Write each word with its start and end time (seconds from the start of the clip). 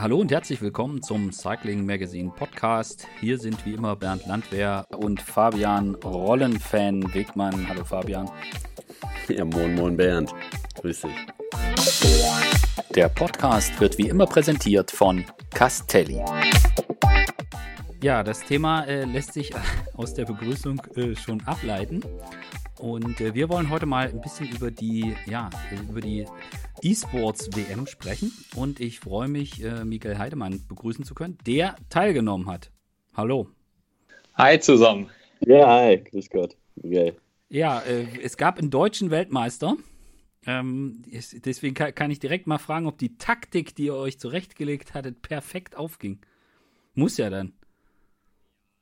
Hallo 0.00 0.20
und 0.20 0.30
herzlich 0.30 0.62
willkommen 0.62 1.02
zum 1.02 1.32
Cycling 1.32 1.84
Magazine 1.84 2.30
Podcast. 2.30 3.08
Hier 3.18 3.36
sind 3.36 3.66
wie 3.66 3.74
immer 3.74 3.96
Bernd 3.96 4.24
Landwehr 4.26 4.86
und 4.96 5.20
Fabian 5.20 5.96
Rollenfan 5.96 7.12
Wegmann. 7.12 7.68
Hallo 7.68 7.84
Fabian. 7.84 8.30
Ja, 9.26 9.44
moin, 9.44 9.74
moin 9.74 9.96
Bernd. 9.96 10.32
Grüß 10.80 11.00
dich. 11.00 11.16
Der 12.94 13.08
Podcast 13.08 13.80
wird 13.80 13.98
wie 13.98 14.08
immer 14.08 14.26
präsentiert 14.26 14.92
von 14.92 15.24
Castelli. 15.52 16.22
Ja, 18.00 18.22
das 18.22 18.44
Thema 18.44 18.84
äh, 18.84 19.04
lässt 19.04 19.32
sich 19.32 19.50
aus 19.94 20.14
der 20.14 20.26
Begrüßung 20.26 20.80
äh, 20.94 21.16
schon 21.16 21.40
ableiten. 21.40 22.04
Und 22.78 23.20
äh, 23.20 23.34
wir 23.34 23.48
wollen 23.48 23.68
heute 23.68 23.86
mal 23.86 24.06
ein 24.06 24.20
bisschen 24.20 24.48
über 24.48 24.70
die, 24.70 25.16
ja, 25.26 25.50
über 25.90 26.00
die 26.00 26.24
E-Sports 26.82 27.50
WM 27.56 27.86
sprechen. 27.86 28.32
Und 28.54 28.80
ich 28.80 29.00
freue 29.00 29.28
mich, 29.28 29.62
äh, 29.62 29.84
Michael 29.84 30.18
Heidemann 30.18 30.66
begrüßen 30.68 31.04
zu 31.04 31.14
können, 31.14 31.38
der 31.46 31.76
teilgenommen 31.90 32.48
hat. 32.48 32.70
Hallo. 33.14 33.48
Hi 34.34 34.60
zusammen. 34.60 35.10
Ja, 35.40 35.66
hi, 35.68 35.98
grüß 35.98 36.30
Gott. 36.30 36.56
Geil. 36.82 37.16
Ja, 37.48 37.80
äh, 37.80 38.06
es 38.22 38.36
gab 38.36 38.58
einen 38.58 38.70
deutschen 38.70 39.10
Weltmeister. 39.10 39.76
Ähm, 40.46 41.02
ist, 41.10 41.44
deswegen 41.44 41.74
kann, 41.74 41.94
kann, 41.94 42.10
ich 42.10 42.20
direkt 42.20 42.46
mal 42.46 42.58
fragen, 42.58 42.86
ob 42.86 42.98
die 42.98 43.18
Taktik, 43.18 43.74
die 43.74 43.86
ihr 43.86 43.94
euch 43.94 44.18
zurechtgelegt 44.18 44.94
hattet, 44.94 45.22
perfekt 45.22 45.76
aufging. 45.76 46.20
Muss 46.94 47.16
ja 47.16 47.30
dann. 47.30 47.52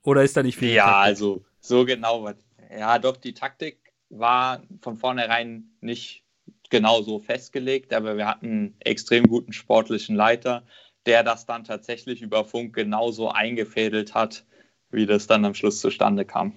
Oder 0.03 0.23
ist 0.23 0.37
da 0.37 0.43
nicht 0.43 0.59
viel? 0.59 0.73
Ja, 0.73 0.85
Taktik? 0.85 1.07
also 1.07 1.45
so 1.61 1.85
genau. 1.85 2.31
Ja, 2.71 2.99
doch, 2.99 3.17
die 3.17 3.35
Taktik 3.35 3.79
war 4.11 4.63
von 4.83 4.99
vornherein 4.99 5.71
nicht 5.81 6.26
genau 6.71 7.03
so 7.03 7.19
festgelegt, 7.19 7.93
aber 7.93 8.17
wir 8.17 8.27
hatten 8.27 8.47
einen 8.47 8.75
extrem 8.81 9.27
guten 9.27 9.53
sportlichen 9.53 10.17
Leiter, 10.17 10.63
der 11.07 11.23
das 11.23 11.47
dann 11.47 11.65
tatsächlich 11.65 12.23
über 12.23 12.45
Funk 12.45 12.75
genauso 12.75 13.31
eingefädelt 13.31 14.15
hat, 14.15 14.45
wie 14.91 15.07
das 15.07 15.27
dann 15.27 15.45
am 15.45 15.55
Schluss 15.55 15.81
zustande 15.81 16.25
kam. 16.25 16.53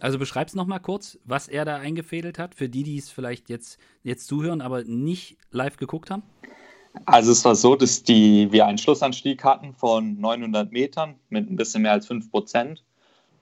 Also 0.00 0.18
beschreib's 0.18 0.54
noch 0.54 0.66
mal 0.66 0.80
kurz, 0.80 1.18
was 1.24 1.48
er 1.48 1.64
da 1.64 1.76
eingefädelt 1.76 2.38
hat, 2.38 2.54
für 2.54 2.68
die, 2.68 2.82
die 2.82 2.98
es 2.98 3.10
vielleicht 3.10 3.48
jetzt, 3.48 3.78
jetzt 4.02 4.26
zuhören, 4.26 4.60
aber 4.60 4.84
nicht 4.84 5.38
live 5.50 5.76
geguckt 5.76 6.10
haben. 6.10 6.22
Also 7.06 7.32
es 7.32 7.44
war 7.44 7.54
so, 7.54 7.74
dass 7.74 8.02
die, 8.02 8.50
wir 8.52 8.66
einen 8.66 8.78
Schlussanstieg 8.78 9.42
hatten 9.44 9.74
von 9.74 10.20
900 10.20 10.72
Metern 10.72 11.16
mit 11.28 11.50
ein 11.50 11.56
bisschen 11.56 11.82
mehr 11.82 11.92
als 11.92 12.06
5 12.06 12.30
Prozent. 12.30 12.84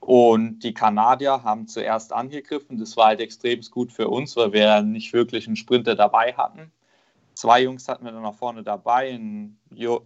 Und 0.05 0.59
die 0.59 0.73
Kanadier 0.73 1.43
haben 1.43 1.67
zuerst 1.67 2.11
angegriffen. 2.11 2.77
Das 2.77 2.97
war 2.97 3.07
halt 3.07 3.21
extrem 3.21 3.61
gut 3.71 3.93
für 3.93 4.09
uns, 4.09 4.35
weil 4.35 4.51
wir 4.51 4.81
nicht 4.81 5.13
wirklich 5.13 5.47
einen 5.47 5.55
Sprinter 5.55 5.95
dabei 5.95 6.33
hatten. 6.33 6.73
Zwei 7.35 7.63
Jungs 7.63 7.87
hatten 7.87 8.03
wir 8.03 8.11
dann 8.11 8.21
nach 8.21 8.35
vorne 8.35 8.63
dabei, 8.63 9.17
jo 9.73 10.05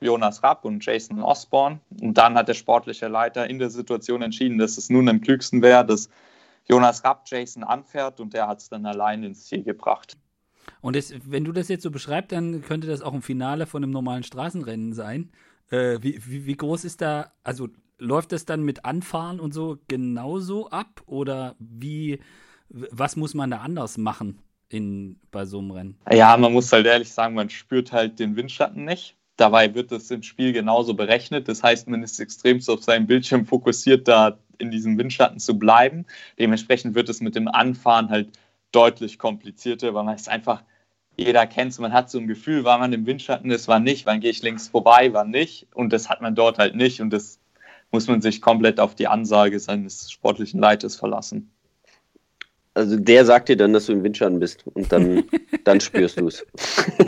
Jonas 0.00 0.42
Rapp 0.42 0.66
und 0.66 0.84
Jason 0.84 1.22
Osborne. 1.22 1.80
Und 2.00 2.18
dann 2.18 2.34
hat 2.34 2.48
der 2.48 2.54
sportliche 2.54 3.08
Leiter 3.08 3.48
in 3.48 3.58
der 3.58 3.70
Situation 3.70 4.20
entschieden, 4.20 4.58
dass 4.58 4.76
es 4.76 4.90
nun 4.90 5.08
am 5.08 5.22
klügsten 5.22 5.62
wäre, 5.62 5.84
dass 5.84 6.10
Jonas 6.68 7.02
Rapp 7.02 7.22
Jason 7.26 7.64
anfährt 7.64 8.20
und 8.20 8.34
der 8.34 8.46
hat 8.46 8.58
es 8.58 8.68
dann 8.68 8.84
allein 8.84 9.24
ins 9.24 9.46
Ziel 9.46 9.64
gebracht. 9.64 10.18
Und 10.82 10.94
das, 10.94 11.12
wenn 11.24 11.44
du 11.44 11.52
das 11.52 11.68
jetzt 11.68 11.82
so 11.82 11.90
beschreibst, 11.90 12.32
dann 12.32 12.60
könnte 12.60 12.86
das 12.86 13.00
auch 13.00 13.14
ein 13.14 13.22
Finale 13.22 13.64
von 13.64 13.82
einem 13.82 13.92
normalen 13.92 14.24
Straßenrennen 14.24 14.92
sein. 14.92 15.32
Äh, 15.70 15.98
wie, 16.02 16.20
wie, 16.26 16.44
wie, 16.44 16.56
groß 16.56 16.84
ist 16.84 17.00
da, 17.00 17.32
also 17.42 17.68
läuft 17.98 18.32
das 18.32 18.44
dann 18.44 18.62
mit 18.62 18.84
Anfahren 18.84 19.40
und 19.40 19.52
so 19.52 19.78
genauso 19.88 20.70
ab? 20.70 21.02
Oder 21.06 21.56
wie, 21.58 22.20
was 22.68 23.16
muss 23.16 23.34
man 23.34 23.50
da 23.50 23.58
anders 23.58 23.98
machen 23.98 24.38
in, 24.68 25.18
bei 25.30 25.44
so 25.44 25.58
einem 25.58 25.70
Rennen? 25.70 25.98
Ja, 26.10 26.36
man 26.36 26.52
muss 26.52 26.72
halt 26.72 26.86
ehrlich 26.86 27.12
sagen, 27.12 27.34
man 27.34 27.50
spürt 27.50 27.92
halt 27.92 28.18
den 28.18 28.36
Windschatten 28.36 28.84
nicht. 28.84 29.16
Dabei 29.36 29.74
wird 29.74 29.92
das 29.92 30.10
im 30.10 30.22
Spiel 30.22 30.52
genauso 30.52 30.94
berechnet. 30.94 31.48
Das 31.48 31.62
heißt, 31.62 31.88
man 31.88 32.02
ist 32.02 32.18
extremst 32.18 32.68
auf 32.68 32.82
seinem 32.82 33.06
Bildschirm 33.06 33.46
fokussiert, 33.46 34.08
da 34.08 34.38
in 34.58 34.70
diesem 34.70 34.98
Windschatten 34.98 35.38
zu 35.38 35.58
bleiben. 35.58 36.06
Dementsprechend 36.38 36.94
wird 36.96 37.08
es 37.08 37.20
mit 37.20 37.36
dem 37.36 37.46
Anfahren 37.46 38.10
halt 38.10 38.30
deutlich 38.72 39.18
komplizierter, 39.18 39.94
weil 39.94 40.04
man 40.04 40.16
es 40.16 40.26
einfach, 40.26 40.64
jeder 41.16 41.46
kennt 41.46 41.72
es, 41.72 41.78
man 41.78 41.92
hat 41.92 42.10
so 42.10 42.18
ein 42.18 42.26
Gefühl, 42.26 42.64
war 42.64 42.78
man 42.78 42.92
im 42.92 43.06
Windschatten 43.06 43.50
ist, 43.50 43.68
war 43.68 43.78
nicht, 43.78 44.06
wann 44.06 44.20
gehe 44.20 44.30
ich 44.30 44.42
links 44.42 44.68
vorbei, 44.68 45.12
war 45.12 45.24
nicht. 45.24 45.68
Und 45.72 45.92
das 45.92 46.08
hat 46.08 46.20
man 46.20 46.34
dort 46.34 46.58
halt 46.58 46.74
nicht. 46.74 47.00
Und 47.00 47.10
das 47.10 47.37
muss 47.90 48.06
man 48.08 48.20
sich 48.20 48.40
komplett 48.40 48.80
auf 48.80 48.94
die 48.94 49.06
Ansage 49.06 49.58
seines 49.58 50.10
sportlichen 50.10 50.60
Leiters 50.60 50.96
verlassen. 50.96 51.50
Also 52.74 52.96
der 52.96 53.24
sagt 53.24 53.48
dir 53.48 53.56
dann, 53.56 53.72
dass 53.72 53.86
du 53.86 53.92
im 53.92 54.04
Windschatten 54.04 54.38
bist 54.38 54.64
und 54.66 54.92
dann, 54.92 55.24
dann 55.64 55.80
spürst 55.80 56.20
du 56.20 56.28
es. 56.28 56.46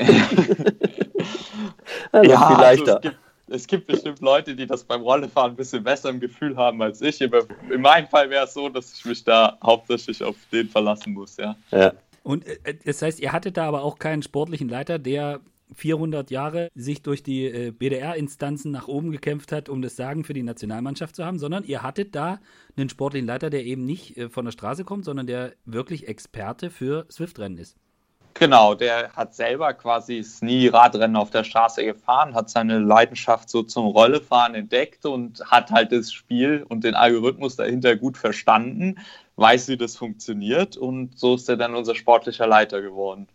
ja, 2.12 2.22
viel 2.22 2.56
leichter. 2.56 2.96
Also 2.96 2.96
es, 2.96 3.00
gibt, 3.02 3.18
es, 3.48 3.66
gibt, 3.66 3.86
bestimmt 3.86 4.20
Leute, 4.20 4.56
die 4.56 4.66
das 4.66 4.82
beim 4.82 5.02
Rollefahren 5.02 5.52
ein 5.52 5.56
bisschen 5.56 5.84
besser 5.84 6.10
im 6.10 6.18
Gefühl 6.18 6.56
haben 6.56 6.82
als 6.82 7.00
ich. 7.02 7.22
Aber 7.22 7.44
in 7.70 7.82
meinem 7.82 8.08
Fall 8.08 8.30
wäre 8.30 8.46
es 8.46 8.54
so, 8.54 8.68
dass 8.68 8.92
ich 8.94 9.04
mich 9.04 9.22
da 9.22 9.58
hauptsächlich 9.62 10.24
auf 10.24 10.34
den 10.50 10.68
verlassen 10.68 11.12
muss, 11.12 11.36
ja. 11.36 11.54
ja. 11.70 11.92
Und 12.24 12.46
äh, 12.46 12.74
das 12.84 13.02
heißt, 13.02 13.20
ihr 13.20 13.32
hattet 13.32 13.56
da 13.56 13.68
aber 13.68 13.82
auch 13.82 13.98
keinen 13.98 14.22
sportlichen 14.22 14.68
Leiter, 14.68 14.98
der 14.98 15.40
400 15.74 16.30
Jahre 16.30 16.68
sich 16.74 17.02
durch 17.02 17.22
die 17.22 17.46
äh, 17.46 17.70
BDR-Instanzen 17.70 18.70
nach 18.70 18.88
oben 18.88 19.10
gekämpft 19.10 19.52
hat, 19.52 19.68
um 19.68 19.82
das 19.82 19.96
Sagen 19.96 20.24
für 20.24 20.34
die 20.34 20.42
Nationalmannschaft 20.42 21.16
zu 21.16 21.24
haben, 21.24 21.38
sondern 21.38 21.64
ihr 21.64 21.82
hattet 21.82 22.14
da 22.14 22.40
einen 22.76 22.88
sportlichen 22.88 23.26
Leiter, 23.26 23.50
der 23.50 23.64
eben 23.64 23.84
nicht 23.84 24.16
äh, 24.16 24.28
von 24.28 24.44
der 24.44 24.52
Straße 24.52 24.84
kommt, 24.84 25.04
sondern 25.04 25.26
der 25.26 25.52
wirklich 25.64 26.08
Experte 26.08 26.70
für 26.70 27.06
Swift-Rennen 27.10 27.58
ist. 27.58 27.76
Genau, 28.34 28.74
der 28.74 29.12
hat 29.12 29.34
selber 29.34 29.74
quasi 29.74 30.24
nie 30.40 30.68
Radrennen 30.68 31.16
auf 31.16 31.30
der 31.30 31.44
Straße 31.44 31.84
gefahren, 31.84 32.34
hat 32.34 32.48
seine 32.48 32.78
Leidenschaft 32.78 33.50
so 33.50 33.62
zum 33.62 33.86
Rollefahren 33.86 34.54
entdeckt 34.54 35.04
und 35.04 35.42
hat 35.50 35.70
halt 35.70 35.92
das 35.92 36.12
Spiel 36.12 36.64
und 36.68 36.84
den 36.84 36.94
Algorithmus 36.94 37.56
dahinter 37.56 37.96
gut 37.96 38.16
verstanden, 38.16 38.98
weiß, 39.36 39.68
wie 39.68 39.76
das 39.76 39.96
funktioniert 39.96 40.76
und 40.76 41.18
so 41.18 41.34
ist 41.34 41.48
er 41.48 41.56
dann 41.56 41.74
unser 41.74 41.94
sportlicher 41.94 42.46
Leiter 42.46 42.80
geworden. 42.80 43.26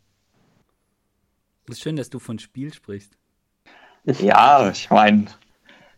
Es 1.67 1.77
ist 1.77 1.83
schön, 1.83 1.95
dass 1.95 2.09
du 2.09 2.19
von 2.19 2.39
Spiel 2.39 2.73
sprichst. 2.73 3.17
Ja, 4.05 4.69
ich 4.69 4.89
meine, 4.89 5.25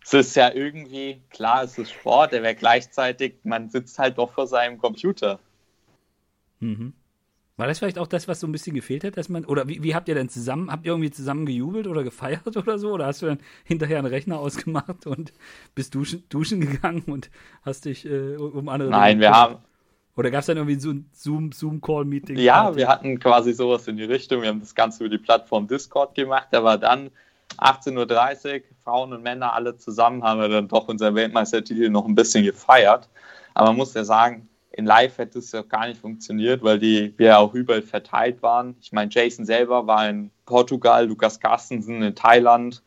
es 0.04 0.14
ist 0.14 0.36
ja 0.36 0.54
irgendwie, 0.54 1.22
klar, 1.30 1.64
es 1.64 1.78
ist 1.78 1.92
Sport, 1.92 2.34
aber 2.34 2.54
gleichzeitig, 2.54 3.36
man 3.44 3.70
sitzt 3.70 4.00
halt 4.00 4.18
doch 4.18 4.32
vor 4.32 4.48
seinem 4.48 4.78
Computer. 4.78 5.40
Mhm. 6.62 6.94
War 7.58 7.66
das 7.66 7.80
vielleicht 7.80 7.98
auch 7.98 8.08
das, 8.08 8.28
was 8.28 8.40
so 8.40 8.48
ein 8.48 8.52
bisschen 8.52 8.76
gefehlt 8.76 9.04
hat, 9.04 9.18
dass 9.18 9.30
man, 9.30 9.44
oder 9.44 9.68
wie, 9.68 9.82
wie 9.82 9.96
habt 9.96 10.08
ihr 10.08 10.16
denn 10.16 10.30
zusammen, 10.30 10.72
habt 10.72 10.86
ihr 10.86 10.92
irgendwie 10.92 11.10
zusammen 11.10 11.46
gejubelt 11.46 11.88
oder 11.88 12.04
gefeiert 12.04 12.56
oder 12.56 12.78
so? 12.78 12.92
Oder 12.92 13.08
hast 13.08 13.24
du 13.24 13.26
dann 13.26 13.40
hinterher 13.66 13.98
einen 13.98 14.08
Rechner 14.08 14.40
ausgemacht 14.40 15.08
und 15.08 15.34
bist 15.74 15.96
duschen, 15.96 16.24
duschen 16.30 16.62
gegangen 16.62 17.02
und 17.08 17.32
hast 17.64 17.86
dich 17.86 18.06
äh, 18.06 18.36
um 18.36 18.70
andere. 18.70 18.90
Nein, 18.90 19.20
wir 19.20 19.32
haben, 19.32 19.58
oder 20.18 20.32
gab 20.32 20.40
es 20.42 20.48
dann 20.48 20.58
irgendwie 20.58 20.80
so 20.80 20.92
ein 20.92 21.52
Zoom-Call-Meeting? 21.54 22.38
ja, 22.38 22.76
wir 22.76 22.88
hatten 22.88 23.20
quasi 23.20 23.54
sowas 23.54 23.88
in 23.88 23.98
die 23.98 24.04
Richtung. 24.04 24.42
Wir 24.42 24.50
haben 24.50 24.60
das 24.60 24.74
Ganze 24.74 25.04
über 25.04 25.16
die 25.16 25.24
Plattform 25.24 25.68
Discord 25.68 26.16
gemacht, 26.16 26.54
aber 26.54 26.78
dann 26.78 27.12
18.30 27.60 28.56
Uhr, 28.56 28.62
Frauen 28.84 29.14
und 29.14 29.22
Männer 29.22 29.54
alle 29.54 29.78
zusammen, 29.78 30.24
haben 30.24 30.42
wir 30.42 30.50
dann 30.50 30.68
doch 30.68 30.88
unser 30.88 31.14
Weltmeistertitel 31.14 31.90
noch 31.90 32.06
ein 32.06 32.16
bisschen 32.16 32.44
gefeiert. 32.44 33.08
Aber 33.54 33.68
man 33.68 33.78
muss 33.78 33.94
ja 33.94 34.04
sagen, 34.04 34.50
in 34.72 34.86
Live 34.86 35.18
hätte 35.20 35.40
es 35.40 35.52
ja 35.52 35.62
gar 35.62 35.88
nicht 35.88 36.02
funktioniert, 36.02 36.64
weil 36.64 36.80
die 36.80 37.14
wir 37.18 37.28
ja 37.28 37.38
auch 37.38 37.54
überall 37.54 37.82
verteilt 37.82 38.42
waren. 38.42 38.76
Ich 38.82 38.92
meine, 38.92 39.12
Jason 39.12 39.46
selber 39.46 39.88
war 39.88 40.10
in 40.10 40.32
Portugal, 40.46 41.08
Lukas 41.08 41.40
Carstensen 41.40 42.02
in 42.02 42.16
Thailand, 42.16 42.84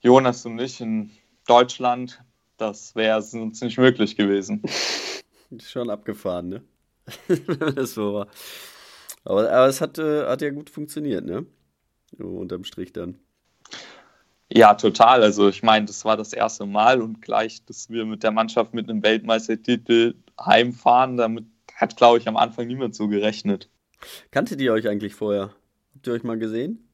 Jonas 0.00 0.46
und 0.46 0.58
ich 0.60 0.80
in 0.80 1.10
Deutschland. 1.46 2.22
Das 2.56 2.94
wäre 2.94 3.16
uns 3.16 3.60
nicht 3.60 3.78
möglich 3.78 4.16
gewesen. 4.16 4.62
Schon 5.60 5.90
abgefahren, 5.90 6.48
ne? 6.48 6.62
das 7.74 7.94
so 7.94 8.14
war. 8.14 8.28
Aber, 9.24 9.50
aber 9.50 9.66
es 9.66 9.80
hat, 9.80 9.98
äh, 9.98 10.26
hat 10.26 10.42
ja 10.42 10.50
gut 10.50 10.70
funktioniert, 10.70 11.24
ne? 11.24 11.46
So, 12.16 12.26
unterm 12.26 12.64
Strich 12.64 12.92
dann. 12.92 13.18
Ja, 14.54 14.74
total. 14.74 15.22
Also 15.22 15.48
ich 15.48 15.62
meine, 15.62 15.86
das 15.86 16.04
war 16.04 16.16
das 16.16 16.32
erste 16.32 16.66
Mal 16.66 17.00
und 17.00 17.22
gleich, 17.22 17.64
dass 17.64 17.88
wir 17.88 18.04
mit 18.04 18.22
der 18.22 18.32
Mannschaft 18.32 18.74
mit 18.74 18.88
einem 18.88 19.02
Weltmeistertitel 19.02 20.14
heimfahren, 20.38 21.16
damit 21.16 21.46
hat, 21.74 21.96
glaube 21.96 22.18
ich, 22.18 22.28
am 22.28 22.36
Anfang 22.36 22.66
niemand 22.66 22.94
so 22.94 23.08
gerechnet. 23.08 23.70
Kanntet 24.30 24.60
ihr 24.60 24.72
euch 24.72 24.88
eigentlich 24.88 25.14
vorher? 25.14 25.54
Habt 25.94 26.06
ihr 26.06 26.12
euch 26.12 26.22
mal 26.22 26.38
gesehen? 26.38 26.86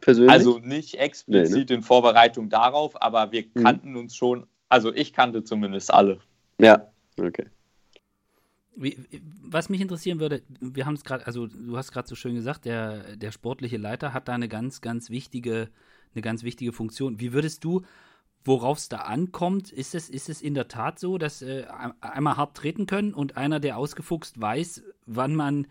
Persönlich? 0.00 0.32
Also 0.32 0.58
nicht 0.58 0.96
explizit 0.96 1.54
nee, 1.54 1.64
ne? 1.64 1.74
in 1.78 1.82
Vorbereitung 1.82 2.48
darauf, 2.48 3.00
aber 3.00 3.32
wir 3.32 3.42
hm. 3.42 3.62
kannten 3.62 3.90
mhm. 3.92 3.98
uns 3.98 4.16
schon, 4.16 4.46
also 4.68 4.92
ich 4.92 5.12
kannte 5.12 5.44
zumindest 5.44 5.92
alle. 5.92 6.18
Ja, 6.58 6.90
okay. 7.18 7.46
Wie, 8.76 8.98
was 9.42 9.68
mich 9.68 9.80
interessieren 9.80 10.20
würde, 10.20 10.42
wir 10.60 10.86
haben 10.86 10.94
es 10.94 11.04
gerade, 11.04 11.26
also 11.26 11.46
du 11.46 11.76
hast 11.76 11.92
gerade 11.92 12.08
so 12.08 12.14
schön 12.14 12.34
gesagt, 12.34 12.64
der, 12.64 13.16
der 13.16 13.30
sportliche 13.30 13.76
Leiter 13.76 14.12
hat 14.12 14.28
da 14.28 14.32
eine 14.32 14.48
ganz, 14.48 14.80
ganz 14.80 15.10
wichtige, 15.10 15.68
eine 16.14 16.22
ganz 16.22 16.42
wichtige 16.42 16.72
Funktion. 16.72 17.20
Wie 17.20 17.32
würdest 17.32 17.62
du, 17.62 17.82
worauf 18.44 18.78
es 18.78 18.88
da 18.88 18.98
ankommt, 18.98 19.70
ist 19.70 19.94
es, 19.94 20.10
ist 20.10 20.28
es 20.28 20.42
in 20.42 20.54
der 20.54 20.68
Tat 20.68 20.98
so, 20.98 21.18
dass 21.18 21.42
äh, 21.42 21.66
einmal 22.00 22.36
hart 22.36 22.56
treten 22.56 22.86
können 22.86 23.14
und 23.14 23.36
einer, 23.36 23.60
der 23.60 23.78
ausgefuchst 23.78 24.40
weiß, 24.40 24.82
wann 25.06 25.34
man 25.34 25.66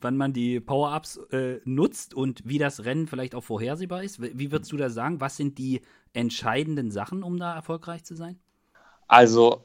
wann 0.00 0.16
man 0.16 0.32
die 0.32 0.60
Power-Ups 0.60 1.18
äh, 1.30 1.60
nutzt 1.64 2.12
und 2.14 2.42
wie 2.44 2.58
das 2.58 2.84
Rennen 2.84 3.06
vielleicht 3.06 3.34
auch 3.34 3.44
vorhersehbar 3.44 4.02
ist? 4.02 4.20
Wie 4.20 4.50
würdest 4.50 4.72
du 4.72 4.76
da 4.76 4.90
sagen? 4.90 5.20
Was 5.20 5.36
sind 5.36 5.58
die 5.58 5.82
entscheidenden 6.12 6.90
Sachen, 6.90 7.22
um 7.22 7.38
da 7.38 7.54
erfolgreich 7.54 8.04
zu 8.04 8.16
sein? 8.16 8.38
Also, 9.06 9.64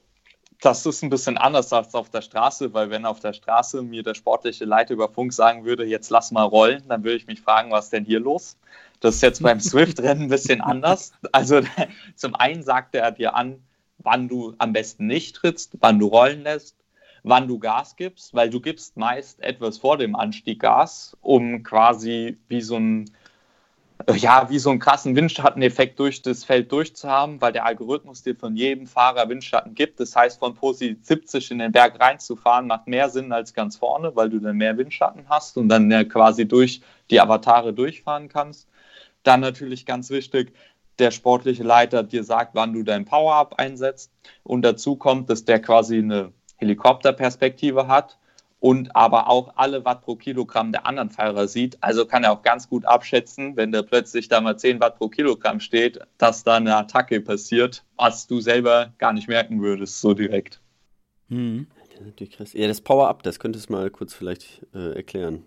das 0.61 0.85
ist 0.85 1.03
ein 1.03 1.09
bisschen 1.09 1.38
anders 1.38 1.71
als 1.73 1.95
auf 1.95 2.09
der 2.09 2.21
Straße, 2.21 2.73
weil 2.73 2.89
wenn 2.89 3.05
auf 3.05 3.19
der 3.19 3.33
Straße 3.33 3.81
mir 3.81 4.03
der 4.03 4.13
sportliche 4.13 4.65
Leiter 4.65 4.94
über 4.94 5.09
Funk 5.09 5.33
sagen 5.33 5.65
würde, 5.65 5.85
jetzt 5.85 6.09
lass 6.09 6.31
mal 6.31 6.44
rollen, 6.44 6.83
dann 6.88 7.03
würde 7.03 7.17
ich 7.17 7.27
mich 7.27 7.41
fragen, 7.41 7.71
was 7.71 7.85
ist 7.85 7.94
denn 7.94 8.05
hier 8.05 8.19
los? 8.19 8.57
Das 9.00 9.15
ist 9.15 9.21
jetzt 9.21 9.44
beim 9.44 9.59
Swift-Rennen 9.61 10.23
ein 10.23 10.29
bisschen 10.29 10.61
anders. 10.61 11.13
Also 11.31 11.61
zum 12.15 12.35
einen 12.35 12.63
sagt 12.63 12.95
er 12.95 13.11
dir 13.11 13.35
an, 13.35 13.63
wann 13.97 14.27
du 14.27 14.53
am 14.57 14.73
besten 14.73 15.07
nicht 15.07 15.35
trittst, 15.35 15.77
wann 15.79 16.00
du 16.00 16.07
rollen 16.07 16.44
lässt, 16.44 16.75
wann 17.23 17.47
du 17.47 17.59
Gas 17.59 17.95
gibst, 17.95 18.33
weil 18.33 18.50
du 18.50 18.59
gibst 18.59 18.97
meist 18.97 19.41
etwas 19.41 19.77
vor 19.77 19.97
dem 19.97 20.15
Anstieg 20.15 20.59
Gas, 20.59 21.17
um 21.21 21.63
quasi 21.63 22.38
wie 22.47 22.61
so 22.61 22.77
ein 22.77 23.09
ja, 24.15 24.49
wie 24.49 24.59
so 24.59 24.69
einen 24.69 24.79
krassen 24.79 25.15
Windschatteneffekt 25.15 25.99
durch 25.99 26.21
das 26.21 26.43
Feld 26.43 26.71
durchzuhaben, 26.71 27.39
weil 27.41 27.53
der 27.53 27.65
Algorithmus 27.65 28.23
dir 28.23 28.35
von 28.35 28.55
jedem 28.55 28.87
Fahrer 28.87 29.29
Windschatten 29.29 29.75
gibt. 29.75 29.99
Das 29.99 30.15
heißt, 30.15 30.39
von 30.39 30.55
Posi 30.55 30.97
70 31.01 31.51
in 31.51 31.59
den 31.59 31.71
Berg 31.71 31.99
reinzufahren, 31.99 32.67
macht 32.67 32.87
mehr 32.87 33.09
Sinn 33.09 33.31
als 33.31 33.53
ganz 33.53 33.77
vorne, 33.77 34.15
weil 34.15 34.29
du 34.29 34.39
dann 34.39 34.57
mehr 34.57 34.77
Windschatten 34.77 35.29
hast 35.29 35.57
und 35.57 35.69
dann 35.69 35.89
ja 35.89 36.03
quasi 36.03 36.47
durch 36.47 36.81
die 37.09 37.21
Avatare 37.21 37.73
durchfahren 37.73 38.29
kannst. 38.29 38.67
Dann 39.23 39.39
natürlich 39.39 39.85
ganz 39.85 40.09
wichtig, 40.09 40.53
der 40.99 41.11
sportliche 41.11 41.63
Leiter 41.63 42.03
dir 42.03 42.23
sagt, 42.23 42.55
wann 42.55 42.73
du 42.73 42.83
dein 42.83 43.05
Power-Up 43.05 43.55
einsetzt. 43.57 44.11
Und 44.43 44.63
dazu 44.63 44.95
kommt, 44.95 45.29
dass 45.29 45.45
der 45.45 45.61
quasi 45.61 45.97
eine 45.97 46.33
Helikopterperspektive 46.57 47.87
hat 47.87 48.17
und 48.63 48.95
aber 48.95 49.27
auch 49.30 49.57
alle 49.57 49.83
Watt 49.83 50.04
pro 50.04 50.15
Kilogramm 50.15 50.71
der 50.71 50.86
anderen 50.86 51.10
Fahrer 51.10 51.50
sieht. 51.50 51.77
Also 51.81 52.06
kann 52.06 52.24
er 52.24 52.31
auch 52.31 52.44
ganz 52.44 52.69
gut 52.69 52.86
abschätzen, 52.86 53.57
wenn 53.57 53.74
da 53.74 53.81
plötzlich 53.81 54.30
da 54.30 54.39
mal 54.39 54.57
10 54.57 54.80
Watt 54.80 54.98
pro 54.98 55.10
Kilogramm 55.10 55.60
steht, 55.60 56.00
dass 56.18 56.45
da 56.45 56.56
eine 56.56 56.77
Attacke 56.77 57.19
passiert, 57.19 57.83
was 57.98 58.25
du 58.25 58.39
selber 58.39 58.94
gar 59.00 59.12
nicht 59.12 59.27
merken 59.27 59.62
würdest, 59.62 60.00
so 60.00 60.13
direkt. 60.13 60.62
Hm. 61.27 61.68
Ja, 62.54 62.68
das 62.68 62.80
Power-Up, 62.80 63.24
das 63.24 63.38
könntest 63.38 63.68
du 63.68 63.74
mal 63.74 63.89
kurz 63.89 64.13
vielleicht 64.13 64.65
äh, 64.74 64.95
erklären 64.95 65.44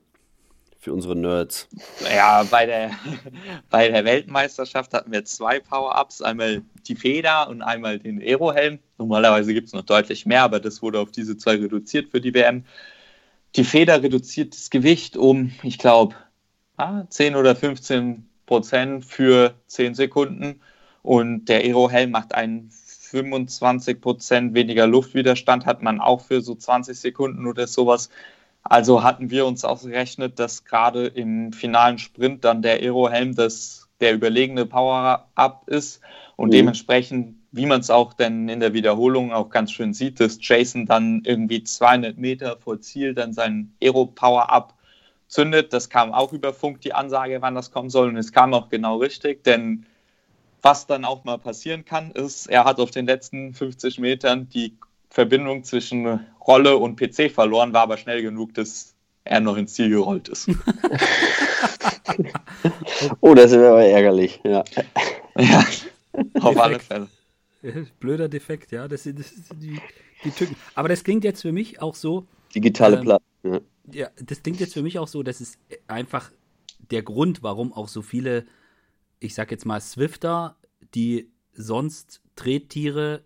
für 0.78 0.92
unsere 0.92 1.16
Nerds. 1.16 1.68
Ja, 2.14 2.42
bei 2.42 2.66
der, 2.66 2.90
bei 3.70 3.88
der 3.88 4.04
Weltmeisterschaft 4.04 4.92
hatten 4.92 5.10
wir 5.10 5.24
zwei 5.24 5.58
Power-Ups, 5.58 6.20
einmal 6.20 6.60
die 6.86 6.96
Feder 6.96 7.48
und 7.48 7.62
einmal 7.62 7.98
den 7.98 8.20
Aerohelm. 8.20 8.78
Normalerweise 8.98 9.54
gibt 9.54 9.68
es 9.68 9.72
noch 9.72 9.84
deutlich 9.84 10.26
mehr, 10.26 10.42
aber 10.42 10.60
das 10.60 10.82
wurde 10.82 11.00
auf 11.00 11.12
diese 11.12 11.38
zwei 11.38 11.56
reduziert 11.56 12.10
für 12.10 12.20
die 12.20 12.34
WM. 12.34 12.66
Die 13.54 13.64
Feder 13.64 14.02
reduziert 14.02 14.54
das 14.54 14.70
Gewicht 14.70 15.16
um, 15.16 15.52
ich 15.62 15.78
glaube, 15.78 16.14
10 17.08 17.34
ah, 17.34 17.38
oder 17.38 17.56
15 17.56 18.28
Prozent 18.44 19.04
für 19.04 19.54
10 19.66 19.94
Sekunden 19.94 20.60
und 21.02 21.46
der 21.46 21.60
Aerohelm 21.60 22.10
macht 22.10 22.34
einen 22.34 22.70
25 22.70 24.00
Prozent 24.00 24.54
weniger 24.54 24.86
Luftwiderstand, 24.86 25.64
hat 25.64 25.82
man 25.82 26.00
auch 26.00 26.20
für 26.20 26.40
so 26.40 26.54
20 26.54 26.98
Sekunden 26.98 27.46
oder 27.46 27.66
sowas. 27.66 28.10
Also 28.62 29.04
hatten 29.04 29.30
wir 29.30 29.46
uns 29.46 29.64
ausgerechnet, 29.64 30.38
dass 30.38 30.64
gerade 30.64 31.06
im 31.06 31.52
finalen 31.52 31.98
Sprint 31.98 32.44
dann 32.44 32.62
der 32.62 32.80
Aerohelm 32.80 33.34
das, 33.34 33.88
der 34.00 34.14
überlegene 34.14 34.66
Power-Up 34.66 35.68
ist 35.68 36.00
und 36.34 36.48
mhm. 36.48 36.52
dementsprechend, 36.52 37.35
wie 37.52 37.66
man 37.66 37.80
es 37.80 37.90
auch 37.90 38.12
dann 38.12 38.48
in 38.48 38.60
der 38.60 38.72
Wiederholung 38.72 39.32
auch 39.32 39.50
ganz 39.50 39.72
schön 39.72 39.94
sieht, 39.94 40.20
dass 40.20 40.38
Jason 40.40 40.86
dann 40.86 41.22
irgendwie 41.24 41.64
200 41.64 42.18
Meter 42.18 42.56
vor 42.58 42.80
Ziel 42.80 43.14
dann 43.14 43.32
sein 43.32 43.72
Aero-Power-Up 43.82 44.74
zündet. 45.28 45.72
Das 45.72 45.88
kam 45.88 46.12
auch 46.12 46.32
über 46.32 46.52
Funk 46.52 46.80
die 46.80 46.92
Ansage, 46.92 47.40
wann 47.40 47.54
das 47.54 47.70
kommen 47.70 47.90
soll 47.90 48.08
und 48.08 48.16
es 48.16 48.32
kam 48.32 48.54
auch 48.54 48.68
genau 48.68 48.98
richtig, 48.98 49.44
denn 49.44 49.86
was 50.62 50.86
dann 50.86 51.04
auch 51.04 51.24
mal 51.24 51.38
passieren 51.38 51.84
kann, 51.84 52.10
ist, 52.10 52.46
er 52.46 52.64
hat 52.64 52.80
auf 52.80 52.90
den 52.90 53.06
letzten 53.06 53.54
50 53.54 54.00
Metern 54.00 54.48
die 54.48 54.76
Verbindung 55.10 55.62
zwischen 55.64 56.26
Rolle 56.46 56.76
und 56.76 56.96
PC 56.96 57.30
verloren, 57.30 57.72
war 57.72 57.82
aber 57.82 57.96
schnell 57.96 58.22
genug, 58.22 58.54
dass 58.54 58.94
er 59.24 59.40
noch 59.40 59.56
ins 59.56 59.74
Ziel 59.74 59.90
gerollt 59.90 60.28
ist. 60.28 60.48
oh, 63.20 63.34
das 63.34 63.52
wäre 63.52 63.70
aber 63.70 63.84
ärgerlich, 63.84 64.40
ja. 64.44 64.64
ja, 65.38 65.64
auf 66.40 66.58
alle 66.58 66.78
Fälle. 66.80 67.08
Blöder 68.00 68.28
Defekt, 68.28 68.72
ja. 68.72 68.88
Das 68.88 69.04
sind, 69.04 69.18
das 69.18 69.30
sind 69.30 69.62
die, 69.62 69.80
die 70.24 70.30
Tücken. 70.30 70.56
Aber 70.74 70.88
das 70.88 71.04
klingt 71.04 71.24
jetzt 71.24 71.42
für 71.42 71.52
mich 71.52 71.80
auch 71.80 71.94
so. 71.94 72.26
Digitale 72.54 72.96
ähm, 72.96 73.02
Platten. 73.02 73.24
Ja. 73.42 73.60
ja, 73.92 74.10
das 74.16 74.42
klingt 74.42 74.60
jetzt 74.60 74.74
für 74.74 74.82
mich 74.82 74.98
auch 74.98 75.08
so, 75.08 75.22
dass 75.22 75.40
es 75.40 75.58
einfach 75.86 76.30
der 76.90 77.02
Grund, 77.02 77.42
warum 77.42 77.72
auch 77.72 77.88
so 77.88 78.02
viele, 78.02 78.46
ich 79.20 79.34
sag 79.34 79.50
jetzt 79.50 79.66
mal, 79.66 79.80
Swifter, 79.80 80.56
die 80.94 81.30
sonst 81.52 82.20
Trettiere 82.36 83.24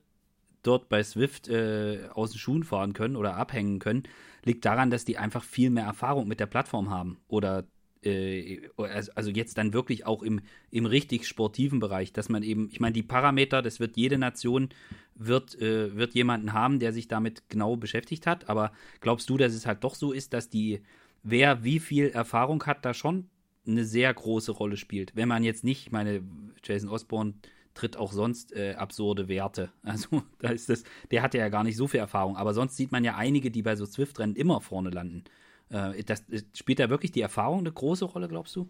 dort 0.63 0.89
bei 0.89 1.03
Swift 1.03 1.49
äh, 1.49 2.09
aus 2.13 2.33
den 2.33 2.39
Schuhen 2.39 2.65
fahren 2.65 2.93
können 2.93 3.17
oder 3.17 3.37
abhängen 3.37 3.79
können, 3.79 4.05
liegt 4.45 4.65
daran, 4.65 4.91
dass 4.91 5.05
die 5.05 5.19
einfach 5.19 5.43
viel 5.43 5.71
mehr 5.71 5.85
Erfahrung 5.85 6.29
mit 6.29 6.41
der 6.41 6.47
Plattform 6.47 6.91
haben. 6.91 7.19
Oder 7.29 7.65
äh, 8.03 8.61
also 8.77 9.31
jetzt 9.31 9.59
dann 9.59 9.73
wirklich 9.73 10.07
auch 10.07 10.23
im, 10.23 10.41
im 10.71 10.87
richtig 10.87 11.27
sportiven 11.27 11.81
Bereich, 11.81 12.13
dass 12.13 12.29
man 12.29 12.43
eben, 12.43 12.69
ich 12.71 12.81
meine, 12.81 12.93
die 12.93 13.03
Parameter, 13.03 13.63
das 13.63 13.81
wird 13.81 13.97
jede 13.97 14.19
Nation, 14.19 14.71
wird, 15.15 15.61
äh, 15.61 15.95
wird 15.97 16.15
jemanden 16.15 16.53
haben, 16.53 16.79
der 16.79 16.93
sich 16.93 17.09
damit 17.09 17.49
genau 17.49 17.77
beschäftigt 17.77 18.27
hat. 18.27 18.49
Aber 18.49 18.73
glaubst 19.01 19.29
du, 19.29 19.37
dass 19.37 19.53
es 19.55 19.67
halt 19.67 19.85
doch 19.85 19.95
so 19.95 20.13
ist, 20.13 20.33
dass 20.33 20.49
die, 20.49 20.83
wer 21.23 21.65
wie 21.65 21.79
viel 21.79 22.09
Erfahrung 22.09 22.65
hat, 22.65 22.85
da 22.85 22.95
schon 22.95 23.29
eine 23.67 23.85
sehr 23.85 24.13
große 24.13 24.53
Rolle 24.53 24.77
spielt? 24.77 25.15
Wenn 25.15 25.29
man 25.29 25.45
jetzt 25.45 25.65
nicht, 25.65 25.87
ich 25.87 25.93
meine, 25.93 26.23
Jason 26.65 26.89
Osborne 26.89 27.35
tritt 27.75 27.97
auch 27.97 28.13
sonst 28.13 28.53
äh, 28.55 28.75
absurde 28.75 29.29
Werte. 29.29 29.71
Also 29.83 30.23
da 30.39 30.51
ist 30.51 30.69
das, 30.69 30.85
der 31.11 31.23
hatte 31.23 31.39
ja 31.39 31.49
gar 31.49 31.65
nicht 31.65 31.77
so 31.77 31.87
viel 31.87 32.01
Erfahrung, 32.01 32.37
aber 32.37 32.55
sonst 32.55 32.77
sieht 32.77 32.93
man 32.93 33.05
ja 33.05 33.17
einige, 33.17 33.51
die 33.51 33.63
bei 33.63 33.77
so 33.77 33.87
Zwift-Rennen 33.87 34.37
immer 34.37 34.61
vorne 34.61 34.91
landen. 34.91 35.25
Äh, 35.71 36.03
das, 36.05 36.25
spielt 36.55 36.79
da 36.79 36.91
wirklich 36.91 37.13
die 37.13 37.21
Erfahrung 37.21 37.61
eine 37.61 37.73
große 37.73 38.05
Rolle, 38.05 38.29
glaubst 38.29 38.55
du? 38.57 38.69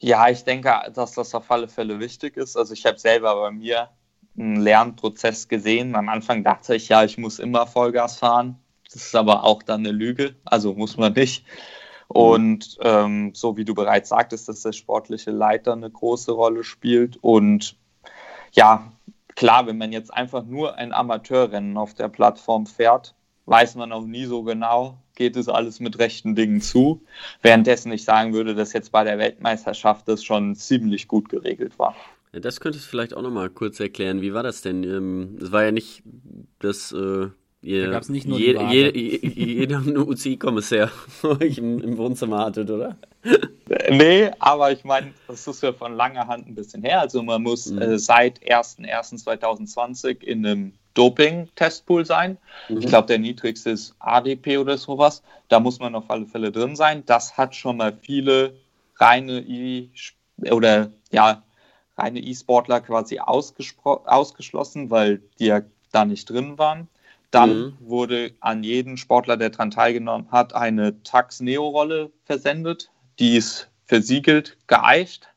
Ja, 0.00 0.28
ich 0.28 0.44
denke, 0.44 0.72
dass 0.92 1.12
das 1.12 1.34
auf 1.34 1.50
alle 1.50 1.68
Fälle 1.68 2.00
wichtig 2.00 2.36
ist. 2.36 2.56
Also 2.56 2.74
ich 2.74 2.84
habe 2.84 2.98
selber 2.98 3.34
bei 3.36 3.50
mir 3.50 3.90
einen 4.36 4.60
Lernprozess 4.60 5.48
gesehen. 5.48 5.94
Am 5.94 6.08
Anfang 6.08 6.42
dachte 6.44 6.74
ich, 6.74 6.88
ja, 6.88 7.04
ich 7.04 7.16
muss 7.18 7.38
immer 7.38 7.66
Vollgas 7.66 8.18
fahren. 8.18 8.58
Das 8.92 9.06
ist 9.06 9.14
aber 9.14 9.44
auch 9.44 9.62
dann 9.62 9.80
eine 9.80 9.92
Lüge. 9.92 10.34
Also 10.44 10.74
muss 10.74 10.96
man 10.96 11.12
nicht. 11.12 11.44
Und 12.08 12.76
ähm, 12.80 13.32
so 13.34 13.56
wie 13.56 13.64
du 13.64 13.74
bereits 13.74 14.10
sagtest, 14.10 14.48
dass 14.48 14.62
der 14.62 14.72
sportliche 14.72 15.30
Leiter 15.30 15.72
eine 15.72 15.90
große 15.90 16.32
Rolle 16.32 16.64
spielt. 16.64 17.16
Und 17.22 17.76
ja, 18.52 18.92
klar, 19.34 19.66
wenn 19.66 19.78
man 19.78 19.92
jetzt 19.92 20.12
einfach 20.12 20.44
nur 20.44 20.76
ein 20.76 20.92
Amateurrennen 20.92 21.76
auf 21.76 21.94
der 21.94 22.08
Plattform 22.08 22.66
fährt, 22.66 23.14
weiß 23.46 23.76
man 23.76 23.92
auch 23.92 24.04
nie 24.04 24.26
so 24.26 24.42
genau, 24.42 24.98
geht 25.14 25.36
es 25.36 25.48
alles 25.48 25.80
mit 25.80 25.98
rechten 25.98 26.34
Dingen 26.34 26.60
zu. 26.60 27.02
Währenddessen 27.42 27.92
ich 27.92 28.04
sagen 28.04 28.32
würde, 28.32 28.54
dass 28.54 28.72
jetzt 28.72 28.92
bei 28.92 29.04
der 29.04 29.18
Weltmeisterschaft 29.18 30.08
das 30.08 30.24
schon 30.24 30.54
ziemlich 30.56 31.08
gut 31.08 31.28
geregelt 31.28 31.78
war. 31.78 31.94
Das 32.32 32.60
könntest 32.60 32.86
du 32.86 32.90
vielleicht 32.90 33.14
auch 33.14 33.22
nochmal 33.22 33.48
kurz 33.48 33.78
erklären. 33.78 34.20
Wie 34.20 34.34
war 34.34 34.42
das 34.42 34.60
denn? 34.60 34.82
Ähm, 34.82 35.38
es 35.40 35.52
war 35.52 35.64
ja 35.64 35.72
nicht 35.72 36.02
das 36.58 36.92
äh, 36.92 37.28
Ihr, 37.64 37.86
da 37.86 37.92
gab 37.92 38.02
es 38.02 38.10
nicht 38.10 38.26
nur 38.26 38.38
je, 38.38 38.58
je, 38.70 38.90
je, 38.90 39.16
jeder 39.26 39.78
UCI-Kommissar 40.06 40.90
euch 41.22 41.56
im, 41.56 41.80
im, 41.80 41.96
Wohnzimmer 41.96 42.40
hattet, 42.40 42.70
oder? 42.70 42.98
Nee, 43.90 44.30
aber 44.38 44.70
ich 44.70 44.84
meine, 44.84 45.14
das 45.26 45.46
ist 45.46 45.62
ja 45.62 45.72
von 45.72 45.94
langer 45.94 46.26
Hand 46.26 46.46
ein 46.46 46.54
bisschen 46.54 46.82
her. 46.82 47.00
Also 47.00 47.22
man 47.22 47.42
muss 47.42 47.70
mhm. 47.70 47.80
äh, 47.80 47.98
seit 47.98 48.40
01.01.2020 48.40 50.22
in 50.22 50.44
einem 50.44 50.72
Doping-Testpool 50.94 52.06
sein. 52.06 52.38
Mhm. 52.68 52.78
Ich 52.78 52.86
glaube, 52.86 53.08
der 53.08 53.18
niedrigste 53.18 53.70
ist 53.70 53.94
ADP 53.98 54.58
oder 54.58 54.78
sowas. 54.78 55.22
Da 55.48 55.60
muss 55.60 55.78
man 55.78 55.94
auf 55.94 56.10
alle 56.10 56.26
Fälle 56.26 56.52
drin 56.52 56.76
sein. 56.76 57.04
Das 57.06 57.36
hat 57.36 57.54
schon 57.54 57.76
mal 57.76 57.92
viele 58.00 58.54
reine 58.96 59.40
I 59.40 59.90
oder 60.50 60.90
ja, 61.10 61.42
reine 61.96 62.20
E-Sportler 62.20 62.80
quasi 62.80 63.18
ausgeschlossen, 63.18 64.90
weil 64.90 65.22
die 65.38 65.46
ja 65.46 65.62
da 65.92 66.04
nicht 66.04 66.28
drin 66.30 66.58
waren. 66.58 66.88
Dann 67.30 67.58
mhm. 67.58 67.76
wurde 67.80 68.32
an 68.40 68.62
jeden 68.62 68.96
Sportler, 68.96 69.36
der 69.36 69.50
daran 69.50 69.72
teilgenommen 69.72 70.30
hat, 70.30 70.54
eine 70.54 71.02
Tax-Neo-Rolle 71.02 72.12
versendet. 72.24 72.90
Die 73.18 73.36
ist 73.36 73.68
versiegelt, 73.86 74.56
geeicht. 74.66 75.28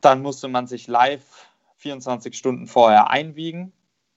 Dann 0.00 0.22
musste 0.22 0.48
man 0.48 0.66
sich 0.66 0.86
live 0.86 1.46
24 1.78 2.36
Stunden 2.36 2.66
vorher 2.66 3.10
einwiegen, 3.10 3.72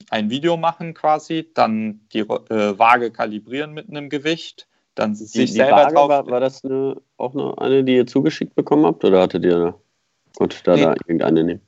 ein 0.09 0.29
Video 0.29 0.57
machen 0.57 0.93
quasi, 0.93 1.49
dann 1.53 2.01
die 2.13 2.19
äh, 2.19 2.79
Waage 2.79 3.11
kalibrieren 3.11 3.73
mit 3.73 3.89
einem 3.89 4.09
Gewicht, 4.09 4.67
dann 4.95 5.13
die, 5.13 5.25
sich 5.25 5.51
die 5.51 5.57
selber 5.57 5.77
Waage 5.77 5.95
drauf. 5.95 6.09
War, 6.09 6.27
war 6.27 6.39
das 6.39 6.63
eine, 6.63 6.97
auch 7.17 7.33
eine, 7.33 7.57
eine, 7.57 7.83
die 7.83 7.95
ihr 7.95 8.07
zugeschickt 8.07 8.55
bekommen 8.55 8.85
habt 8.85 9.03
oder 9.05 9.21
hattet 9.21 9.45
ihr 9.45 9.75
gut 10.35 10.61
da, 10.63 10.75
nee. 10.75 10.83
da 10.83 10.93
irgendeine 11.05 11.43
nehmen? 11.43 11.61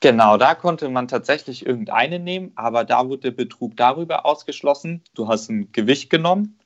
Genau, 0.00 0.38
da 0.38 0.54
konnte 0.54 0.88
man 0.88 1.08
tatsächlich 1.08 1.66
irgendeine 1.66 2.18
nehmen, 2.18 2.52
aber 2.54 2.84
da 2.84 3.06
wurde 3.08 3.30
der 3.30 3.30
Betrug 3.32 3.76
darüber 3.76 4.24
ausgeschlossen. 4.24 5.02
Du 5.14 5.28
hast 5.28 5.50
ein 5.50 5.72
Gewicht 5.72 6.08
genommen, 6.08 6.58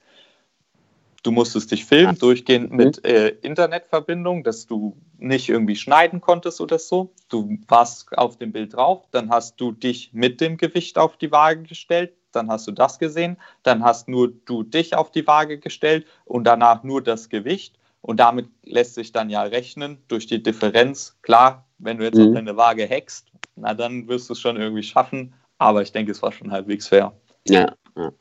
Du 1.24 1.30
musstest 1.30 1.72
dich 1.72 1.86
filmen, 1.86 2.18
durchgehend 2.18 2.70
mit 2.70 3.02
mhm. 3.02 3.10
äh, 3.10 3.28
Internetverbindung, 3.28 4.44
dass 4.44 4.66
du 4.66 4.94
nicht 5.16 5.48
irgendwie 5.48 5.74
schneiden 5.74 6.20
konntest 6.20 6.60
oder 6.60 6.78
so. 6.78 7.14
Du 7.30 7.58
warst 7.66 8.16
auf 8.18 8.36
dem 8.36 8.52
Bild 8.52 8.74
drauf, 8.74 9.08
dann 9.10 9.30
hast 9.30 9.58
du 9.58 9.72
dich 9.72 10.12
mit 10.12 10.42
dem 10.42 10.58
Gewicht 10.58 10.98
auf 10.98 11.16
die 11.16 11.32
Waage 11.32 11.62
gestellt, 11.62 12.12
dann 12.30 12.50
hast 12.50 12.66
du 12.66 12.72
das 12.72 12.98
gesehen, 12.98 13.38
dann 13.62 13.82
hast 13.82 14.06
nur 14.06 14.32
du 14.44 14.64
dich 14.64 14.94
auf 14.94 15.10
die 15.12 15.26
Waage 15.26 15.58
gestellt 15.58 16.06
und 16.26 16.44
danach 16.44 16.84
nur 16.84 17.02
das 17.02 17.30
Gewicht. 17.30 17.78
Und 18.02 18.20
damit 18.20 18.50
lässt 18.62 18.94
sich 18.94 19.12
dann 19.12 19.30
ja 19.30 19.44
rechnen 19.44 19.96
durch 20.08 20.26
die 20.26 20.42
Differenz. 20.42 21.16
Klar, 21.22 21.66
wenn 21.78 21.96
du 21.96 22.04
jetzt 22.04 22.18
mhm. 22.18 22.28
auf 22.28 22.34
deine 22.34 22.56
Waage 22.58 22.86
hackst, 22.86 23.32
na 23.56 23.72
dann 23.72 24.08
wirst 24.08 24.28
du 24.28 24.34
es 24.34 24.40
schon 24.40 24.58
irgendwie 24.58 24.82
schaffen. 24.82 25.32
Aber 25.56 25.80
ich 25.80 25.90
denke, 25.90 26.12
es 26.12 26.20
war 26.20 26.32
schon 26.32 26.50
halbwegs 26.50 26.86
fair. 26.86 27.14
Ja. 27.48 27.74
ja. 27.96 28.12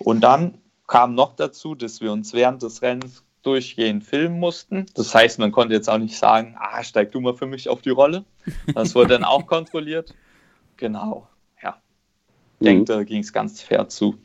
Und 0.00 0.20
dann 0.20 0.58
kam 0.90 1.14
noch 1.14 1.36
dazu, 1.36 1.76
dass 1.76 2.00
wir 2.00 2.10
uns 2.10 2.32
während 2.32 2.62
des 2.62 2.82
Rennens 2.82 3.22
durchgehend 3.42 4.02
filmen 4.02 4.40
mussten. 4.40 4.86
Das 4.94 5.14
heißt, 5.14 5.38
man 5.38 5.52
konnte 5.52 5.72
jetzt 5.72 5.88
auch 5.88 5.98
nicht 5.98 6.18
sagen, 6.18 6.56
ah, 6.58 6.82
steig 6.82 7.12
du 7.12 7.20
mal 7.20 7.34
für 7.34 7.46
mich 7.46 7.68
auf 7.68 7.80
die 7.80 7.90
Rolle. 7.90 8.24
Das 8.74 8.96
wurde 8.96 9.10
dann 9.10 9.24
auch 9.24 9.46
kontrolliert. 9.46 10.12
Genau, 10.76 11.28
ja. 11.62 11.80
Ich 12.58 12.64
denke, 12.64 12.84
da 12.86 13.04
ging 13.04 13.20
es 13.20 13.32
ganz 13.32 13.62
fair 13.62 13.88
zu. 13.88 14.18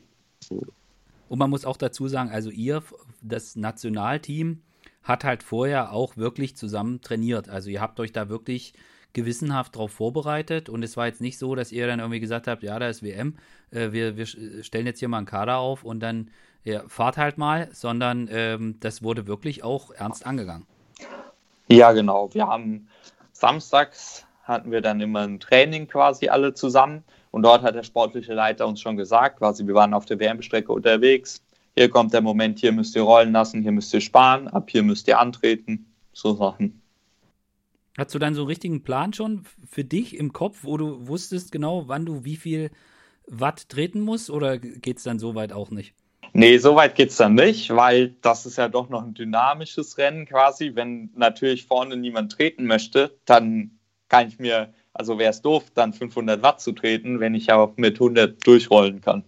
Und 1.28 1.38
man 1.38 1.50
muss 1.50 1.64
auch 1.64 1.76
dazu 1.76 2.08
sagen, 2.08 2.30
also 2.30 2.50
ihr, 2.50 2.82
das 3.22 3.54
Nationalteam, 3.54 4.60
hat 5.04 5.22
halt 5.22 5.44
vorher 5.44 5.92
auch 5.92 6.16
wirklich 6.16 6.56
zusammen 6.56 7.00
trainiert. 7.00 7.48
Also 7.48 7.70
ihr 7.70 7.80
habt 7.80 8.00
euch 8.00 8.12
da 8.12 8.28
wirklich 8.28 8.74
gewissenhaft 9.12 9.76
darauf 9.76 9.92
vorbereitet 9.92 10.68
und 10.68 10.82
es 10.82 10.96
war 10.96 11.06
jetzt 11.06 11.20
nicht 11.20 11.38
so, 11.38 11.54
dass 11.54 11.72
ihr 11.72 11.86
dann 11.86 12.00
irgendwie 12.00 12.20
gesagt 12.20 12.48
habt, 12.48 12.62
ja, 12.62 12.78
da 12.78 12.88
ist 12.88 13.02
WM, 13.02 13.36
äh, 13.70 13.92
wir, 13.92 14.16
wir 14.16 14.26
stellen 14.26 14.84
jetzt 14.84 14.98
hier 14.98 15.08
mal 15.08 15.18
einen 15.18 15.26
Kader 15.26 15.56
auf 15.56 15.84
und 15.84 16.00
dann 16.00 16.30
ja, 16.66 16.82
fahrt 16.88 17.16
halt 17.16 17.38
mal, 17.38 17.68
sondern 17.72 18.28
ähm, 18.30 18.76
das 18.80 19.00
wurde 19.02 19.28
wirklich 19.28 19.62
auch 19.62 19.92
ernst 19.92 20.26
angegangen. 20.26 20.66
Ja, 21.68 21.92
genau. 21.92 22.34
Wir 22.34 22.48
haben 22.48 22.88
samstags 23.32 24.26
hatten 24.42 24.70
wir 24.72 24.80
dann 24.80 25.00
immer 25.00 25.20
ein 25.20 25.40
Training 25.40 25.86
quasi 25.86 26.28
alle 26.28 26.54
zusammen 26.54 27.04
und 27.30 27.42
dort 27.42 27.62
hat 27.62 27.76
der 27.76 27.82
sportliche 27.84 28.34
Leiter 28.34 28.66
uns 28.66 28.80
schon 28.80 28.96
gesagt, 28.96 29.38
quasi 29.38 29.66
wir 29.66 29.74
waren 29.74 29.94
auf 29.94 30.06
der 30.06 30.18
WM-Strecke 30.18 30.72
unterwegs. 30.72 31.40
Hier 31.76 31.88
kommt 31.88 32.12
der 32.12 32.20
Moment, 32.20 32.58
hier 32.58 32.72
müsst 32.72 32.96
ihr 32.96 33.02
rollen 33.02 33.32
lassen, 33.32 33.62
hier 33.62 33.72
müsst 33.72 33.94
ihr 33.94 34.00
sparen, 34.00 34.48
ab 34.48 34.68
hier 34.68 34.82
müsst 34.82 35.06
ihr 35.08 35.20
antreten, 35.20 35.86
so 36.12 36.34
Sachen. 36.34 36.80
Hast 37.96 38.14
du 38.14 38.18
dann 38.18 38.34
so 38.34 38.42
einen 38.42 38.48
richtigen 38.48 38.82
Plan 38.82 39.12
schon 39.12 39.44
für 39.68 39.84
dich 39.84 40.16
im 40.16 40.32
Kopf, 40.32 40.64
wo 40.64 40.76
du 40.76 41.06
wusstest 41.06 41.52
genau, 41.52 41.86
wann 41.86 42.06
du 42.06 42.24
wie 42.24 42.36
viel 42.36 42.70
Watt 43.26 43.68
treten 43.68 44.00
musst 44.00 44.30
oder 44.30 44.58
geht 44.58 44.98
es 44.98 45.04
dann 45.04 45.18
so 45.18 45.34
weit 45.34 45.52
auch 45.52 45.70
nicht? 45.70 45.94
Nee, 46.38 46.58
so 46.58 46.76
weit 46.76 46.96
geht 46.96 47.08
es 47.08 47.16
dann 47.16 47.34
nicht, 47.34 47.74
weil 47.74 48.10
das 48.20 48.44
ist 48.44 48.58
ja 48.58 48.68
doch 48.68 48.90
noch 48.90 49.02
ein 49.02 49.14
dynamisches 49.14 49.96
Rennen 49.96 50.26
quasi. 50.26 50.72
Wenn 50.74 51.08
natürlich 51.14 51.64
vorne 51.64 51.96
niemand 51.96 52.32
treten 52.32 52.66
möchte, 52.66 53.18
dann 53.24 53.78
kann 54.08 54.28
ich 54.28 54.38
mir, 54.38 54.74
also 54.92 55.18
wäre 55.18 55.30
es 55.30 55.40
doof, 55.40 55.64
dann 55.74 55.94
500 55.94 56.42
Watt 56.42 56.60
zu 56.60 56.72
treten, 56.72 57.20
wenn 57.20 57.34
ich 57.34 57.50
auch 57.52 57.78
mit 57.78 57.94
100 57.94 58.46
durchrollen 58.46 59.00
kann. 59.00 59.24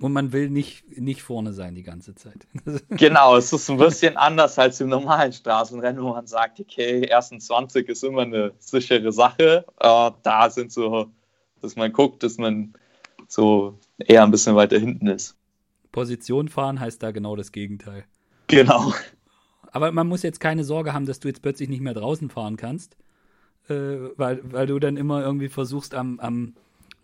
Und 0.00 0.14
man 0.14 0.32
will 0.32 0.48
nicht, 0.48 0.96
nicht 0.96 1.20
vorne 1.20 1.52
sein 1.52 1.74
die 1.74 1.82
ganze 1.82 2.14
Zeit. 2.14 2.46
genau, 2.88 3.36
es 3.36 3.52
ist 3.52 3.68
ein 3.68 3.76
bisschen 3.76 4.16
anders 4.16 4.58
als 4.58 4.80
im 4.80 4.88
normalen 4.88 5.34
Straßenrennen, 5.34 6.02
wo 6.02 6.14
man 6.14 6.26
sagt, 6.26 6.58
okay, 6.58 7.02
ersten 7.02 7.38
20 7.38 7.86
ist 7.90 8.02
immer 8.02 8.22
eine 8.22 8.54
sichere 8.60 9.12
Sache. 9.12 9.66
Äh, 9.78 10.10
da 10.22 10.48
sind 10.48 10.72
so, 10.72 11.10
dass 11.60 11.76
man 11.76 11.92
guckt, 11.92 12.22
dass 12.22 12.38
man 12.38 12.72
so 13.34 13.78
eher 13.98 14.22
ein 14.22 14.30
bisschen 14.30 14.54
weiter 14.54 14.78
hinten 14.78 15.08
ist. 15.08 15.36
Position 15.90 16.48
fahren 16.48 16.78
heißt 16.78 17.02
da 17.02 17.10
genau 17.10 17.34
das 17.34 17.50
Gegenteil. 17.50 18.04
Genau. 18.46 18.92
Aber 19.72 19.90
man 19.90 20.06
muss 20.06 20.22
jetzt 20.22 20.38
keine 20.38 20.62
Sorge 20.62 20.92
haben, 20.92 21.06
dass 21.06 21.18
du 21.18 21.28
jetzt 21.28 21.42
plötzlich 21.42 21.68
nicht 21.68 21.80
mehr 21.80 21.94
draußen 21.94 22.30
fahren 22.30 22.56
kannst, 22.56 22.96
äh, 23.68 23.96
weil, 24.16 24.40
weil 24.44 24.66
du 24.66 24.78
dann 24.78 24.96
immer 24.96 25.24
irgendwie 25.24 25.48
versuchst, 25.48 25.94
am, 25.94 26.20
am 26.20 26.54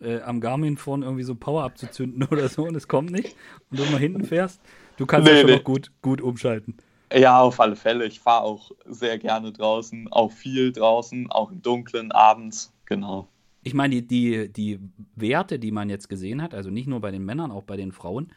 äh, 0.00 0.20
am 0.22 0.40
Garmin 0.40 0.76
vorne 0.76 1.04
irgendwie 1.04 1.24
so 1.24 1.34
Power 1.34 1.64
abzuzünden 1.64 2.24
oder 2.30 2.48
so 2.48 2.62
und 2.62 2.76
es 2.76 2.88
kommt 2.88 3.10
nicht 3.10 3.36
und 3.70 3.80
du 3.80 3.84
mal 3.86 3.98
hinten 3.98 4.24
fährst. 4.24 4.60
Du 4.96 5.06
kannst 5.06 5.26
nee, 5.26 5.34
ja 5.34 5.40
schon 5.40 5.50
nee. 5.50 5.56
noch 5.56 5.64
gut, 5.64 5.90
gut 6.00 6.20
umschalten. 6.20 6.76
Ja, 7.12 7.40
auf 7.40 7.58
alle 7.58 7.74
Fälle. 7.74 8.06
Ich 8.06 8.20
fahre 8.20 8.44
auch 8.44 8.70
sehr 8.86 9.18
gerne 9.18 9.52
draußen, 9.52 10.08
auch 10.12 10.30
viel 10.30 10.70
draußen, 10.70 11.30
auch 11.30 11.50
im 11.50 11.60
Dunkeln, 11.60 12.12
abends, 12.12 12.72
genau. 12.84 13.26
Ich 13.62 13.74
meine, 13.74 14.02
die, 14.02 14.06
die, 14.06 14.52
die 14.52 14.80
Werte, 15.16 15.58
die 15.58 15.70
man 15.70 15.90
jetzt 15.90 16.08
gesehen 16.08 16.42
hat, 16.42 16.54
also 16.54 16.70
nicht 16.70 16.86
nur 16.86 17.00
bei 17.00 17.10
den 17.10 17.24
Männern, 17.24 17.50
auch 17.50 17.64
bei 17.64 17.76
den 17.76 17.92
Frauen, 17.92 18.32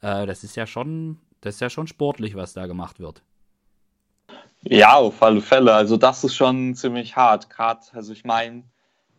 äh, 0.00 0.26
das 0.26 0.44
ist 0.44 0.56
ja 0.56 0.66
schon, 0.66 1.18
das 1.40 1.54
ist 1.56 1.60
ja 1.60 1.70
schon 1.70 1.86
sportlich, 1.86 2.36
was 2.36 2.52
da 2.52 2.66
gemacht 2.66 3.00
wird. 3.00 3.22
Ja, 4.62 4.96
auf 4.96 5.22
alle 5.22 5.40
Fälle. 5.40 5.72
Also 5.72 5.96
das 5.96 6.22
ist 6.22 6.36
schon 6.36 6.74
ziemlich 6.74 7.16
hart. 7.16 7.48
Gerade, 7.50 7.80
also 7.92 8.12
ich 8.12 8.24
meine, 8.24 8.64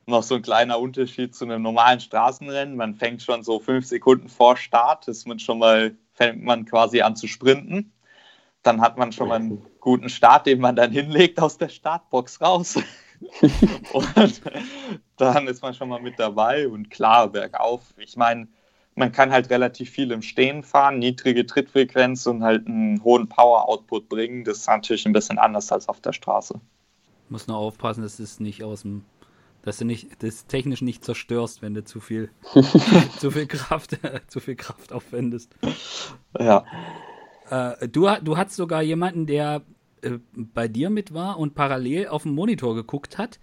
noch 0.06 0.24
so 0.24 0.36
ein 0.36 0.42
kleiner 0.42 0.80
Unterschied 0.80 1.36
zu 1.36 1.46
einem 1.46 1.64
normalen 1.64 2.00
Straßenrennen. 2.00 2.76
Man 2.76 2.96
fängt 2.96 3.22
schon 3.22 3.44
so 3.44 3.60
fünf 3.60 3.86
Sekunden 3.86 4.30
vor 4.30 4.58
Start, 4.58 5.08
ist 5.08 5.28
man 5.28 5.40
schon 5.40 5.60
mal, 5.60 5.96
fängt 6.14 6.44
man 6.44 6.66
quasi 6.66 7.02
an 7.02 7.16
zu 7.16 7.28
sprinten. 7.28 7.92
Dann 8.64 8.82
hat 8.82 8.98
man 8.98 9.12
schon 9.12 9.30
mal 9.30 9.36
einen 9.36 9.66
guten 9.80 10.10
Start, 10.10 10.46
den 10.46 10.60
man 10.60 10.76
dann 10.76 10.92
hinlegt 10.92 11.40
aus 11.40 11.58
der 11.58 11.70
Startbox 11.70 12.42
raus. 12.42 12.78
und 13.94 14.42
dann 15.18 15.48
ist 15.48 15.62
man 15.62 15.74
schon 15.74 15.90
mal 15.90 16.02
mit 16.02 16.20
dabei 16.20 16.68
und 16.68 16.90
klar, 16.90 17.30
bergauf. 17.30 17.94
Ich 17.98 18.18
meine, 18.18 18.48
man 18.96 19.12
kann 19.12 19.32
halt 19.32 19.50
relativ 19.50 19.90
viel 19.90 20.12
im 20.12 20.22
Stehen 20.22 20.64
fahren, 20.64 21.00
niedrige 21.00 21.46
Trittfrequenz 21.46 22.26
und 22.28 22.44
halt 22.44 22.68
einen 22.68 23.04
hohen 23.04 23.28
Power-Output 23.30 24.10
bringen. 24.10 24.44
Das 24.44 24.60
ist 24.60 24.68
natürlich 24.68 25.06
ein 25.06 25.14
bisschen 25.14 25.38
anders 25.38 25.72
als 25.72 25.88
auf 25.88 26.02
der 26.02 26.14
Straße. 26.14 26.60
Muss 27.30 27.48
nur 27.48 27.58
aufpassen, 27.58 28.02
dass 28.02 28.20
es 28.20 28.40
nicht 28.40 28.64
aus 28.64 28.82
dem 28.82 29.06
dass 29.64 29.78
du 29.78 29.86
nicht 29.86 30.24
das 30.24 30.48
technisch 30.48 30.82
nicht 30.82 31.06
zerstörst, 31.06 31.62
wenn 31.62 31.76
du 31.76 31.84
zu 31.84 32.00
viel 32.00 32.32
zu 33.20 33.30
viel 33.30 33.46
Kraft 33.46 33.98
zu 34.28 34.40
viel 34.40 34.56
Kraft 34.56 34.92
aufwendest. 34.92 35.56
Ja. 36.38 36.66
Äh, 37.50 37.88
du, 37.88 38.10
du 38.22 38.38
hattest 38.38 38.58
sogar 38.58 38.82
jemanden, 38.82 39.28
der 39.28 39.62
äh, 40.02 40.20
bei 40.34 40.68
dir 40.68 40.90
mit 40.90 41.14
war 41.14 41.40
und 41.40 41.56
parallel 41.56 42.08
auf 42.08 42.24
dem 42.24 42.34
Monitor 42.34 42.76
geguckt 42.76 43.18
hat, 43.18 43.40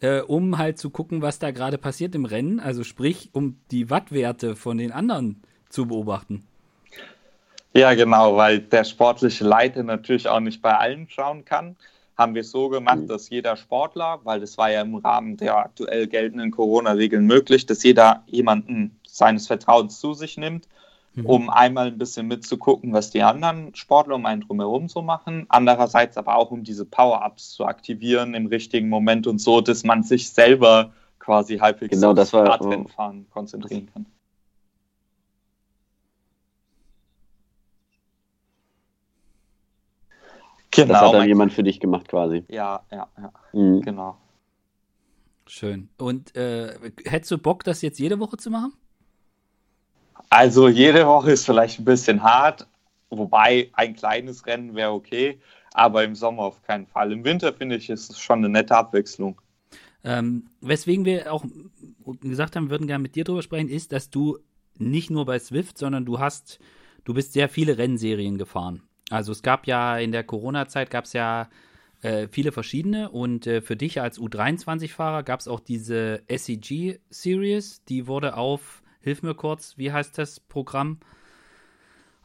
äh, 0.00 0.20
um 0.20 0.58
halt 0.58 0.78
zu 0.78 0.90
gucken, 0.90 1.22
was 1.22 1.38
da 1.38 1.50
gerade 1.50 1.78
passiert 1.78 2.14
im 2.14 2.24
Rennen. 2.24 2.60
Also 2.60 2.84
sprich, 2.84 3.30
um 3.32 3.58
die 3.70 3.90
Wattwerte 3.90 4.56
von 4.56 4.78
den 4.78 4.92
anderen 4.92 5.42
zu 5.68 5.86
beobachten. 5.86 6.44
Ja, 7.74 7.94
genau, 7.94 8.36
weil 8.36 8.60
der 8.60 8.84
sportliche 8.84 9.44
Leiter 9.44 9.82
natürlich 9.82 10.28
auch 10.28 10.40
nicht 10.40 10.62
bei 10.62 10.76
allen 10.76 11.08
schauen 11.10 11.44
kann 11.44 11.76
haben 12.16 12.34
wir 12.34 12.40
es 12.40 12.50
so 12.50 12.68
gemacht, 12.68 13.00
mhm. 13.00 13.08
dass 13.08 13.28
jeder 13.28 13.56
Sportler, 13.56 14.20
weil 14.24 14.40
das 14.40 14.56
war 14.56 14.70
ja 14.70 14.80
im 14.80 14.96
Rahmen 14.96 15.36
der 15.36 15.56
aktuell 15.56 16.06
geltenden 16.06 16.50
Corona-Regeln 16.50 17.26
möglich, 17.26 17.66
dass 17.66 17.82
jeder 17.82 18.22
jemanden 18.26 18.98
seines 19.06 19.46
Vertrauens 19.46 20.00
zu 20.00 20.14
sich 20.14 20.36
nimmt, 20.36 20.66
mhm. 21.16 21.26
um 21.26 21.50
einmal 21.50 21.88
ein 21.88 21.98
bisschen 21.98 22.28
mitzugucken, 22.28 22.92
was 22.92 23.10
die 23.10 23.22
anderen 23.22 23.74
Sportler 23.74 24.14
um 24.14 24.26
einen 24.26 24.42
drumherum 24.42 24.88
so 24.88 25.02
machen. 25.02 25.46
Andererseits 25.48 26.16
aber 26.16 26.36
auch, 26.36 26.50
um 26.50 26.62
diese 26.62 26.84
Power-Ups 26.84 27.50
zu 27.50 27.66
aktivieren 27.66 28.34
im 28.34 28.46
richtigen 28.46 28.88
Moment 28.88 29.26
und 29.26 29.40
so, 29.40 29.60
dass 29.60 29.82
man 29.82 30.02
sich 30.02 30.30
selber 30.30 30.92
quasi 31.18 31.58
halbwegs 31.58 31.94
genau, 31.94 32.12
das 32.12 32.32
war, 32.32 32.46
Radrennenfahren 32.46 33.28
konzentrieren 33.30 33.88
kann. 33.92 34.06
Genau. 40.70 40.92
Das 40.92 41.02
hat 41.02 41.14
dann 41.14 41.26
jemand 41.26 41.52
für 41.54 41.62
dich 41.62 41.80
gemacht 41.80 42.08
quasi. 42.08 42.44
Ja, 42.48 42.82
ja, 42.92 43.08
ja. 43.18 43.32
Mhm. 43.52 43.80
Genau. 43.80 44.18
Schön. 45.46 45.88
Und 45.96 46.36
äh, 46.36 46.74
hättest 47.04 47.30
du 47.30 47.38
Bock, 47.38 47.64
das 47.64 47.80
jetzt 47.80 47.98
jede 47.98 48.18
Woche 48.18 48.36
zu 48.36 48.50
machen? 48.50 48.74
Also 50.30 50.68
jede 50.68 51.06
Woche 51.06 51.32
ist 51.32 51.46
vielleicht 51.46 51.78
ein 51.78 51.84
bisschen 51.84 52.22
hart, 52.22 52.66
wobei 53.10 53.70
ein 53.72 53.94
kleines 53.94 54.46
Rennen 54.46 54.74
wäre 54.74 54.92
okay, 54.92 55.40
aber 55.72 56.04
im 56.04 56.14
Sommer 56.14 56.42
auf 56.42 56.62
keinen 56.62 56.86
Fall. 56.86 57.12
Im 57.12 57.24
Winter 57.24 57.52
finde 57.52 57.76
ich, 57.76 57.90
ist 57.90 58.10
es 58.10 58.18
schon 58.18 58.38
eine 58.38 58.48
nette 58.48 58.76
Abwechslung. 58.76 59.40
Ähm, 60.04 60.50
weswegen 60.60 61.04
wir 61.04 61.32
auch 61.32 61.44
gesagt 62.20 62.56
haben, 62.56 62.66
wir 62.66 62.70
würden 62.70 62.86
gerne 62.86 63.02
mit 63.02 63.14
dir 63.14 63.24
drüber 63.24 63.42
sprechen, 63.42 63.68
ist, 63.68 63.92
dass 63.92 64.10
du 64.10 64.38
nicht 64.78 65.10
nur 65.10 65.26
bei 65.26 65.38
Swift, 65.38 65.78
sondern 65.78 66.04
du 66.04 66.18
hast, 66.18 66.58
du 67.04 67.14
bist 67.14 67.32
sehr 67.32 67.48
viele 67.48 67.78
Rennserien 67.78 68.38
gefahren. 68.38 68.82
Also 69.10 69.32
es 69.32 69.42
gab 69.42 69.66
ja 69.66 69.98
in 69.98 70.12
der 70.12 70.24
Corona-Zeit 70.24 70.90
gab 70.90 71.04
es 71.04 71.12
ja 71.12 71.48
äh, 72.02 72.28
viele 72.28 72.52
verschiedene 72.52 73.10
und 73.10 73.46
äh, 73.46 73.60
für 73.60 73.76
dich 73.76 74.00
als 74.00 74.18
U23-Fahrer 74.18 75.22
gab 75.22 75.40
es 75.40 75.48
auch 75.48 75.60
diese 75.60 76.22
SEG-Series, 76.28 77.84
die 77.84 78.06
wurde 78.06 78.36
auf, 78.36 78.82
hilf 79.06 79.22
mir 79.22 79.36
kurz, 79.36 79.78
wie 79.78 79.92
heißt 79.92 80.18
das 80.18 80.40
Programm, 80.40 80.98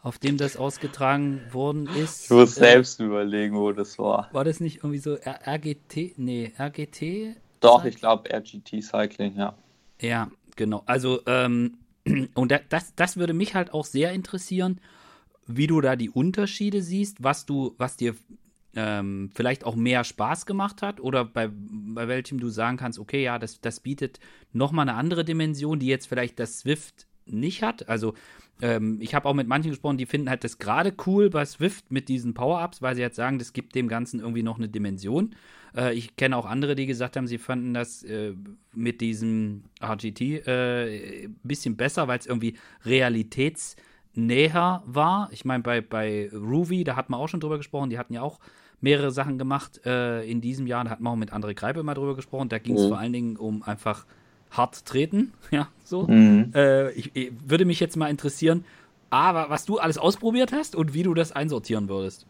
auf 0.01 0.17
dem 0.17 0.38
das 0.38 0.57
ausgetragen 0.57 1.53
worden 1.53 1.88
ist? 1.88 2.25
Ich 2.25 2.31
muss 2.31 2.57
äh, 2.57 2.59
selbst 2.59 3.00
überlegen, 3.00 3.55
wo 3.55 3.71
das 3.71 4.00
war. 4.00 4.29
War 4.31 4.43
das 4.43 4.59
nicht 4.59 4.77
irgendwie 4.77 4.97
so 4.97 5.15
R 5.15 5.47
RGT? 5.47 6.17
Nee, 6.17 6.51
RGT? 6.57 7.35
Doch, 7.59 7.85
ich 7.85 7.97
glaube 7.97 8.33
RGT 8.33 8.81
Cycling, 8.81 9.35
ja. 9.38 9.55
Ja, 10.01 10.31
genau. 10.55 10.81
Also, 10.88 11.21
ähm, 11.27 11.77
und 12.33 12.51
das, 12.69 12.95
das 12.95 13.15
würde 13.15 13.33
mich 13.33 13.53
halt 13.53 13.75
auch 13.75 13.85
sehr 13.85 14.11
interessieren, 14.13 14.81
wie 15.45 15.67
du 15.67 15.81
da 15.81 15.95
die 15.95 16.09
Unterschiede 16.09 16.81
siehst, 16.81 17.23
was 17.23 17.45
du, 17.45 17.75
was 17.77 17.95
dir 17.95 18.15
ähm, 18.75 19.29
vielleicht 19.33 19.65
auch 19.65 19.75
mehr 19.75 20.03
Spaß 20.03 20.45
gemacht 20.45 20.81
hat 20.81 20.99
oder 20.99 21.25
bei, 21.25 21.49
bei 21.51 22.07
welchem 22.07 22.39
du 22.39 22.49
sagen 22.49 22.77
kannst, 22.77 22.99
okay, 22.99 23.23
ja, 23.23 23.39
das, 23.39 23.59
das 23.61 23.79
bietet 23.79 24.19
nochmal 24.53 24.87
eine 24.87 24.97
andere 24.97 25.25
Dimension, 25.25 25.79
die 25.79 25.87
jetzt 25.87 26.07
vielleicht 26.07 26.39
das 26.39 26.59
Swift 26.59 27.07
nicht 27.25 27.63
hat. 27.63 27.89
Also 27.89 28.13
ähm, 28.61 28.99
ich 29.01 29.15
habe 29.15 29.27
auch 29.27 29.33
mit 29.33 29.47
manchen 29.47 29.71
gesprochen, 29.71 29.97
die 29.97 30.05
finden 30.05 30.29
halt 30.29 30.43
das 30.43 30.59
gerade 30.59 30.93
cool 31.05 31.29
bei 31.29 31.45
Swift 31.45 31.91
mit 31.91 32.09
diesen 32.09 32.33
Power-Ups, 32.33 32.81
weil 32.81 32.95
sie 32.95 33.01
jetzt 33.01 33.15
sagen, 33.15 33.39
das 33.39 33.53
gibt 33.53 33.75
dem 33.75 33.87
Ganzen 33.87 34.19
irgendwie 34.19 34.43
noch 34.43 34.57
eine 34.57 34.69
Dimension. 34.69 35.35
Äh, 35.75 35.93
ich 35.95 36.15
kenne 36.15 36.37
auch 36.37 36.45
andere, 36.45 36.75
die 36.75 36.85
gesagt 36.85 37.17
haben, 37.17 37.27
sie 37.27 37.37
fanden 37.39 37.73
das 37.73 38.03
äh, 38.03 38.33
mit 38.73 39.01
diesem 39.01 39.63
RGT 39.83 40.21
äh, 40.47 41.25
ein 41.25 41.39
bisschen 41.43 41.75
besser, 41.75 42.07
weil 42.07 42.19
es 42.19 42.27
irgendwie 42.27 42.55
realitätsnäher 42.85 44.83
war. 44.85 45.29
Ich 45.31 45.43
meine, 45.43 45.63
bei, 45.63 45.81
bei 45.81 46.29
Ruby, 46.31 46.83
da 46.83 46.95
hat 46.95 47.09
man 47.09 47.19
auch 47.19 47.27
schon 47.27 47.39
drüber 47.39 47.57
gesprochen, 47.57 47.89
die 47.89 47.97
hatten 47.97 48.13
ja 48.13 48.21
auch 48.21 48.39
mehrere 48.81 49.11
Sachen 49.11 49.38
gemacht 49.38 49.81
äh, 49.85 50.23
in 50.29 50.41
diesem 50.41 50.67
Jahr. 50.67 50.83
Da 50.83 50.89
hat 50.89 51.00
man 51.00 51.13
auch 51.13 51.17
mit 51.17 51.31
André 51.31 51.53
Greipe 51.53 51.83
mal 51.83 51.93
drüber 51.93 52.15
gesprochen. 52.15 52.50
Da 52.50 52.59
ging 52.59 52.75
es 52.75 52.83
mhm. 52.83 52.89
vor 52.89 53.00
allen 53.00 53.13
Dingen 53.13 53.38
um 53.38 53.63
einfach 53.63 54.05
hart 54.50 54.85
treten. 54.85 55.33
Ja, 55.51 55.67
so. 55.83 56.03
Mhm. 56.03 56.51
Äh, 56.55 56.91
ich, 56.91 57.15
ich, 57.15 57.31
würde 57.45 57.65
mich 57.65 57.79
jetzt 57.79 57.97
mal 57.97 58.09
interessieren, 58.09 58.65
A, 59.09 59.50
was 59.50 59.65
du 59.65 59.77
alles 59.77 59.97
ausprobiert 59.97 60.53
hast 60.53 60.75
und 60.75 60.93
wie 60.93 61.03
du 61.03 61.13
das 61.13 61.31
einsortieren 61.31 61.89
würdest. 61.89 62.25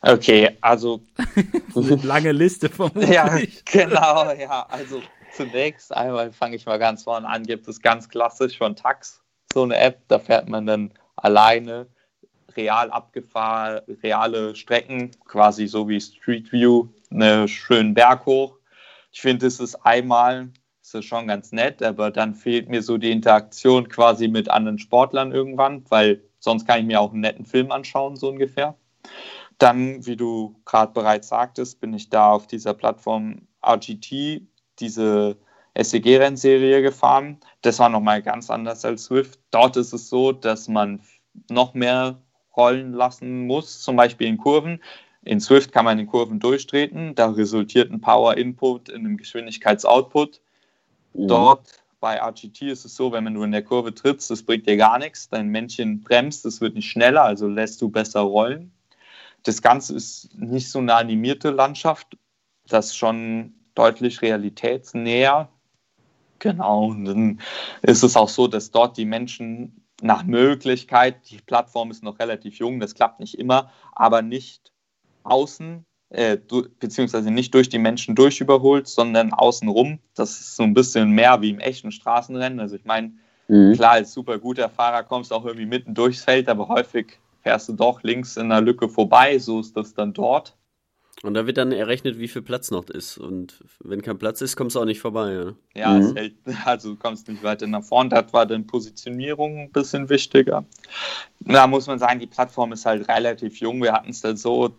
Okay, 0.00 0.56
also. 0.60 1.00
lange 2.02 2.32
Liste 2.32 2.68
vermutlich. 2.68 3.10
Ja, 3.10 3.38
genau, 3.64 4.32
ja. 4.32 4.66
Also 4.68 5.00
zunächst 5.32 5.94
einmal 5.94 6.32
fange 6.32 6.56
ich 6.56 6.66
mal 6.66 6.78
ganz 6.78 7.04
vorne 7.04 7.28
an, 7.28 7.44
gibt 7.44 7.68
es 7.68 7.80
ganz 7.80 8.08
klassisch 8.08 8.58
von 8.58 8.74
Tax 8.74 9.22
so 9.52 9.62
eine 9.62 9.76
App, 9.76 10.00
da 10.08 10.18
fährt 10.18 10.48
man 10.48 10.66
dann 10.66 10.92
alleine 11.16 11.86
real 12.56 12.90
abgefahren, 12.90 13.80
reale 14.02 14.54
Strecken, 14.54 15.10
quasi 15.26 15.66
so 15.66 15.88
wie 15.88 16.00
Street 16.00 16.52
View, 16.52 16.88
einen 17.10 17.48
schönen 17.48 17.94
Berg 17.94 18.26
hoch. 18.26 18.56
Ich 19.12 19.20
finde, 19.20 19.46
es 19.46 19.60
ist 19.60 19.74
einmal, 19.84 20.50
ist 20.94 21.04
schon 21.04 21.26
ganz 21.26 21.52
nett, 21.52 21.82
aber 21.82 22.10
dann 22.10 22.34
fehlt 22.34 22.68
mir 22.68 22.82
so 22.82 22.98
die 22.98 23.10
Interaktion 23.10 23.88
quasi 23.88 24.28
mit 24.28 24.50
anderen 24.50 24.78
Sportlern 24.78 25.32
irgendwann, 25.32 25.84
weil 25.88 26.22
sonst 26.38 26.66
kann 26.66 26.80
ich 26.80 26.86
mir 26.86 27.00
auch 27.00 27.12
einen 27.12 27.20
netten 27.20 27.46
Film 27.46 27.70
anschauen, 27.70 28.16
so 28.16 28.28
ungefähr. 28.28 28.76
Dann, 29.58 30.04
wie 30.06 30.16
du 30.16 30.56
gerade 30.64 30.92
bereits 30.92 31.28
sagtest, 31.28 31.80
bin 31.80 31.94
ich 31.94 32.10
da 32.10 32.30
auf 32.30 32.46
dieser 32.46 32.74
Plattform 32.74 33.46
RGT, 33.64 34.42
diese 34.80 35.36
SEG-Rennserie 35.78 36.82
gefahren. 36.82 37.38
Das 37.62 37.78
war 37.78 37.88
nochmal 37.88 38.22
ganz 38.22 38.50
anders 38.50 38.84
als 38.84 39.04
Swift. 39.04 39.38
Dort 39.50 39.76
ist 39.76 39.92
es 39.92 40.08
so, 40.08 40.32
dass 40.32 40.68
man 40.68 41.00
noch 41.48 41.74
mehr 41.74 42.20
rollen 42.56 42.92
lassen 42.92 43.46
muss, 43.46 43.80
zum 43.80 43.96
Beispiel 43.96 44.26
in 44.26 44.38
Kurven. 44.38 44.80
In 45.24 45.40
Swift 45.40 45.72
kann 45.72 45.84
man 45.84 45.98
in 45.98 46.06
Kurven 46.06 46.40
durchtreten, 46.40 47.14
da 47.14 47.30
resultiert 47.30 47.92
ein 47.92 48.00
Power-Input 48.00 48.88
in 48.88 49.06
einem 49.06 49.16
Geschwindigkeits-Output. 49.16 50.40
Mhm. 51.14 51.28
Dort 51.28 51.82
bei 52.00 52.20
RGT 52.20 52.62
ist 52.62 52.84
es 52.84 52.96
so, 52.96 53.12
wenn 53.12 53.22
man 53.22 53.32
nur 53.32 53.44
in 53.44 53.52
der 53.52 53.62
Kurve 53.62 53.94
trittst, 53.94 54.30
das 54.30 54.42
bringt 54.42 54.66
dir 54.66 54.76
gar 54.76 54.98
nichts. 54.98 55.28
Dein 55.28 55.48
Männchen 55.48 56.02
bremst, 56.02 56.44
es 56.44 56.60
wird 56.60 56.74
nicht 56.74 56.90
schneller, 56.90 57.22
also 57.22 57.46
lässt 57.46 57.80
du 57.80 57.88
besser 57.88 58.20
rollen. 58.20 58.72
Das 59.44 59.62
Ganze 59.62 59.94
ist 59.94 60.36
nicht 60.36 60.68
so 60.68 60.80
eine 60.80 60.94
animierte 60.94 61.50
Landschaft, 61.50 62.16
das 62.68 62.86
ist 62.86 62.96
schon 62.96 63.54
deutlich 63.74 64.20
realitätsnäher. 64.22 65.48
Genau, 66.40 66.86
und 66.86 67.04
dann 67.04 67.40
ist 67.82 68.02
es 68.02 68.16
auch 68.16 68.28
so, 68.28 68.48
dass 68.48 68.72
dort 68.72 68.96
die 68.96 69.04
Menschen 69.04 69.81
nach 70.02 70.24
Möglichkeit, 70.24 71.30
die 71.30 71.38
Plattform 71.38 71.90
ist 71.90 72.02
noch 72.02 72.18
relativ 72.18 72.58
jung, 72.58 72.80
das 72.80 72.94
klappt 72.94 73.20
nicht 73.20 73.38
immer, 73.38 73.70
aber 73.92 74.22
nicht 74.22 74.72
außen, 75.22 75.84
äh, 76.10 76.36
beziehungsweise 76.78 77.30
nicht 77.30 77.54
durch 77.54 77.68
die 77.68 77.78
Menschen 77.78 78.14
durch 78.14 78.40
überholt, 78.40 78.88
sondern 78.88 79.32
außenrum. 79.32 79.98
Das 80.14 80.32
ist 80.32 80.56
so 80.56 80.62
ein 80.62 80.74
bisschen 80.74 81.12
mehr 81.12 81.40
wie 81.40 81.50
im 81.50 81.60
echten 81.60 81.92
Straßenrennen. 81.92 82.60
Also 82.60 82.76
ich 82.76 82.84
meine, 82.84 83.12
mhm. 83.48 83.74
klar, 83.74 83.92
als 83.92 84.12
super 84.12 84.38
guter 84.38 84.68
Fahrer 84.68 85.04
kommst 85.04 85.30
du 85.30 85.34
auch 85.34 85.44
irgendwie 85.44 85.66
mitten 85.66 85.94
durchs 85.94 86.24
Feld, 86.24 86.48
aber 86.48 86.68
häufig 86.68 87.18
fährst 87.42 87.68
du 87.68 87.72
doch 87.72 88.02
links 88.02 88.36
in 88.36 88.48
der 88.48 88.60
Lücke 88.60 88.88
vorbei. 88.88 89.38
So 89.38 89.60
ist 89.60 89.76
das 89.76 89.94
dann 89.94 90.12
dort. 90.12 90.56
Und 91.22 91.34
da 91.34 91.46
wird 91.46 91.56
dann 91.56 91.70
errechnet, 91.70 92.18
wie 92.18 92.26
viel 92.26 92.42
Platz 92.42 92.70
noch 92.70 92.88
ist. 92.88 93.16
Und 93.16 93.62
wenn 93.80 94.02
kein 94.02 94.18
Platz 94.18 94.40
ist, 94.40 94.56
kommst 94.56 94.74
du 94.74 94.80
auch 94.80 94.84
nicht 94.84 95.00
vorbei. 95.00 95.32
Ja, 95.32 95.54
ja 95.74 95.90
mhm. 95.92 96.16
hält, 96.16 96.34
also 96.64 96.90
du 96.90 96.96
kommst 96.96 97.28
nicht 97.28 97.42
weiter 97.42 97.66
nach 97.66 97.84
vorn. 97.84 98.10
Das 98.10 98.32
war 98.32 98.44
dann 98.44 98.66
Positionierung 98.66 99.58
ein 99.58 99.70
bisschen 99.70 100.08
wichtiger. 100.08 100.64
Da 101.40 101.66
muss 101.66 101.86
man 101.86 101.98
sagen, 101.98 102.18
die 102.18 102.26
Plattform 102.26 102.72
ist 102.72 102.86
halt 102.86 103.08
relativ 103.08 103.58
jung. 103.58 103.82
Wir 103.82 103.92
hatten 103.92 104.10
es 104.10 104.20
dann 104.20 104.36
so, 104.36 104.74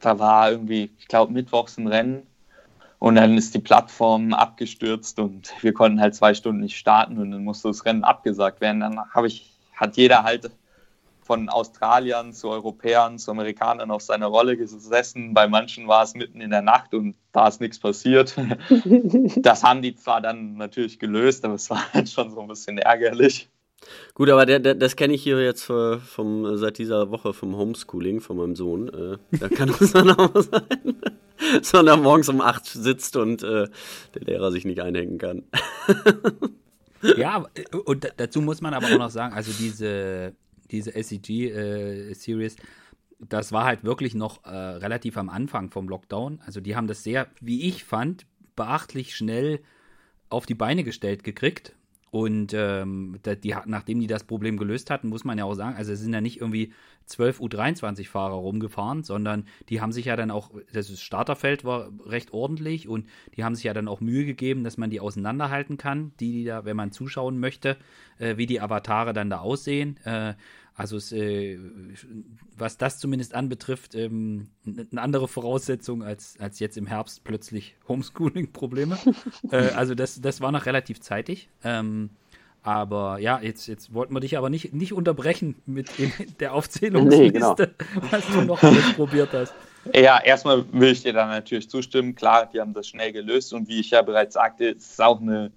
da 0.00 0.18
war 0.18 0.50
irgendwie, 0.50 0.90
ich 0.98 1.06
glaube, 1.06 1.32
mittwochs 1.32 1.76
ein 1.78 1.86
Rennen. 1.86 2.26
Und 2.98 3.16
dann 3.16 3.36
ist 3.36 3.54
die 3.54 3.60
Plattform 3.60 4.32
abgestürzt 4.32 5.18
und 5.18 5.52
wir 5.60 5.74
konnten 5.74 6.00
halt 6.00 6.14
zwei 6.14 6.32
Stunden 6.32 6.62
nicht 6.62 6.78
starten 6.78 7.18
und 7.18 7.32
dann 7.32 7.44
musste 7.44 7.68
das 7.68 7.84
Rennen 7.84 8.02
abgesagt 8.02 8.62
werden. 8.62 8.80
Dann 8.80 8.98
habe 9.10 9.26
ich, 9.26 9.52
hat 9.74 9.98
jeder 9.98 10.22
halt 10.22 10.50
von 11.24 11.48
Australiern 11.48 12.32
zu 12.32 12.48
Europäern 12.48 13.18
zu 13.18 13.30
Amerikanern 13.30 13.90
auf 13.90 14.02
seine 14.02 14.26
Rolle 14.26 14.56
gesessen. 14.56 15.34
Bei 15.34 15.48
manchen 15.48 15.88
war 15.88 16.02
es 16.02 16.14
mitten 16.14 16.40
in 16.40 16.50
der 16.50 16.62
Nacht 16.62 16.94
und 16.94 17.16
da 17.32 17.48
ist 17.48 17.60
nichts 17.60 17.78
passiert. 17.78 18.36
Das 19.36 19.62
haben 19.62 19.82
die 19.82 19.94
zwar 19.94 20.20
dann 20.20 20.56
natürlich 20.56 20.98
gelöst, 20.98 21.44
aber 21.44 21.54
es 21.54 21.68
war 21.70 21.92
halt 21.92 22.08
schon 22.08 22.30
so 22.30 22.40
ein 22.40 22.48
bisschen 22.48 22.78
ärgerlich. 22.78 23.48
Gut, 24.14 24.30
aber 24.30 24.46
der, 24.46 24.60
der, 24.60 24.74
das 24.74 24.96
kenne 24.96 25.14
ich 25.14 25.22
hier 25.22 25.42
jetzt 25.42 25.64
vom, 25.64 26.56
seit 26.56 26.78
dieser 26.78 27.10
Woche 27.10 27.32
vom 27.32 27.56
Homeschooling 27.56 28.20
von 28.20 28.36
meinem 28.36 28.56
Sohn. 28.56 28.88
Äh, 28.88 29.18
da 29.38 29.48
kann 29.48 29.68
es 29.68 29.92
dann 29.92 30.10
auch 30.10 30.34
sein, 30.34 30.96
sondern 31.62 32.02
morgens 32.02 32.28
um 32.28 32.40
8 32.40 32.64
sitzt 32.64 33.16
und 33.16 33.42
äh, 33.42 33.68
der 34.14 34.22
Lehrer 34.22 34.52
sich 34.52 34.64
nicht 34.64 34.80
einhängen 34.80 35.18
kann. 35.18 35.42
ja, 37.16 37.44
und 37.84 38.12
dazu 38.16 38.40
muss 38.40 38.60
man 38.60 38.74
aber 38.74 38.86
auch 38.86 38.98
noch 38.98 39.10
sagen, 39.10 39.34
also 39.34 39.52
diese 39.52 40.34
diese 40.74 40.92
SEG-Series, 40.92 42.56
äh, 42.56 42.62
das 43.20 43.52
war 43.52 43.64
halt 43.64 43.84
wirklich 43.84 44.14
noch 44.14 44.44
äh, 44.44 44.50
relativ 44.50 45.16
am 45.16 45.28
Anfang 45.28 45.70
vom 45.70 45.88
Lockdown. 45.88 46.40
Also 46.44 46.60
die 46.60 46.76
haben 46.76 46.86
das 46.86 47.02
sehr, 47.02 47.28
wie 47.40 47.68
ich 47.68 47.84
fand, 47.84 48.26
beachtlich 48.56 49.16
schnell 49.16 49.60
auf 50.28 50.46
die 50.46 50.54
Beine 50.54 50.84
gestellt 50.84 51.24
gekriegt. 51.24 51.74
Und 52.10 52.54
ähm, 52.54 53.18
die, 53.42 53.56
nachdem 53.66 53.98
die 53.98 54.06
das 54.06 54.22
Problem 54.22 54.56
gelöst 54.56 54.88
hatten, 54.88 55.08
muss 55.08 55.24
man 55.24 55.36
ja 55.36 55.46
auch 55.46 55.54
sagen, 55.54 55.74
also 55.76 55.90
es 55.90 55.98
sind 55.98 56.12
ja 56.12 56.20
nicht 56.20 56.40
irgendwie 56.40 56.72
12 57.06 57.40
U23-Fahrer 57.40 58.36
rumgefahren, 58.36 59.02
sondern 59.02 59.48
die 59.68 59.80
haben 59.80 59.90
sich 59.90 60.04
ja 60.04 60.14
dann 60.14 60.30
auch, 60.30 60.52
das 60.72 61.00
Starterfeld 61.00 61.64
war 61.64 61.90
recht 62.06 62.32
ordentlich 62.32 62.86
und 62.86 63.08
die 63.36 63.42
haben 63.42 63.56
sich 63.56 63.64
ja 63.64 63.74
dann 63.74 63.88
auch 63.88 64.00
Mühe 64.00 64.26
gegeben, 64.26 64.62
dass 64.62 64.78
man 64.78 64.90
die 64.90 65.00
auseinanderhalten 65.00 65.76
kann, 65.76 66.12
die, 66.20 66.30
die 66.30 66.44
da, 66.44 66.64
wenn 66.64 66.76
man 66.76 66.92
zuschauen 66.92 67.40
möchte, 67.40 67.76
äh, 68.18 68.36
wie 68.36 68.46
die 68.46 68.60
Avatare 68.60 69.12
dann 69.12 69.28
da 69.28 69.40
aussehen. 69.40 69.96
Äh, 70.04 70.34
also 70.76 70.96
es, 70.96 71.12
äh, 71.12 71.58
was 72.56 72.76
das 72.78 72.98
zumindest 72.98 73.34
anbetrifft, 73.34 73.94
ähm, 73.94 74.48
eine 74.66 75.00
andere 75.00 75.28
Voraussetzung 75.28 76.02
als, 76.02 76.36
als 76.40 76.58
jetzt 76.58 76.76
im 76.76 76.86
Herbst 76.86 77.22
plötzlich 77.22 77.76
Homeschooling-Probleme. 77.86 78.98
äh, 79.52 79.56
also 79.56 79.94
das, 79.94 80.20
das 80.20 80.40
war 80.40 80.50
noch 80.50 80.66
relativ 80.66 81.00
zeitig. 81.00 81.48
Ähm, 81.62 82.10
aber 82.64 83.18
ja, 83.18 83.40
jetzt, 83.40 83.66
jetzt 83.68 83.92
wollten 83.92 84.14
wir 84.14 84.20
dich 84.20 84.36
aber 84.36 84.50
nicht, 84.50 84.72
nicht 84.72 84.94
unterbrechen 84.94 85.54
mit 85.66 85.90
der 86.40 86.54
Aufzählungsliste, 86.54 87.22
nee, 87.22 87.30
genau. 87.30 87.56
was 88.10 88.26
du 88.26 88.40
noch 88.40 88.62
alles 88.62 88.94
probiert 88.94 89.32
hast. 89.32 89.54
Ja, 89.92 90.18
erstmal 90.18 90.64
will 90.72 90.92
ich 90.92 91.02
dir 91.02 91.12
da 91.12 91.26
natürlich 91.26 91.68
zustimmen. 91.68 92.14
Klar, 92.14 92.48
die 92.52 92.60
haben 92.60 92.72
das 92.72 92.88
schnell 92.88 93.12
gelöst 93.12 93.52
und 93.52 93.68
wie 93.68 93.80
ich 93.80 93.90
ja 93.90 94.02
bereits 94.02 94.34
sagte, 94.34 94.70
es 94.70 94.92
ist 94.92 95.02
auch 95.02 95.20
eine 95.20 95.52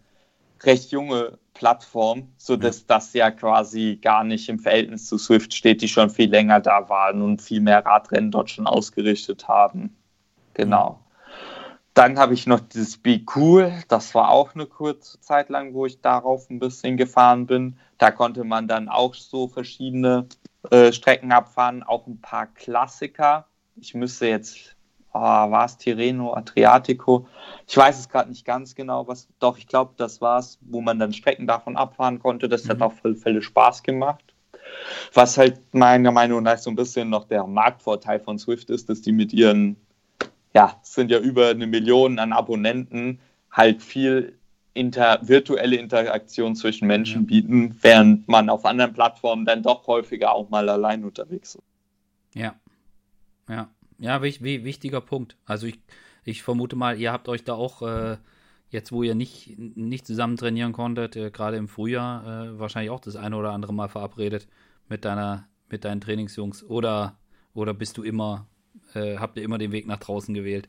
recht 0.63 0.91
junge 0.91 1.37
Plattform, 1.57 2.29
sodass 2.37 2.81
ja. 2.81 2.85
das 2.87 3.13
ja 3.13 3.31
quasi 3.31 3.97
gar 3.99 4.23
nicht 4.23 4.47
im 4.47 4.59
Verhältnis 4.59 5.07
zu 5.07 5.17
Swift 5.17 5.53
steht, 5.53 5.81
die 5.81 5.87
schon 5.87 6.11
viel 6.11 6.29
länger 6.29 6.59
da 6.59 6.87
waren 6.87 7.21
und 7.23 7.41
viel 7.41 7.61
mehr 7.61 7.83
Radrennen 7.83 8.29
dort 8.29 8.51
schon 8.51 8.67
ausgerichtet 8.67 9.47
haben. 9.47 9.95
Genau. 10.53 10.99
Dann 11.95 12.19
habe 12.19 12.35
ich 12.35 12.45
noch 12.45 12.59
dieses 12.59 12.97
Be 12.97 13.21
Cool, 13.35 13.73
das 13.87 14.13
war 14.13 14.29
auch 14.29 14.53
eine 14.53 14.67
kurze 14.67 15.19
Zeit 15.19 15.49
lang, 15.49 15.73
wo 15.73 15.87
ich 15.87 15.99
darauf 15.99 16.47
ein 16.51 16.59
bisschen 16.59 16.95
gefahren 16.95 17.47
bin. 17.47 17.79
Da 17.97 18.11
konnte 18.11 18.43
man 18.43 18.67
dann 18.67 18.87
auch 18.87 19.15
so 19.15 19.47
verschiedene 19.47 20.27
äh, 20.69 20.91
Strecken 20.91 21.31
abfahren, 21.31 21.81
auch 21.81 22.05
ein 22.05 22.21
paar 22.21 22.45
Klassiker. 22.45 23.47
Ich 23.75 23.95
müsste 23.95 24.27
jetzt 24.27 24.76
oh, 25.17 25.51
war 25.51 25.65
es 25.65 25.77
Tirreno, 25.77 26.33
Adriatico? 26.33 27.27
Ich 27.67 27.75
weiß 27.75 27.99
es 27.99 28.09
gerade 28.09 28.29
nicht 28.29 28.45
ganz 28.45 28.75
genau, 28.75 29.07
was, 29.07 29.27
doch, 29.39 29.57
ich 29.57 29.67
glaube, 29.67 29.93
das 29.97 30.21
war 30.21 30.39
es, 30.39 30.57
wo 30.61 30.81
man 30.81 30.99
dann 30.99 31.13
Strecken 31.13 31.47
davon 31.47 31.77
abfahren 31.77 32.19
konnte. 32.19 32.47
Das 32.49 32.65
mhm. 32.65 32.69
hat 32.69 32.81
auf 32.81 32.93
alle 33.03 33.15
Fälle 33.15 33.41
Spaß 33.41 33.83
gemacht. 33.83 34.23
Was 35.13 35.37
halt 35.37 35.73
meiner 35.73 36.11
Meinung 36.11 36.43
nach 36.43 36.57
so 36.57 36.69
ein 36.69 36.75
bisschen 36.75 37.09
noch 37.09 37.25
der 37.25 37.45
Marktvorteil 37.45 38.19
von 38.19 38.37
Swift 38.37 38.69
ist, 38.69 38.89
dass 38.89 39.01
die 39.01 39.11
mit 39.11 39.33
ihren, 39.33 39.77
ja, 40.53 40.79
es 40.83 40.93
sind 40.93 41.11
ja 41.11 41.19
über 41.19 41.49
eine 41.49 41.67
Million 41.67 42.19
an 42.19 42.33
Abonnenten, 42.33 43.19
halt 43.51 43.81
viel 43.81 44.37
inter 44.73 45.19
virtuelle 45.23 45.75
Interaktion 45.77 46.55
zwischen 46.55 46.87
Menschen 46.87 47.21
ja. 47.21 47.27
bieten, 47.27 47.77
während 47.81 48.27
man 48.27 48.49
auf 48.49 48.65
anderen 48.65 48.93
Plattformen 48.93 49.45
dann 49.45 49.63
doch 49.63 49.87
häufiger 49.87 50.33
auch 50.33 50.49
mal 50.49 50.69
allein 50.69 51.03
unterwegs 51.03 51.55
ist. 51.55 51.63
Ja. 52.33 52.55
Ja. 53.49 53.69
Ja, 53.99 54.21
wichtiger 54.21 55.01
Punkt. 55.01 55.37
Also 55.45 55.67
ich, 55.67 55.79
ich 56.23 56.43
vermute 56.43 56.75
mal, 56.75 56.99
ihr 56.99 57.11
habt 57.11 57.27
euch 57.29 57.43
da 57.43 57.53
auch 57.53 57.81
äh, 57.81 58.17
jetzt, 58.69 58.91
wo 58.91 59.03
ihr 59.03 59.15
nicht, 59.15 59.57
nicht 59.57 60.05
zusammen 60.05 60.37
trainieren 60.37 60.73
konntet, 60.73 61.15
äh, 61.15 61.31
gerade 61.31 61.57
im 61.57 61.67
Frühjahr, 61.67 62.45
äh, 62.45 62.59
wahrscheinlich 62.59 62.91
auch 62.91 62.99
das 62.99 63.15
eine 63.15 63.37
oder 63.37 63.51
andere 63.51 63.73
Mal 63.73 63.89
verabredet 63.89 64.47
mit 64.89 65.05
deiner, 65.05 65.47
mit 65.69 65.85
deinen 65.85 66.01
Trainingsjungs. 66.01 66.63
Oder, 66.63 67.15
oder 67.53 67.73
bist 67.73 67.97
du 67.97 68.03
immer, 68.03 68.45
äh, 68.93 69.17
habt 69.17 69.37
ihr 69.37 69.43
immer 69.43 69.57
den 69.57 69.71
Weg 69.71 69.87
nach 69.87 69.99
draußen 69.99 70.33
gewählt? 70.33 70.67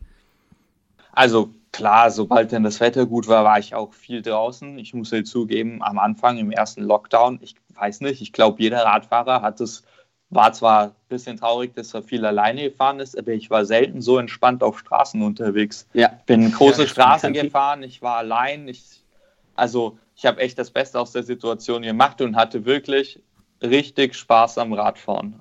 Also 1.13 1.53
klar, 1.73 2.11
sobald 2.11 2.53
dann 2.53 2.63
das 2.63 2.81
Wetter 2.81 3.07
gut 3.07 3.27
war, 3.27 3.45
war 3.45 3.59
ich 3.59 3.75
auch 3.75 3.93
viel 3.93 4.23
draußen. 4.23 4.79
Ich 4.79 4.95
muss 4.95 5.13
zugeben, 5.25 5.83
am 5.83 5.99
Anfang 5.99 6.39
im 6.39 6.53
ersten 6.53 6.83
Lockdown, 6.83 7.41
ich 7.43 7.57
weiß 7.75 8.01
nicht, 8.03 8.23
ich 8.23 8.33
glaube, 8.33 8.63
jeder 8.63 8.85
Radfahrer 8.85 9.43
hat 9.43 9.61
es, 9.61 9.83
war 10.31 10.53
zwar 10.53 10.85
ein 10.85 10.93
bisschen 11.09 11.39
traurig, 11.39 11.75
dass 11.75 11.95
er 11.95 12.03
viel 12.03 12.25
alleine 12.25 12.65
gefahren 12.65 13.01
ist, 13.01 13.19
aber 13.19 13.33
ich 13.33 13.51
war 13.51 13.65
selten 13.65 14.01
so 14.01 14.19
entspannt 14.19 14.63
auf 14.63 14.79
Straßen 14.79 15.23
unterwegs. 15.23 15.89
Ja. 15.95 16.11
Bin 16.27 16.51
große 16.53 16.83
ja, 16.83 16.89
Straßen 16.89 17.33
gefahren, 17.33 17.83
ich 17.83 18.03
war 18.03 18.17
allein, 18.17 18.69
ich, 18.69 19.03
also 19.55 19.99
ich 20.15 20.27
habe 20.27 20.41
echt 20.41 20.59
das 20.59 20.71
Beste 20.71 21.01
aus 21.01 21.13
der 21.13 21.23
Situation 21.23 21.83
gemacht 21.83 22.21
und 22.21 22.37
hatte 22.37 22.65
wirklich 22.65 23.23
richtig 23.63 24.15
Spaß 24.15 24.59
am 24.59 24.73
Radfahren. 24.73 25.41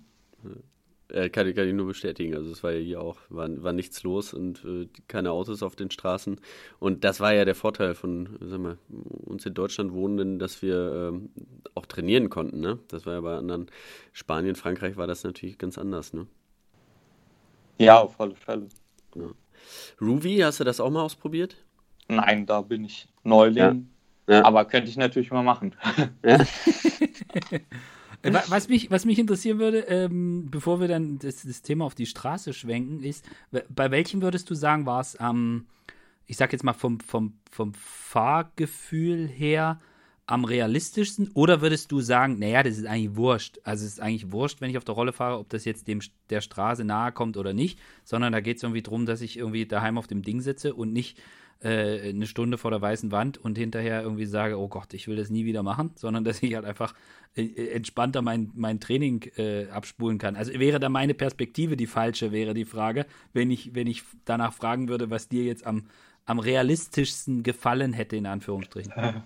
Äh, 1.10 1.30
kann, 1.30 1.54
kann 1.56 1.67
ich 1.67 1.74
nur 1.74 1.88
bestätigen. 1.88 2.36
Also 2.36 2.52
es 2.52 2.63
war 2.63 2.72
ja 2.72 2.80
hier 2.80 3.02
auch, 3.02 3.17
war, 3.30 3.48
war 3.63 3.72
nichts 3.72 4.04
los 4.04 4.34
und 4.34 4.63
äh, 4.65 4.89
keine 5.08 5.32
Autos 5.32 5.63
auf 5.63 5.76
den 5.76 5.89
Straßen. 5.89 6.41
Und 6.80 7.04
das 7.06 7.22
war 7.22 7.34
ja 7.34 7.46
der 7.46 7.56
Vorteil 7.56 7.96
von, 7.96 8.38
sag 8.41 8.60
mal, 8.60 8.78
uns 8.89 9.46
in 9.46 9.54
Deutschland 9.54 9.93
Wohnenden, 9.93 10.38
dass 10.38 10.62
wir 10.62 11.12
ähm, 11.13 11.30
auch 11.76 11.86
trainieren 11.86 12.30
konnten. 12.30 12.60
Ne? 12.60 12.80
Das 12.89 13.06
war 13.06 13.13
ja 13.13 13.22
bei 13.22 13.38
anderen, 13.38 13.67
Spanien, 14.12 14.56
Frankreich 14.56 14.98
war 14.98 15.08
das 15.08 15.24
natürlich 15.24 15.58
ganz 15.58 15.78
anders. 15.78 16.12
Ne? 16.12 16.28
Ja, 17.78 18.00
auf 18.00 18.20
alle 18.20 18.36
Fälle. 18.36 18.67
Ja. 19.15 19.32
Ruby, 20.02 20.38
hast 20.39 20.60
du 20.60 20.65
das 20.65 20.82
auch 20.82 20.89
mal 20.89 21.04
ausprobiert? 21.04 21.56
Nein, 22.10 22.46
da 22.46 22.62
bin 22.62 22.84
ich 22.84 23.08
Neuling. 23.24 23.88
Ja. 24.28 24.36
Ja. 24.36 24.46
Aber 24.46 24.65
könnte 24.65 24.89
ich 24.89 24.98
natürlich 24.98 25.32
mal 25.32 25.43
machen. 25.43 25.74
Ja. 26.26 26.39
Äh, 28.36 28.50
was 28.50 28.68
mich, 28.70 28.92
was 28.92 29.06
mich 29.06 29.20
interessieren 29.20 29.60
würde, 29.60 29.80
ähm, 29.88 30.48
bevor 30.50 30.80
wir 30.80 30.88
dann 30.88 31.20
das, 31.20 31.44
das, 31.44 31.62
Thema 31.62 31.86
auf 31.86 31.96
die 31.96 32.06
Straße 32.06 32.54
schwenken, 32.54 33.04
ist, 33.04 33.26
bei 33.70 33.92
welchem 33.92 34.22
würdest 34.22 34.50
du 34.50 34.56
sagen, 34.56 34.86
war 34.86 35.02
es 35.02 35.16
am, 35.16 35.66
ich 36.26 36.38
sag 36.38 36.52
jetzt 36.52 36.63
mal 36.63 36.74
vom, 36.74 37.00
vom, 37.00 37.34
vom 37.50 37.74
Fahrgefühl 37.74 39.28
her 39.28 39.80
am 40.26 40.44
realistischsten? 40.44 41.32
Oder 41.34 41.62
würdest 41.62 41.92
du 41.92 42.02
sagen, 42.02 42.38
naja, 42.38 42.63
das 42.63 42.78
ist 42.78 42.86
eigentlich 42.86 43.16
wurscht. 43.16 43.60
Also 43.63 43.86
es 43.86 43.94
ist 43.94 44.00
eigentlich 44.02 44.32
wurscht, 44.32 44.62
wenn 44.62 44.70
ich 44.70 44.78
auf 44.78 44.84
der 44.84 44.96
Rolle 44.96 45.13
fahre, 45.13 45.40
ob 45.40 45.50
das 45.50 45.66
jetzt 45.66 45.88
dem 45.88 46.02
der 46.30 46.42
Straße 46.42 46.84
nahe 46.84 47.13
kommt 47.13 47.38
oder 47.38 47.54
nicht, 47.54 47.80
sondern 48.04 48.34
da 48.34 48.42
geht 48.42 48.58
es 48.58 48.63
irgendwie 48.63 48.82
darum, 48.82 49.06
dass 49.06 49.22
ich 49.22 49.38
irgendwie 49.38 49.66
daheim 49.66 49.98
auf 49.98 50.08
dem 50.08 50.22
Ding 50.22 50.42
sitze 50.42 50.74
und 50.74 50.92
nicht 50.92 51.18
äh, 51.62 52.10
eine 52.10 52.28
Stunde 52.28 52.58
vor 52.58 52.72
der 52.72 52.82
weißen 52.82 53.12
Wand 53.12 53.38
und 53.38 53.58
hinterher 53.58 54.02
irgendwie 54.02 54.26
sage, 54.26 54.60
oh 54.60 54.67
Gott, 54.67 54.93
ich 54.93 55.08
will 55.08 55.15
das 55.15 55.30
nie 55.30 55.46
wieder 55.46 55.63
machen, 55.63 55.91
sondern 55.96 56.24
dass 56.24 56.41
ich 56.43 56.56
halt 56.56 56.65
einfach 56.65 56.93
äh, 57.36 57.70
entspannter 57.70 58.22
mein, 58.22 58.52
mein 58.56 58.80
Training 58.80 59.24
äh, 59.38 59.67
abspulen 59.70 60.17
kann. 60.17 60.36
Also 60.36 60.54
wäre 60.54 60.80
da 60.80 60.89
meine 60.89 61.13
Perspektive 61.13 61.78
die 61.78 61.88
falsche, 61.88 62.32
wäre 62.32 62.54
die 62.54 62.65
Frage, 62.65 63.06
wenn 63.34 63.52
ich, 63.52 63.76
wenn 63.76 63.88
ich 63.88 64.04
danach 64.26 64.54
fragen 64.54 64.88
würde, 64.88 65.10
was 65.10 65.30
dir 65.30 65.43
jetzt 65.43 65.65
am, 65.65 65.88
am 66.26 66.39
realistischsten 66.39 67.41
gefallen 67.43 67.93
hätte, 67.93 68.15
in 68.15 68.26
Anführungsstrichen. 68.26 68.93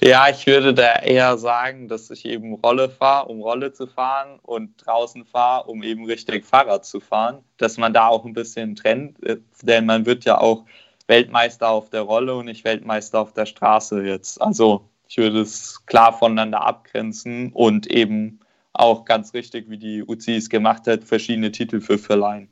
Ja, 0.00 0.28
ich 0.28 0.46
würde 0.46 0.74
da 0.74 0.96
eher 0.96 1.38
sagen, 1.38 1.86
dass 1.86 2.10
ich 2.10 2.24
eben 2.24 2.54
Rolle 2.54 2.88
fahre, 2.88 3.28
um 3.28 3.40
Rolle 3.40 3.72
zu 3.72 3.86
fahren 3.86 4.40
und 4.42 4.74
draußen 4.84 5.24
fahre, 5.24 5.68
um 5.68 5.84
eben 5.84 6.06
richtig 6.06 6.44
Fahrrad 6.44 6.84
zu 6.84 6.98
fahren. 6.98 7.44
Dass 7.56 7.78
man 7.78 7.92
da 7.92 8.08
auch 8.08 8.24
ein 8.24 8.32
bisschen 8.32 8.74
trennt, 8.74 9.22
äh, 9.22 9.36
denn 9.62 9.86
man 9.86 10.04
wird 10.04 10.24
ja 10.24 10.38
auch 10.38 10.64
Weltmeister 11.12 11.68
auf 11.68 11.90
der 11.90 12.00
Rolle 12.00 12.34
und 12.34 12.46
nicht 12.46 12.64
Weltmeister 12.64 13.20
auf 13.20 13.34
der 13.34 13.44
Straße 13.44 14.02
jetzt. 14.02 14.40
Also 14.40 14.88
ich 15.06 15.18
würde 15.18 15.42
es 15.42 15.84
klar 15.84 16.14
voneinander 16.14 16.62
abgrenzen 16.62 17.52
und 17.52 17.86
eben 17.86 18.40
auch 18.72 19.04
ganz 19.04 19.34
richtig, 19.34 19.68
wie 19.68 19.76
die 19.76 20.02
UCI 20.02 20.36
es 20.36 20.48
gemacht 20.48 20.86
hat, 20.86 21.04
verschiedene 21.04 21.52
Titel 21.52 21.82
für 21.82 21.98
verleihen. 21.98 22.48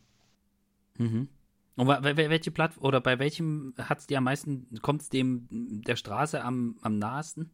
Mhm. 0.99 1.29
Und 1.77 1.89
welche 1.89 2.51
Plattform 2.51 2.85
oder 2.85 3.01
bei 3.01 3.19
welchem 3.19 3.73
hat 3.79 4.01
es 4.01 4.07
dir 4.07 4.19
am 4.19 4.25
meisten, 4.25 4.67
kommt 4.83 5.01
es 5.01 5.09
dem 5.09 5.49
der 5.51 5.97
Straße 5.97 6.45
am, 6.45 6.77
am 6.83 6.99
nahesten? 6.99 7.51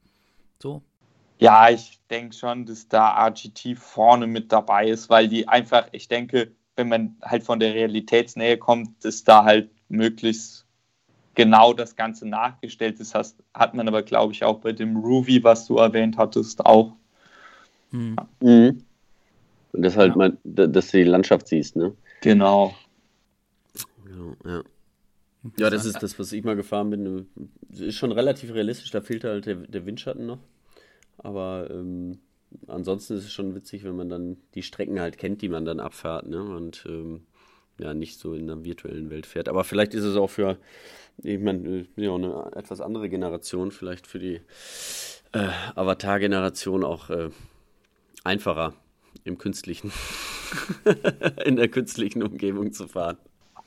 So? 0.61 0.83
Ja, 1.38 1.71
ich 1.71 2.01
denke 2.11 2.35
schon, 2.35 2.66
dass 2.66 2.88
da 2.88 3.29
RGT 3.29 3.79
vorne 3.79 4.27
mit 4.27 4.51
dabei 4.51 4.88
ist, 4.88 5.09
weil 5.09 5.29
die 5.29 5.47
einfach, 5.47 5.87
ich 5.92 6.09
denke, 6.09 6.51
wenn 6.75 6.88
man 6.88 7.16
halt 7.23 7.45
von 7.45 7.61
der 7.61 7.75
Realitätsnähe 7.75 8.59
kommt, 8.59 9.05
ist 9.05 9.29
da 9.29 9.45
halt 9.45 9.71
möglichst 9.88 10.66
genau 11.37 11.72
das 11.72 11.94
Ganze 11.94 12.27
nachgestellt 12.27 12.99
ist, 12.99 13.14
hast, 13.14 13.37
hat 13.55 13.75
man 13.75 13.87
aber, 13.87 14.03
glaube 14.03 14.33
ich, 14.33 14.42
auch 14.42 14.59
bei 14.59 14.72
dem 14.72 14.96
Ruby, 14.96 15.44
was 15.44 15.66
du 15.66 15.77
erwähnt 15.77 16.16
hattest, 16.16 16.66
auch. 16.66 16.96
Mhm. 17.92 18.16
Mhm. 18.40 18.83
Und 19.72 19.83
das 19.83 19.96
halt 19.96 20.12
ja. 20.12 20.16
mal, 20.16 20.37
dass 20.42 20.90
du 20.90 20.96
die 20.99 21.05
Landschaft 21.05 21.46
siehst, 21.46 21.77
ne? 21.77 21.94
Genau. 22.22 22.75
Ja, 24.09 24.51
ja. 24.51 24.62
ja, 25.59 25.70
das 25.70 25.85
ist 25.85 26.03
das, 26.03 26.18
was 26.18 26.33
ich 26.33 26.42
mal 26.42 26.57
gefahren 26.57 26.90
bin. 26.90 27.27
Ist 27.70 27.96
schon 27.96 28.12
relativ 28.12 28.53
realistisch, 28.55 28.90
da 28.90 29.03
fehlt 29.03 29.22
halt 29.25 29.46
der, 29.46 29.57
der 29.57 29.85
Windschatten 29.85 30.25
noch. 30.25 30.38
Aber 31.18 31.68
ähm, 31.70 32.18
ansonsten 32.66 33.14
ist 33.14 33.25
es 33.25 33.33
schon 33.33 33.55
witzig, 33.55 33.85
wenn 33.85 33.96
man 33.96 34.09
dann 34.09 34.38
die 34.55 34.62
Strecken 34.62 34.99
halt 34.99 35.18
kennt, 35.18 35.42
die 35.42 35.51
man 35.51 35.66
dann 35.66 35.81
abfährt, 35.81 36.27
ne? 36.27 36.42
Und 36.42 36.85
ähm, 36.88 37.27
ja, 37.79 37.95
nicht 37.95 38.19
so 38.19 38.35
in 38.35 38.47
der 38.47 38.65
virtuellen 38.65 39.11
Welt 39.11 39.27
fährt. 39.27 39.49
Aber 39.49 39.65
vielleicht 39.65 39.95
ist 39.95 40.05
es 40.05 40.17
auch 40.17 40.31
für 40.31 40.59
ich 41.23 41.41
meine, 41.41 41.81
ich 41.81 41.95
bin 41.95 42.05
ja 42.05 42.11
auch 42.11 42.17
eine 42.17 42.51
etwas 42.57 42.81
andere 42.81 43.09
Generation, 43.09 43.71
vielleicht 43.71 44.07
für 44.07 44.19
die 44.19 44.41
äh, 45.33 45.49
Avatar-Generation 45.75 46.85
auch 46.85 47.11
äh, 47.11 47.31
einfacher 48.25 48.75
im 49.25 49.39
künstlichen, 49.39 49.93
in 51.45 51.57
der 51.57 51.69
künstlichen 51.69 52.23
Umgebung 52.23 52.73
zu 52.73 52.87
fahren. 52.87 53.17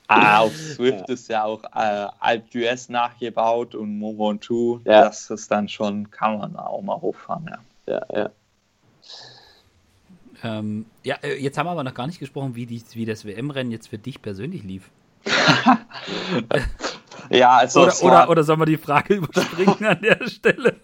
Ah, 0.08 0.40
auf 0.40 0.56
Swift 0.56 1.08
ja. 1.08 1.14
ist 1.14 1.30
ja 1.30 1.44
auch 1.44 1.64
äh, 1.64 2.08
Alp 2.20 2.50
d'Huez 2.52 2.92
nachgebaut 2.92 3.76
und 3.76 4.00
Momo 4.00 4.36
2. 4.36 4.82
Ja. 4.90 5.04
Das 5.04 5.30
ist 5.30 5.52
dann 5.52 5.70
schon, 5.70 6.10
kann 6.10 6.40
man 6.40 6.56
auch 6.56 6.82
mal 6.82 7.00
hochfahren, 7.00 7.48
ja. 7.48 7.60
Ja, 7.94 8.06
ja. 8.16 8.30
Ähm, 10.44 10.86
ja, 11.04 11.16
äh, 11.22 11.42
jetzt 11.42 11.58
haben 11.58 11.68
wir 11.68 11.72
aber 11.72 11.84
noch 11.84 11.94
gar 11.94 12.08
nicht 12.08 12.20
gesprochen, 12.20 12.56
wie, 12.56 12.66
die, 12.66 12.82
wie 12.94 13.06
das 13.06 13.26
WM-Rennen 13.26 13.72
jetzt 13.72 13.88
für 13.88 13.98
dich 13.98 14.22
persönlich 14.22 14.64
lief. 14.64 14.90
Ja, 17.30 17.58
also. 17.58 17.84
Oder, 17.84 18.04
oder, 18.04 18.30
oder 18.30 18.44
sollen 18.44 18.60
wir 18.60 18.66
die 18.66 18.78
Frage 18.78 19.14
überspringen 19.16 19.86
an 19.86 20.02
der 20.02 20.28
Stelle? 20.28 20.80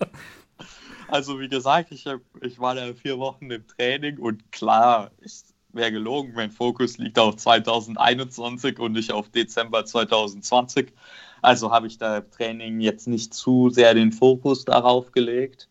Also, 1.08 1.40
wie 1.40 1.50
gesagt, 1.50 1.92
ich, 1.92 2.06
hab, 2.08 2.20
ich 2.42 2.60
war 2.60 2.76
da 2.76 2.94
vier 2.94 3.18
Wochen 3.18 3.50
im 3.50 3.66
Training 3.68 4.18
und 4.18 4.52
klar, 4.52 5.12
ich 5.22 5.44
wäre 5.74 5.92
gelogen, 5.92 6.34
mein 6.36 6.52
Fokus 6.52 6.98
liegt 6.98 7.20
auf 7.20 7.36
2021 7.36 8.80
und 8.80 8.94
nicht 8.94 9.12
auf 9.12 9.30
Dezember 9.30 9.86
2020. 9.86 10.94
Also 11.42 11.72
habe 11.72 11.88
ich 11.88 11.98
da 11.98 12.18
im 12.18 12.32
Training 12.32 12.80
jetzt 12.80 13.08
nicht 13.08 13.34
zu 13.34 13.70
sehr 13.70 13.94
den 13.94 14.12
Fokus 14.12 14.66
darauf 14.66 15.12
gelegt. 15.12 15.68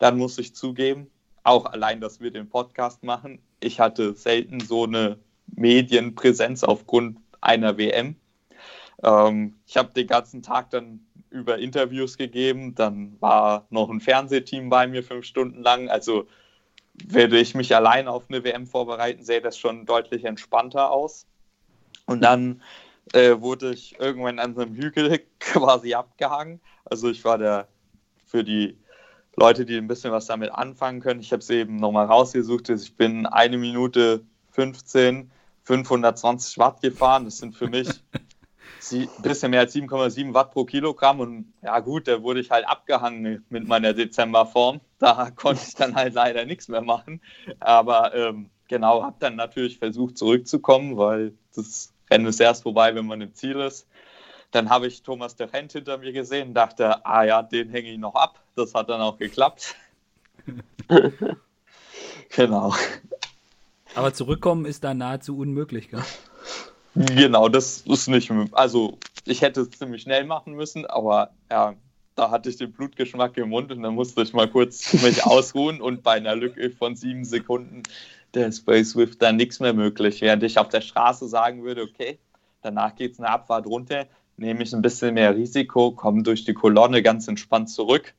Dann 0.00 0.18
muss 0.18 0.38
ich 0.38 0.54
zugeben, 0.54 1.06
auch 1.44 1.66
allein, 1.66 2.00
dass 2.00 2.20
wir 2.20 2.30
den 2.30 2.48
Podcast 2.48 3.02
machen, 3.02 3.38
ich 3.60 3.80
hatte 3.80 4.14
selten 4.14 4.60
so 4.60 4.84
eine 4.84 5.18
Medienpräsenz 5.46 6.64
aufgrund 6.64 7.18
einer 7.40 7.78
WM. 7.78 8.16
Ähm, 9.02 9.54
ich 9.66 9.76
habe 9.76 9.92
den 9.92 10.06
ganzen 10.06 10.42
Tag 10.42 10.70
dann 10.70 11.06
über 11.30 11.58
Interviews 11.58 12.16
gegeben, 12.16 12.74
dann 12.74 13.16
war 13.20 13.66
noch 13.70 13.90
ein 13.90 14.00
Fernsehteam 14.00 14.68
bei 14.68 14.86
mir 14.86 15.02
fünf 15.02 15.26
Stunden 15.26 15.62
lang. 15.62 15.88
Also 15.88 16.26
würde 17.04 17.38
ich 17.38 17.54
mich 17.54 17.74
allein 17.74 18.08
auf 18.08 18.24
eine 18.28 18.44
WM 18.44 18.66
vorbereiten, 18.66 19.24
sähe 19.24 19.40
das 19.40 19.58
schon 19.58 19.84
deutlich 19.84 20.24
entspannter 20.24 20.90
aus. 20.90 21.26
Und 22.06 22.22
dann 22.22 22.62
äh, 23.12 23.40
wurde 23.40 23.72
ich 23.72 23.98
irgendwann 23.98 24.38
an 24.38 24.54
so 24.54 24.62
einem 24.62 24.74
Hügel 24.74 25.20
quasi 25.40 25.94
abgehangen. 25.94 26.60
Also 26.84 27.10
ich 27.10 27.24
war 27.24 27.38
der 27.38 27.68
für 28.24 28.44
die 28.44 28.78
Leute, 29.36 29.64
die 29.64 29.76
ein 29.76 29.88
bisschen 29.88 30.12
was 30.12 30.26
damit 30.26 30.52
anfangen 30.52 31.00
können. 31.00 31.20
Ich 31.20 31.32
habe 31.32 31.40
es 31.40 31.50
eben 31.50 31.76
nochmal 31.76 32.06
rausgesucht. 32.06 32.68
Ich 32.70 32.96
bin 32.96 33.26
eine 33.26 33.58
Minute 33.58 34.24
15, 34.52 35.30
520 35.64 36.58
Watt 36.58 36.80
gefahren. 36.80 37.24
Das 37.24 37.38
sind 37.38 37.56
für 37.56 37.68
mich 37.68 37.88
ein 38.92 39.08
bisschen 39.22 39.50
mehr 39.50 39.60
als 39.60 39.74
7,7 39.74 40.34
Watt 40.34 40.52
pro 40.52 40.64
Kilogramm 40.64 41.20
und 41.20 41.52
ja 41.62 41.80
gut, 41.80 42.06
da 42.06 42.22
wurde 42.22 42.40
ich 42.40 42.50
halt 42.50 42.66
abgehangen 42.68 43.44
mit 43.48 43.66
meiner 43.66 43.92
Dezemberform. 43.92 44.80
Da 44.98 45.30
konnte 45.36 45.62
ich 45.66 45.74
dann 45.74 45.94
halt 45.94 46.14
leider 46.14 46.44
nichts 46.44 46.68
mehr 46.68 46.82
machen. 46.82 47.20
Aber 47.60 48.14
ähm, 48.14 48.50
genau, 48.68 49.02
habe 49.02 49.16
dann 49.18 49.36
natürlich 49.36 49.78
versucht 49.78 50.16
zurückzukommen, 50.16 50.96
weil 50.96 51.34
das 51.54 51.92
Rennen 52.10 52.26
ist 52.26 52.40
erst 52.40 52.62
vorbei, 52.62 52.94
wenn 52.94 53.06
man 53.06 53.20
im 53.20 53.34
Ziel 53.34 53.56
ist. 53.60 53.88
Dann 54.54 54.70
habe 54.70 54.86
ich 54.86 55.02
Thomas 55.02 55.36
de 55.36 55.46
Rent 55.48 55.72
hinter 55.72 55.98
mir 55.98 56.12
gesehen 56.12 56.48
und 56.48 56.54
dachte, 56.54 57.04
ah 57.04 57.24
ja, 57.24 57.42
den 57.42 57.70
hänge 57.70 57.90
ich 57.90 57.98
noch 57.98 58.14
ab. 58.14 58.40
Das 58.54 58.74
hat 58.74 58.88
dann 58.88 59.00
auch 59.00 59.18
geklappt. 59.18 59.74
genau. 62.30 62.74
Aber 63.94 64.14
zurückkommen 64.14 64.64
ist 64.64 64.84
da 64.84 64.94
nahezu 64.94 65.36
unmöglich, 65.36 65.90
gell? 65.90 66.04
Genau, 66.94 67.48
das 67.48 67.80
ist 67.80 68.08
nicht. 68.08 68.30
Also, 68.52 68.98
ich 69.24 69.42
hätte 69.42 69.62
es 69.62 69.70
ziemlich 69.70 70.02
schnell 70.02 70.24
machen 70.24 70.54
müssen, 70.54 70.86
aber 70.86 71.30
ja, 71.50 71.74
da 72.14 72.30
hatte 72.30 72.48
ich 72.48 72.56
den 72.56 72.70
Blutgeschmack 72.72 73.36
im 73.36 73.48
Mund 73.48 73.72
und 73.72 73.82
dann 73.82 73.94
musste 73.94 74.22
ich 74.22 74.32
mal 74.32 74.48
kurz 74.48 74.92
mich 75.02 75.24
ausruhen 75.26 75.80
und 75.80 76.04
bei 76.04 76.12
einer 76.12 76.36
Lücke 76.36 76.70
von 76.70 76.94
sieben 76.94 77.24
Sekunden 77.24 77.82
der 78.34 78.52
bei 78.66 78.82
Swift 78.82 79.22
dann 79.22 79.36
nichts 79.36 79.60
mehr 79.60 79.72
möglich. 79.72 80.20
Während 80.20 80.42
ich 80.42 80.58
auf 80.58 80.68
der 80.68 80.80
Straße 80.80 81.28
sagen 81.28 81.62
würde, 81.62 81.82
okay, 81.82 82.18
danach 82.62 82.94
geht 82.96 83.12
es 83.12 83.20
eine 83.20 83.28
Abfahrt 83.28 83.66
runter, 83.66 84.06
nehme 84.36 84.62
ich 84.62 84.74
ein 84.74 84.82
bisschen 84.82 85.14
mehr 85.14 85.34
Risiko, 85.34 85.92
komme 85.92 86.22
durch 86.22 86.44
die 86.44 86.54
Kolonne 86.54 87.02
ganz 87.02 87.28
entspannt 87.28 87.70
zurück. 87.70 88.14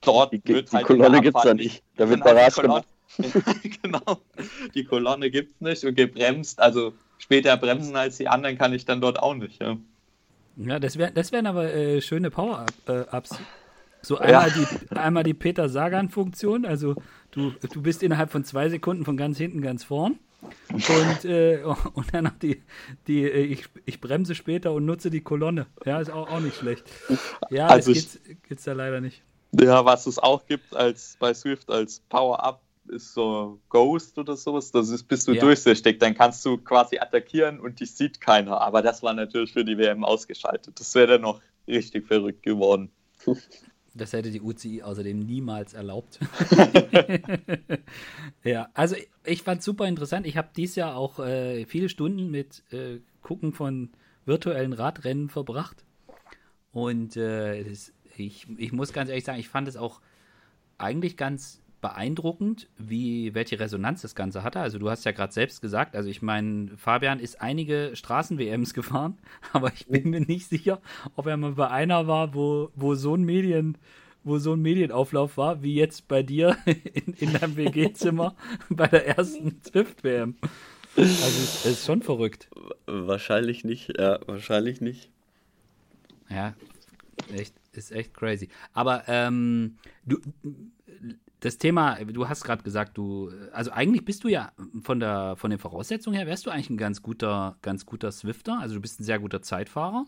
Dort 0.00 0.32
die, 0.32 0.42
wird 0.44 0.70
die 0.70 0.76
halt 0.76 0.86
Kolonne 0.86 1.20
gibt 1.20 1.36
es 1.36 1.42
da 1.42 1.54
nicht. 1.54 1.82
Da 1.96 2.08
wird 2.08 2.22
genau, 2.22 2.34
Barrage 2.34 2.62
gemacht. 2.62 2.86
genau. 3.82 4.20
Die 4.74 4.84
Kolonne 4.84 5.30
gibt 5.30 5.52
es 5.52 5.60
nicht 5.60 5.84
und 5.84 5.94
gebremst. 5.94 6.60
Also 6.60 6.92
später 7.18 7.56
bremsen 7.56 7.96
als 7.96 8.16
die 8.18 8.28
anderen 8.28 8.58
kann 8.58 8.72
ich 8.72 8.84
dann 8.84 9.00
dort 9.00 9.22
auch 9.22 9.34
nicht. 9.34 9.62
Ja, 9.62 9.76
ja 10.56 10.78
das, 10.78 10.98
wär, 10.98 11.10
das 11.10 11.32
wären 11.32 11.46
aber 11.46 11.72
äh, 11.72 12.00
schöne 12.00 12.30
Power-Ups. 12.30 13.32
Äh, 13.32 13.42
so 14.02 14.18
einmal, 14.18 14.48
ja. 14.50 14.54
die, 14.54 14.96
einmal 14.96 15.24
die 15.24 15.32
Peter 15.32 15.70
Sagan-Funktion, 15.70 16.66
also 16.66 16.94
du, 17.30 17.52
du 17.72 17.80
bist 17.80 18.02
innerhalb 18.02 18.30
von 18.30 18.44
zwei 18.44 18.68
Sekunden 18.68 19.06
von 19.06 19.16
ganz 19.16 19.38
hinten 19.38 19.62
ganz 19.62 19.82
vorn. 19.82 20.18
Und, 20.72 21.24
äh, 21.24 21.62
und 21.94 22.12
dann 22.12 22.24
noch 22.24 22.38
die, 22.38 22.62
die 23.06 23.24
äh, 23.24 23.42
ich, 23.42 23.64
ich 23.84 24.00
bremse 24.00 24.34
später 24.34 24.72
und 24.72 24.84
nutze 24.84 25.10
die 25.10 25.20
Kolonne. 25.20 25.66
Ja, 25.84 26.00
ist 26.00 26.10
auch, 26.10 26.30
auch 26.30 26.40
nicht 26.40 26.56
schlecht. 26.56 26.84
Ja, 27.50 27.66
also 27.66 27.92
das 27.92 28.18
gibt 28.24 28.58
es 28.58 28.64
da 28.64 28.72
leider 28.72 29.00
nicht. 29.00 29.22
Ja, 29.52 29.84
was 29.84 30.06
es 30.06 30.18
auch 30.18 30.46
gibt 30.46 30.74
als 30.74 31.16
bei 31.20 31.32
Swift 31.32 31.70
als 31.70 32.00
Power-Up 32.08 32.60
ist 32.88 33.14
so 33.14 33.60
Ghost 33.68 34.18
oder 34.18 34.36
sowas. 34.36 34.70
Das 34.72 34.88
ist, 34.88 35.04
bist 35.04 35.28
du 35.28 35.32
ja. 35.32 35.40
durchsichtig, 35.40 35.98
dann 35.98 36.14
kannst 36.14 36.44
du 36.44 36.58
quasi 36.58 36.98
attackieren 36.98 37.60
und 37.60 37.80
dich 37.80 37.94
sieht 37.94 38.20
keiner. 38.20 38.60
Aber 38.60 38.82
das 38.82 39.02
war 39.02 39.14
natürlich 39.14 39.52
für 39.52 39.64
die 39.64 39.78
WM 39.78 40.04
ausgeschaltet. 40.04 40.78
Das 40.78 40.94
wäre 40.94 41.06
dann 41.06 41.22
noch 41.22 41.40
richtig 41.66 42.06
verrückt 42.06 42.42
geworden. 42.42 42.90
Das 43.96 44.12
hätte 44.12 44.32
die 44.32 44.40
UCI 44.40 44.82
außerdem 44.82 45.20
niemals 45.20 45.72
erlaubt. 45.72 46.18
ja, 48.44 48.68
also 48.74 48.96
ich 49.24 49.42
fand 49.42 49.60
es 49.60 49.64
super 49.64 49.86
interessant. 49.86 50.26
Ich 50.26 50.36
habe 50.36 50.48
dieses 50.56 50.74
Jahr 50.74 50.96
auch 50.96 51.20
äh, 51.20 51.64
viele 51.66 51.88
Stunden 51.88 52.28
mit 52.30 52.64
äh, 52.72 52.98
Gucken 53.22 53.52
von 53.52 53.90
virtuellen 54.24 54.72
Radrennen 54.72 55.28
verbracht. 55.28 55.84
Und 56.72 57.16
äh, 57.16 57.62
das, 57.62 57.92
ich, 58.16 58.46
ich 58.58 58.72
muss 58.72 58.92
ganz 58.92 59.10
ehrlich 59.10 59.24
sagen, 59.24 59.38
ich 59.38 59.48
fand 59.48 59.68
es 59.68 59.76
auch 59.76 60.00
eigentlich 60.76 61.16
ganz 61.16 61.62
beeindruckend, 61.84 62.66
wie 62.78 63.34
welche 63.34 63.60
Resonanz 63.60 64.00
das 64.00 64.14
Ganze 64.14 64.42
hatte. 64.42 64.58
Also 64.58 64.78
du 64.78 64.88
hast 64.88 65.04
ja 65.04 65.12
gerade 65.12 65.34
selbst 65.34 65.60
gesagt, 65.60 65.94
also 65.94 66.08
ich 66.08 66.22
meine, 66.22 66.70
Fabian 66.78 67.20
ist 67.20 67.42
einige 67.42 67.90
Straßen-WMs 67.92 68.72
gefahren, 68.74 69.18
aber 69.52 69.70
ich 69.74 69.86
bin 69.86 70.08
mir 70.08 70.22
nicht 70.22 70.48
sicher, 70.48 70.80
ob 71.14 71.26
er 71.26 71.36
mal 71.36 71.52
bei 71.52 71.68
einer 71.68 72.06
war, 72.06 72.32
wo, 72.32 72.70
wo 72.74 72.94
so 72.94 73.14
ein 73.14 73.24
Medien, 73.24 73.76
wo 74.22 74.38
so 74.38 74.54
ein 74.54 74.62
Medienauflauf 74.62 75.36
war, 75.36 75.62
wie 75.62 75.74
jetzt 75.74 76.08
bei 76.08 76.22
dir 76.22 76.56
in, 76.64 77.12
in 77.18 77.34
deinem 77.34 77.54
WG-Zimmer 77.54 78.34
bei 78.70 78.86
der 78.86 79.06
ersten 79.06 79.60
Zwift-WM. 79.60 80.36
Also 80.96 81.12
es 81.12 81.66
ist 81.66 81.84
schon 81.84 82.00
verrückt. 82.00 82.48
Wahrscheinlich 82.86 83.62
nicht, 83.62 83.92
ja, 83.98 84.20
wahrscheinlich 84.26 84.80
nicht. 84.80 85.10
Ja, 86.30 86.54
echt, 87.30 87.54
ist 87.72 87.92
echt 87.92 88.14
crazy. 88.14 88.48
Aber 88.72 89.04
ähm, 89.06 89.76
du, 90.06 90.18
das 91.44 91.58
Thema, 91.58 91.96
du 91.96 92.28
hast 92.28 92.42
gerade 92.42 92.62
gesagt, 92.62 92.96
du, 92.96 93.30
also 93.52 93.70
eigentlich 93.70 94.04
bist 94.04 94.24
du 94.24 94.28
ja 94.28 94.52
von 94.82 94.98
der, 94.98 95.36
von 95.36 95.50
den 95.50 95.58
Voraussetzungen 95.58 96.16
her, 96.16 96.26
wärst 96.26 96.46
du 96.46 96.50
eigentlich 96.50 96.70
ein 96.70 96.78
ganz 96.78 97.02
guter, 97.02 97.58
ganz 97.60 97.84
guter 97.84 98.10
Swifter. 98.12 98.58
Also 98.60 98.76
du 98.76 98.80
bist 98.80 98.98
ein 98.98 99.04
sehr 99.04 99.18
guter 99.18 99.42
Zeitfahrer. 99.42 100.06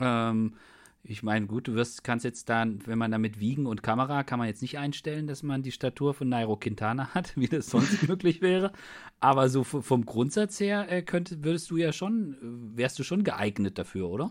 Ähm, 0.00 0.54
ich 1.02 1.22
meine, 1.22 1.46
gut, 1.46 1.68
du 1.68 1.74
wirst, 1.74 2.04
kannst 2.04 2.26
jetzt 2.26 2.50
dann, 2.50 2.86
wenn 2.86 2.98
man 2.98 3.10
damit 3.10 3.40
Wiegen 3.40 3.66
und 3.66 3.82
Kamera, 3.82 4.22
kann 4.22 4.38
man 4.38 4.48
jetzt 4.48 4.60
nicht 4.60 4.78
einstellen, 4.78 5.26
dass 5.26 5.42
man 5.42 5.62
die 5.62 5.72
Statur 5.72 6.12
von 6.12 6.28
Nairo 6.28 6.56
Quintana 6.56 7.08
hat, 7.14 7.34
wie 7.36 7.48
das 7.48 7.68
sonst 7.68 8.02
möglich 8.08 8.42
wäre. 8.42 8.72
Aber 9.20 9.48
so 9.48 9.64
vom 9.64 10.04
Grundsatz 10.04 10.60
her 10.60 10.92
äh, 10.92 11.02
könnte, 11.02 11.42
würdest 11.42 11.70
du 11.70 11.78
ja 11.78 11.92
schon, 11.92 12.36
wärst 12.76 12.98
du 12.98 13.02
schon 13.02 13.24
geeignet 13.24 13.78
dafür, 13.78 14.10
oder? 14.10 14.30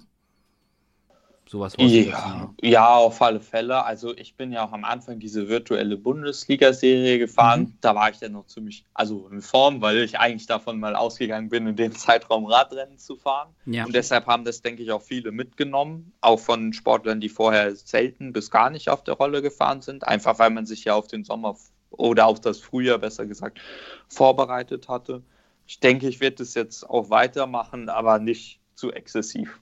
Sowas 1.49 1.75
ja, 1.77 2.53
ja, 2.61 2.95
auf 2.95 3.21
alle 3.21 3.39
Fälle. 3.39 3.83
Also 3.83 4.15
ich 4.15 4.35
bin 4.35 4.51
ja 4.51 4.65
auch 4.65 4.71
am 4.71 4.83
Anfang 4.83 5.19
diese 5.19 5.49
virtuelle 5.49 5.97
Bundesliga-Serie 5.97 7.19
gefahren. 7.19 7.61
Mhm. 7.61 7.77
Da 7.81 7.95
war 7.95 8.09
ich 8.09 8.19
dann 8.19 8.31
noch 8.31 8.47
ziemlich, 8.47 8.85
also 8.93 9.27
in 9.29 9.41
Form, 9.41 9.81
weil 9.81 9.97
ich 9.97 10.19
eigentlich 10.19 10.47
davon 10.47 10.79
mal 10.79 10.95
ausgegangen 10.95 11.49
bin, 11.49 11.67
in 11.67 11.75
dem 11.75 11.91
Zeitraum 11.95 12.45
Radrennen 12.45 12.97
zu 12.97 13.15
fahren. 13.15 13.49
Ja. 13.65 13.85
Und 13.85 13.93
deshalb 13.93 14.25
haben 14.27 14.45
das, 14.45 14.61
denke 14.61 14.83
ich, 14.83 14.91
auch 14.91 15.01
viele 15.01 15.31
mitgenommen, 15.31 16.13
auch 16.21 16.39
von 16.39 16.73
Sportlern, 16.73 17.19
die 17.19 17.29
vorher 17.29 17.75
selten 17.75 18.33
bis 18.33 18.49
gar 18.49 18.69
nicht 18.69 18.89
auf 18.89 19.03
der 19.03 19.15
Rolle 19.15 19.41
gefahren 19.41 19.81
sind. 19.81 20.07
Einfach 20.07 20.39
weil 20.39 20.49
man 20.49 20.65
sich 20.65 20.85
ja 20.85 20.95
auf 20.95 21.07
den 21.07 21.23
Sommer 21.23 21.55
oder 21.91 22.25
auf 22.25 22.41
das 22.41 22.59
Frühjahr, 22.59 22.97
besser 22.97 23.25
gesagt, 23.25 23.59
vorbereitet 24.07 24.87
hatte. 24.89 25.21
Ich 25.67 25.79
denke, 25.79 26.07
ich 26.07 26.19
werde 26.19 26.37
das 26.37 26.55
jetzt 26.55 26.89
auch 26.89 27.09
weitermachen, 27.09 27.89
aber 27.89 28.19
nicht 28.19 28.59
zu 28.75 28.91
exzessiv. 28.91 29.59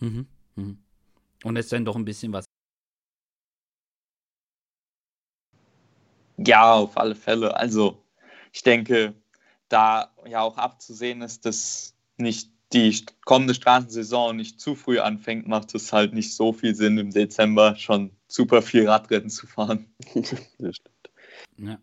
Mhm. 0.00 0.26
Mhm. 0.56 0.78
Und 1.44 1.56
es 1.56 1.66
ist 1.66 1.72
dann 1.72 1.84
doch 1.84 1.96
ein 1.96 2.04
bisschen 2.04 2.32
was. 2.32 2.44
Ja, 6.38 6.74
auf 6.74 6.96
alle 6.96 7.14
Fälle. 7.14 7.56
Also, 7.56 8.02
ich 8.52 8.62
denke, 8.62 9.14
da 9.68 10.12
ja 10.26 10.42
auch 10.42 10.56
abzusehen 10.58 11.22
ist, 11.22 11.46
dass 11.46 11.94
nicht 12.16 12.50
die 12.72 13.04
kommende 13.24 13.54
Straßensaison 13.54 14.36
nicht 14.36 14.60
zu 14.60 14.74
früh 14.74 14.98
anfängt, 14.98 15.46
macht 15.46 15.74
es 15.74 15.92
halt 15.92 16.14
nicht 16.14 16.34
so 16.34 16.52
viel 16.52 16.74
Sinn, 16.74 16.98
im 16.98 17.10
Dezember 17.10 17.76
schon 17.76 18.10
super 18.28 18.62
viel 18.62 18.88
Radrennen 18.88 19.30
zu 19.30 19.46
fahren. 19.46 19.94
das 20.58 20.76
stimmt. 20.76 21.10
Ja. 21.58 21.78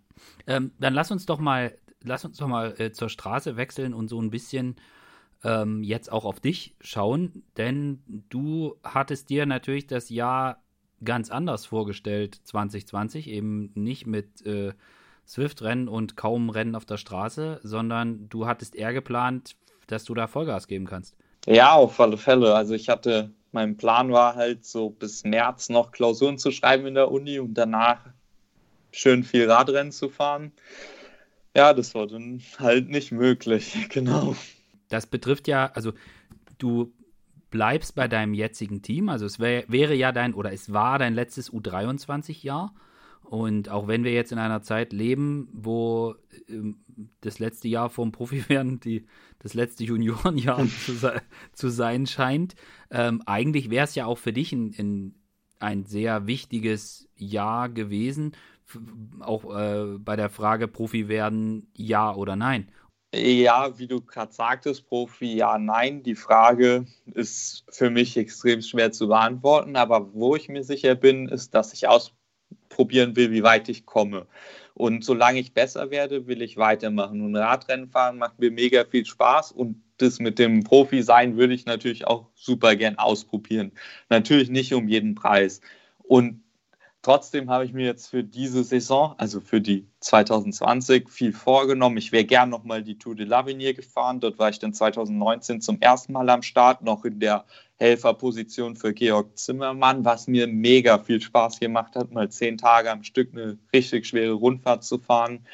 Ähm, 0.47 0.71
dann 0.79 0.93
lass 0.93 1.11
uns 1.11 1.25
doch 1.25 1.39
mal, 1.39 1.77
lass 2.01 2.25
uns 2.25 2.37
doch 2.37 2.47
mal 2.47 2.73
äh, 2.79 2.91
zur 2.91 3.09
Straße 3.09 3.55
wechseln 3.55 3.93
und 3.93 4.07
so 4.07 4.19
ein 4.19 4.31
bisschen 4.31 4.75
ähm, 5.43 5.83
jetzt 5.83 6.11
auch 6.11 6.25
auf 6.25 6.39
dich 6.39 6.75
schauen, 6.81 7.43
denn 7.57 8.03
du 8.29 8.75
hattest 8.83 9.29
dir 9.29 9.45
natürlich 9.45 9.87
das 9.87 10.09
Jahr 10.09 10.61
ganz 11.03 11.29
anders 11.29 11.65
vorgestellt, 11.65 12.39
2020, 12.43 13.29
eben 13.29 13.71
nicht 13.75 14.05
mit 14.05 14.45
äh, 14.45 14.73
Swift-Rennen 15.27 15.87
und 15.87 16.17
kaum 16.17 16.49
Rennen 16.49 16.75
auf 16.75 16.85
der 16.85 16.97
Straße, 16.97 17.59
sondern 17.63 18.27
du 18.29 18.47
hattest 18.47 18.75
eher 18.75 18.93
geplant, 18.93 19.55
dass 19.87 20.03
du 20.03 20.13
da 20.13 20.27
Vollgas 20.27 20.67
geben 20.67 20.85
kannst. 20.85 21.15
Ja, 21.45 21.73
auf 21.73 21.99
alle 21.99 22.17
Fälle. 22.17 22.53
Also 22.55 22.73
ich 22.73 22.89
hatte, 22.89 23.31
mein 23.51 23.77
Plan 23.77 24.11
war 24.11 24.35
halt 24.35 24.65
so 24.65 24.89
bis 24.89 25.23
März 25.23 25.69
noch 25.69 25.91
Klausuren 25.91 26.37
zu 26.37 26.51
schreiben 26.51 26.85
in 26.85 26.95
der 26.95 27.11
Uni 27.11 27.39
und 27.39 27.53
danach 27.53 27.99
schön 28.91 29.23
viel 29.23 29.49
Radrennen 29.49 29.91
zu 29.91 30.09
fahren. 30.09 30.51
Ja, 31.55 31.73
das 31.73 31.95
war 31.95 32.07
dann 32.07 32.41
halt 32.57 32.89
nicht 32.89 33.11
möglich, 33.11 33.75
genau. 33.89 34.35
Das 34.89 35.07
betrifft 35.07 35.47
ja, 35.47 35.71
also 35.73 35.93
du 36.57 36.93
bleibst 37.49 37.95
bei 37.95 38.07
deinem 38.07 38.33
jetzigen 38.33 38.81
Team, 38.81 39.09
also 39.09 39.25
es 39.25 39.39
wär, 39.39 39.63
wäre 39.67 39.95
ja 39.95 40.11
dein, 40.11 40.33
oder 40.33 40.51
es 40.51 40.71
war 40.73 40.99
dein 40.99 41.13
letztes 41.13 41.51
U23-Jahr. 41.51 42.73
Und 43.23 43.69
auch 43.69 43.87
wenn 43.87 44.03
wir 44.03 44.11
jetzt 44.11 44.31
in 44.31 44.39
einer 44.39 44.63
Zeit 44.63 44.91
leben, 44.91 45.49
wo 45.53 46.15
ähm, 46.47 46.79
das 47.21 47.37
letzte 47.37 47.67
Jahr 47.67 47.89
vom 47.91 48.11
Profi 48.11 48.43
werden, 48.49 48.79
die, 48.79 49.05
das 49.37 49.53
letzte 49.53 49.83
Juniorenjahr 49.83 50.65
zu, 50.85 50.93
se 50.93 51.21
zu, 51.53 51.69
sein 51.69 52.07
scheint, 52.07 52.55
ähm, 52.89 53.21
eigentlich 53.25 53.69
wäre 53.69 53.83
es 53.83 53.93
ja 53.93 54.07
auch 54.07 54.17
für 54.17 54.33
dich 54.33 54.51
ein, 54.51 54.73
ein, 54.79 55.15
ein 55.59 55.85
sehr 55.85 56.25
wichtiges 56.25 57.07
Jahr 57.15 57.69
gewesen, 57.69 58.31
auch 59.19 59.55
äh, 59.55 59.97
bei 59.99 60.15
der 60.15 60.29
Frage 60.29 60.67
Profi 60.67 61.07
werden, 61.07 61.67
ja 61.75 62.13
oder 62.13 62.35
nein. 62.35 62.71
Ja, 63.13 63.79
wie 63.79 63.87
du 63.87 64.01
gerade 64.01 64.31
sagtest, 64.31 64.87
Profi, 64.87 65.33
ja, 65.35 65.57
nein. 65.57 66.03
Die 66.03 66.15
Frage 66.15 66.85
ist 67.07 67.65
für 67.69 67.89
mich 67.89 68.15
extrem 68.17 68.61
schwer 68.61 68.91
zu 68.91 69.07
beantworten, 69.07 69.75
aber 69.75 70.13
wo 70.13 70.35
ich 70.35 70.47
mir 70.47 70.63
sicher 70.63 70.93
bin, 70.93 71.27
ist, 71.27 71.55
dass 71.55 71.73
ich 71.73 71.87
ausprobieren 71.87 73.15
will, 73.15 73.31
wie 73.31 73.41
weit 73.41 73.67
ich 73.67 73.87
komme. 73.87 74.27
Und 74.75 75.03
solange 75.03 75.39
ich 75.39 75.53
besser 75.55 75.89
werde, 75.89 76.27
will 76.27 76.43
ich 76.43 76.57
weitermachen. 76.57 77.21
Und 77.21 77.35
Radrennen 77.35 77.89
fahren 77.89 78.19
macht 78.19 78.37
mir 78.37 78.51
mega 78.51 78.85
viel 78.85 79.05
Spaß 79.05 79.53
und 79.53 79.81
das 79.97 80.19
mit 80.19 80.37
dem 80.37 80.63
Profi 80.63 81.01
sein 81.01 81.35
würde 81.35 81.55
ich 81.55 81.65
natürlich 81.65 82.05
auch 82.05 82.27
super 82.35 82.75
gern 82.75 82.97
ausprobieren. 82.99 83.71
Natürlich 84.09 84.49
nicht 84.49 84.73
um 84.73 84.87
jeden 84.87 85.15
Preis. 85.15 85.61
Und 86.03 86.43
Trotzdem 87.01 87.49
habe 87.49 87.63
ich 87.63 87.71
mir 87.71 87.85
jetzt 87.85 88.07
für 88.07 88.25
diese 88.25 88.63
Saison, 88.65 89.15
also 89.17 89.39
für 89.39 89.61
die 89.61 89.87
2020, 90.01 91.09
viel 91.09 91.31
vorgenommen. 91.31 91.97
Ich 91.97 92.11
wäre 92.11 92.25
gern 92.25 92.49
nochmal 92.49 92.83
die 92.83 92.97
Tour 92.97 93.15
de 93.15 93.25
l'Avenir 93.25 93.73
gefahren. 93.73 94.19
Dort 94.19 94.37
war 94.37 94.49
ich 94.49 94.59
dann 94.59 94.73
2019 94.73 95.61
zum 95.61 95.79
ersten 95.79 96.11
Mal 96.11 96.29
am 96.29 96.41
Start, 96.41 96.81
noch 96.81 97.05
in 97.05 97.21
der 97.21 97.45
Helferposition 97.77 98.75
für 98.75 98.93
Georg 98.93 99.37
Zimmermann, 99.37 100.03
was 100.03 100.27
mir 100.27 100.47
mega 100.47 100.99
viel 100.99 101.21
Spaß 101.21 101.61
gemacht 101.61 101.95
hat, 101.95 102.11
mal 102.11 102.29
zehn 102.29 102.57
Tage 102.57 102.91
am 102.91 103.03
Stück 103.03 103.31
eine 103.31 103.57
richtig 103.73 104.05
schwere 104.05 104.33
Rundfahrt 104.33 104.83
zu 104.83 104.97
fahren. 104.97 105.45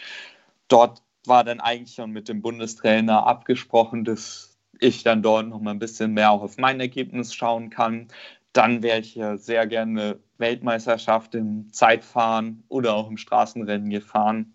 Dort 0.67 1.03
war 1.25 1.43
dann 1.43 1.59
eigentlich 1.59 1.93
schon 1.93 2.09
mit 2.09 2.27
dem 2.27 2.41
Bundestrainer 2.41 3.27
abgesprochen, 3.27 4.03
dass 4.03 4.57
ich 4.79 5.03
dann 5.03 5.21
dort 5.21 5.47
noch 5.47 5.59
mal 5.59 5.71
ein 5.71 5.79
bisschen 5.79 6.13
mehr 6.13 6.31
auch 6.31 6.41
auf 6.41 6.57
mein 6.57 6.79
Ergebnis 6.79 7.33
schauen 7.33 7.69
kann. 7.69 8.07
Dann 8.55 8.81
wäre 8.81 8.99
ich 8.99 9.15
ja 9.15 9.35
sehr 9.35 9.67
gerne 9.67 10.17
Weltmeisterschaft 10.37 11.35
im 11.35 11.73
Zeitfahren 11.73 12.63
oder 12.69 12.95
auch 12.95 13.09
im 13.09 13.17
Straßenrennen 13.17 13.89
gefahren. 13.89 14.53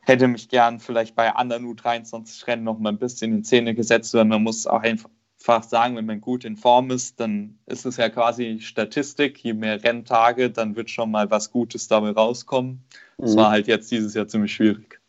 Hätte 0.00 0.28
mich 0.28 0.50
gern 0.50 0.78
vielleicht 0.78 1.16
bei 1.16 1.34
anderen 1.34 1.64
U23-Rennen 1.64 2.64
noch 2.64 2.78
mal 2.78 2.90
ein 2.90 2.98
bisschen 2.98 3.32
in 3.32 3.44
Szene 3.44 3.74
gesetzt, 3.74 4.12
weil 4.12 4.26
man 4.26 4.42
muss 4.42 4.66
auch 4.66 4.82
einfach 4.82 5.62
sagen, 5.62 5.96
wenn 5.96 6.04
man 6.04 6.20
gut 6.20 6.44
in 6.44 6.58
Form 6.58 6.90
ist, 6.90 7.18
dann 7.18 7.58
ist 7.64 7.86
es 7.86 7.96
ja 7.96 8.10
quasi 8.10 8.58
Statistik. 8.60 9.42
Je 9.42 9.54
mehr 9.54 9.82
Renntage, 9.82 10.50
dann 10.50 10.76
wird 10.76 10.90
schon 10.90 11.10
mal 11.10 11.30
was 11.30 11.50
Gutes 11.50 11.88
dabei 11.88 12.10
rauskommen. 12.10 12.84
Mhm. 13.16 13.22
Das 13.22 13.36
war 13.36 13.50
halt 13.50 13.68
jetzt 13.68 13.90
dieses 13.90 14.12
Jahr 14.12 14.28
ziemlich 14.28 14.52
schwierig. 14.52 15.00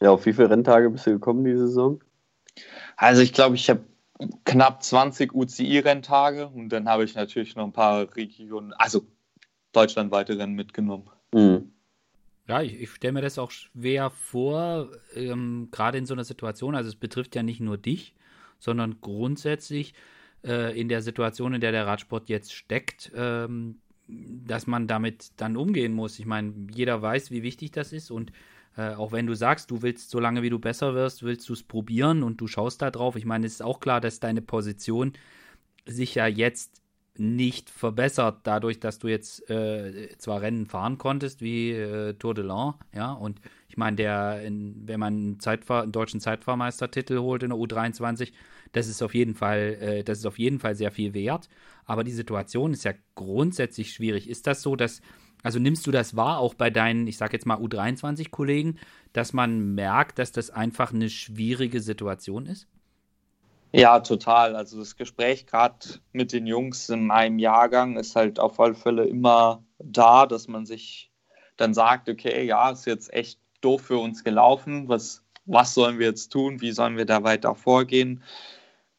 Ja, 0.00 0.10
auf 0.10 0.26
wie 0.26 0.32
viele 0.32 0.50
Renntage 0.50 0.90
bist 0.90 1.06
du 1.06 1.12
gekommen 1.12 1.44
diese 1.44 1.68
Saison? 1.68 2.00
Also 2.96 3.22
ich 3.22 3.32
glaube, 3.32 3.54
ich 3.54 3.70
habe 3.70 3.84
knapp 4.44 4.82
20 4.82 5.34
UCI-Renntage 5.34 6.48
und 6.48 6.68
dann 6.68 6.88
habe 6.88 7.04
ich 7.04 7.14
natürlich 7.14 7.56
noch 7.56 7.64
ein 7.64 7.72
paar 7.72 8.14
Regionen, 8.14 8.72
also 8.74 9.06
deutschlandweite 9.72 10.38
Rennen 10.38 10.54
mitgenommen. 10.54 11.10
Mhm. 11.32 11.72
Ja, 12.46 12.62
ich, 12.62 12.80
ich 12.80 12.90
stelle 12.90 13.14
mir 13.14 13.22
das 13.22 13.38
auch 13.38 13.50
schwer 13.50 14.10
vor, 14.10 14.90
ähm, 15.14 15.68
gerade 15.70 15.98
in 15.98 16.06
so 16.06 16.14
einer 16.14 16.24
Situation. 16.24 16.74
Also 16.74 16.88
es 16.88 16.96
betrifft 16.96 17.34
ja 17.34 17.42
nicht 17.42 17.60
nur 17.60 17.78
dich, 17.78 18.14
sondern 18.58 19.00
grundsätzlich 19.00 19.94
äh, 20.44 20.78
in 20.78 20.88
der 20.88 21.00
Situation, 21.02 21.54
in 21.54 21.60
der 21.60 21.72
der 21.72 21.86
Radsport 21.86 22.28
jetzt 22.28 22.52
steckt, 22.52 23.10
ähm, 23.16 23.80
dass 24.06 24.66
man 24.66 24.86
damit 24.86 25.32
dann 25.38 25.56
umgehen 25.56 25.94
muss. 25.94 26.18
Ich 26.18 26.26
meine, 26.26 26.52
jeder 26.74 27.00
weiß, 27.00 27.30
wie 27.30 27.42
wichtig 27.42 27.72
das 27.72 27.92
ist 27.92 28.10
und 28.10 28.30
äh, 28.76 28.94
auch 28.94 29.12
wenn 29.12 29.26
du 29.26 29.34
sagst, 29.34 29.70
du 29.70 29.82
willst, 29.82 30.10
solange 30.10 30.42
wie 30.42 30.50
du 30.50 30.58
besser 30.58 30.94
wirst, 30.94 31.22
willst 31.22 31.48
du 31.48 31.52
es 31.52 31.62
probieren 31.62 32.22
und 32.22 32.40
du 32.40 32.46
schaust 32.46 32.82
da 32.82 32.90
drauf. 32.90 33.16
Ich 33.16 33.24
meine, 33.24 33.46
es 33.46 33.54
ist 33.54 33.62
auch 33.62 33.80
klar, 33.80 34.00
dass 34.00 34.20
deine 34.20 34.42
Position 34.42 35.12
sich 35.86 36.14
ja 36.14 36.26
jetzt 36.26 36.82
nicht 37.16 37.70
verbessert, 37.70 38.40
dadurch, 38.42 38.80
dass 38.80 38.98
du 38.98 39.06
jetzt 39.06 39.48
äh, 39.48 40.08
zwar 40.18 40.40
Rennen 40.40 40.66
fahren 40.66 40.98
konntest 40.98 41.42
wie 41.42 41.70
äh, 41.70 42.14
Tour 42.14 42.34
de 42.34 42.44
l'An, 42.44 42.74
ja, 42.92 43.12
und 43.12 43.40
ich 43.68 43.76
meine, 43.76 43.96
der, 43.96 44.42
in, 44.42 44.82
wenn 44.86 44.98
man 44.98 45.14
einen, 45.14 45.40
Zeitfahr-, 45.40 45.82
einen 45.84 45.92
deutschen 45.92 46.20
Zeitfahrmeistertitel 46.20 47.18
holt 47.18 47.44
in 47.44 47.50
der 47.50 47.58
U23, 47.58 48.32
das 48.72 48.88
ist 48.88 49.02
auf 49.02 49.14
jeden 49.14 49.34
Fall, 49.34 49.76
äh, 49.80 50.04
das 50.04 50.18
ist 50.18 50.26
auf 50.26 50.38
jeden 50.38 50.58
Fall 50.58 50.74
sehr 50.74 50.90
viel 50.90 51.14
wert. 51.14 51.48
Aber 51.84 52.02
die 52.02 52.12
Situation 52.12 52.72
ist 52.72 52.84
ja 52.84 52.92
grundsätzlich 53.14 53.92
schwierig. 53.92 54.28
Ist 54.28 54.46
das 54.46 54.62
so, 54.62 54.74
dass 54.74 55.00
also 55.44 55.58
nimmst 55.58 55.86
du 55.86 55.92
das 55.92 56.16
wahr, 56.16 56.38
auch 56.38 56.54
bei 56.54 56.70
deinen, 56.70 57.06
ich 57.06 57.18
sage 57.18 57.34
jetzt 57.34 57.44
mal 57.46 57.58
U23-Kollegen, 57.58 58.78
dass 59.12 59.34
man 59.34 59.74
merkt, 59.74 60.18
dass 60.18 60.32
das 60.32 60.50
einfach 60.50 60.92
eine 60.92 61.10
schwierige 61.10 61.80
Situation 61.80 62.46
ist? 62.46 62.66
Ja, 63.70 64.00
total. 64.00 64.56
Also 64.56 64.78
das 64.78 64.96
Gespräch 64.96 65.46
gerade 65.46 66.00
mit 66.12 66.32
den 66.32 66.46
Jungs 66.46 66.88
in 66.88 67.06
meinem 67.06 67.38
Jahrgang 67.38 67.98
ist 67.98 68.16
halt 68.16 68.40
auf 68.40 68.58
alle 68.58 68.74
Fälle 68.74 69.04
immer 69.04 69.62
da, 69.78 70.26
dass 70.26 70.48
man 70.48 70.64
sich 70.64 71.10
dann 71.56 71.74
sagt, 71.74 72.08
okay, 72.08 72.46
ja, 72.46 72.70
ist 72.70 72.86
jetzt 72.86 73.12
echt 73.12 73.38
doof 73.60 73.82
für 73.82 73.98
uns 73.98 74.24
gelaufen. 74.24 74.88
Was, 74.88 75.22
was 75.44 75.74
sollen 75.74 75.98
wir 75.98 76.06
jetzt 76.06 76.30
tun? 76.30 76.62
Wie 76.62 76.72
sollen 76.72 76.96
wir 76.96 77.04
da 77.04 77.22
weiter 77.22 77.54
vorgehen? 77.54 78.22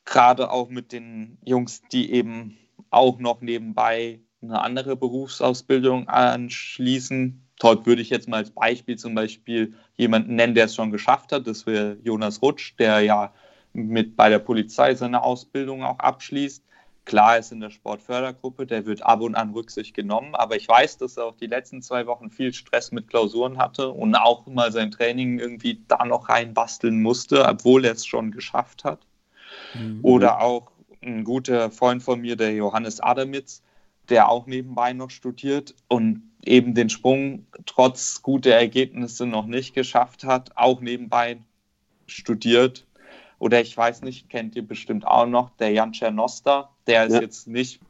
Gerade 0.04 0.52
auch 0.52 0.70
mit 0.70 0.92
den 0.92 1.40
Jungs, 1.44 1.82
die 1.92 2.12
eben 2.12 2.56
auch 2.92 3.18
noch 3.18 3.42
nebenbei 3.42 4.20
eine 4.46 4.62
andere 4.62 4.96
Berufsausbildung 4.96 6.08
anschließen. 6.08 7.42
Dort 7.60 7.86
würde 7.86 8.02
ich 8.02 8.10
jetzt 8.10 8.28
mal 8.28 8.38
als 8.38 8.52
Beispiel 8.52 8.98
zum 8.98 9.16
Beispiel 9.16 9.74
jemanden 9.96 10.36
nennen, 10.36 10.56
der 10.56 10.66
es 10.66 10.76
schon 10.76 10.92
geschafft 10.92 11.32
hat. 11.32 11.48
Das 11.48 11.66
wäre 11.66 11.98
Jonas 12.04 12.42
Rutsch, 12.42 12.74
der 12.80 13.02
ja 13.02 13.34
mit 13.74 14.16
bei 14.16 14.30
der 14.30 14.40
Polizei 14.40 14.96
seine 14.96 15.24
Ausbildung 15.24 15.84
auch 15.84 16.00
abschließt. 16.00 16.64
Klar 17.06 17.38
ist 17.38 17.52
in 17.52 17.60
der 17.60 17.70
Sportfördergruppe, 17.70 18.66
der 18.66 18.88
wird 18.88 19.04
ab 19.04 19.22
und 19.22 19.36
an 19.36 19.52
Rücksicht 19.52 19.94
genommen, 19.94 20.34
aber 20.34 20.56
ich 20.56 20.68
weiß, 20.68 20.98
dass 20.98 21.18
er 21.18 21.26
auch 21.26 21.36
die 21.36 21.46
letzten 21.46 21.84
zwei 21.84 22.08
Wochen 22.08 22.32
viel 22.32 22.52
Stress 22.52 22.92
mit 22.92 23.10
Klausuren 23.10 23.60
hatte 23.60 23.90
und 23.90 24.16
auch 24.16 24.48
mal 24.48 24.72
sein 24.72 24.90
Training 24.90 25.38
irgendwie 25.38 25.84
da 25.88 26.04
noch 26.04 26.30
reinbasteln 26.30 27.04
musste, 27.04 27.46
obwohl 27.46 27.86
er 27.86 27.92
es 27.92 28.08
schon 28.08 28.32
geschafft 28.32 28.84
hat. 28.84 29.06
Mhm. 29.76 30.00
Oder 30.02 30.42
auch 30.42 30.72
ein 31.04 31.24
guter 31.24 31.70
Freund 31.70 32.02
von 32.02 32.22
mir, 32.22 32.36
der 32.36 32.54
Johannes 32.54 33.00
Adamitz, 33.00 33.62
der 34.10 34.30
auch 34.30 34.46
nebenbei 34.46 34.94
noch 34.94 35.10
studiert 35.10 35.76
und 35.88 36.24
eben 36.44 36.74
den 36.76 36.90
Sprung 36.90 37.46
trotz 37.66 38.22
guter 38.22 38.52
Ergebnisse 38.52 39.26
noch 39.26 39.46
nicht 39.46 39.74
geschafft 39.74 40.24
hat, 40.24 40.56
auch 40.56 40.82
nebenbei 40.82 41.38
studiert. 42.08 42.86
Oder 43.40 43.62
ich 43.62 43.76
weiß 43.76 44.02
nicht, 44.04 44.30
kennt 44.30 44.56
ihr 44.56 44.66
bestimmt 44.66 45.06
auch 45.06 45.26
noch, 45.26 45.50
der 45.58 45.72
Jan 45.72 45.92
Czernoster, 45.92 46.70
der 46.88 47.08
ist 47.08 47.14
ja. 47.14 47.22
jetzt 47.22 47.48
nicht 47.48 47.82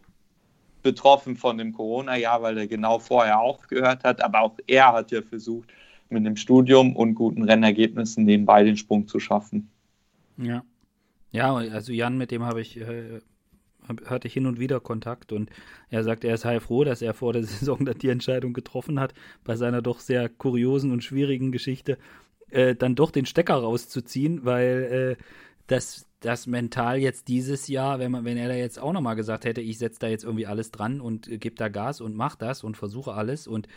betroffen 0.81 1.35
von 1.35 1.57
dem 1.57 1.73
Corona-Jahr, 1.73 2.41
weil 2.41 2.57
er 2.57 2.67
genau 2.67 2.99
vorher 2.99 3.39
aufgehört 3.39 4.03
hat, 4.03 4.21
aber 4.21 4.41
auch 4.41 4.57
er 4.67 4.93
hat 4.93 5.11
ja 5.11 5.21
versucht, 5.21 5.69
mit 6.09 6.25
dem 6.25 6.35
Studium 6.35 6.95
und 6.95 7.15
guten 7.15 7.43
Rennergebnissen 7.43 8.23
nebenbei 8.25 8.63
den 8.63 8.77
Sprung 8.77 9.07
zu 9.07 9.19
schaffen. 9.19 9.69
Ja. 10.37 10.63
Ja, 11.31 11.53
also 11.55 11.91
Jan, 11.91 12.17
mit 12.17 12.31
dem 12.31 12.43
habe 12.43 12.61
ich 12.61 12.79
äh, 12.79 13.19
hatte 14.05 14.27
ich 14.27 14.33
hin 14.33 14.45
und 14.45 14.59
wieder 14.59 14.79
Kontakt 14.79 15.31
und 15.31 15.49
er 15.89 16.03
sagt, 16.03 16.23
er 16.23 16.35
ist 16.35 16.45
heilfroh, 16.45 16.83
dass 16.83 17.01
er 17.01 17.13
vor 17.13 17.33
der 17.33 17.43
Saison 17.45 17.85
dann 17.85 17.97
die 17.97 18.09
Entscheidung 18.09 18.53
getroffen 18.53 18.99
hat, 18.99 19.13
bei 19.43 19.55
seiner 19.55 19.81
doch 19.81 19.99
sehr 19.99 20.29
kuriosen 20.29 20.91
und 20.91 21.03
schwierigen 21.03 21.51
Geschichte 21.51 21.97
äh, 22.49 22.75
dann 22.75 22.95
doch 22.95 23.11
den 23.11 23.25
Stecker 23.25 23.55
rauszuziehen, 23.55 24.45
weil 24.45 25.17
äh, 25.19 25.23
das, 25.67 26.05
das 26.19 26.47
mental 26.47 26.99
jetzt 26.99 27.27
dieses 27.27 27.67
Jahr, 27.67 27.99
wenn, 27.99 28.11
man, 28.11 28.25
wenn 28.25 28.37
er 28.37 28.47
da 28.47 28.55
jetzt 28.55 28.79
auch 28.79 28.93
nochmal 28.93 29.15
gesagt 29.15 29.45
hätte, 29.45 29.61
ich 29.61 29.77
setze 29.77 29.99
da 29.99 30.07
jetzt 30.07 30.23
irgendwie 30.23 30.45
alles 30.45 30.71
dran 30.71 31.01
und 31.01 31.27
äh, 31.27 31.37
gebe 31.37 31.55
da 31.55 31.69
Gas 31.69 32.01
und 32.01 32.15
mach 32.15 32.35
das 32.35 32.63
und 32.63 32.77
versuche 32.77 33.13
alles 33.13 33.47
und, 33.47 33.67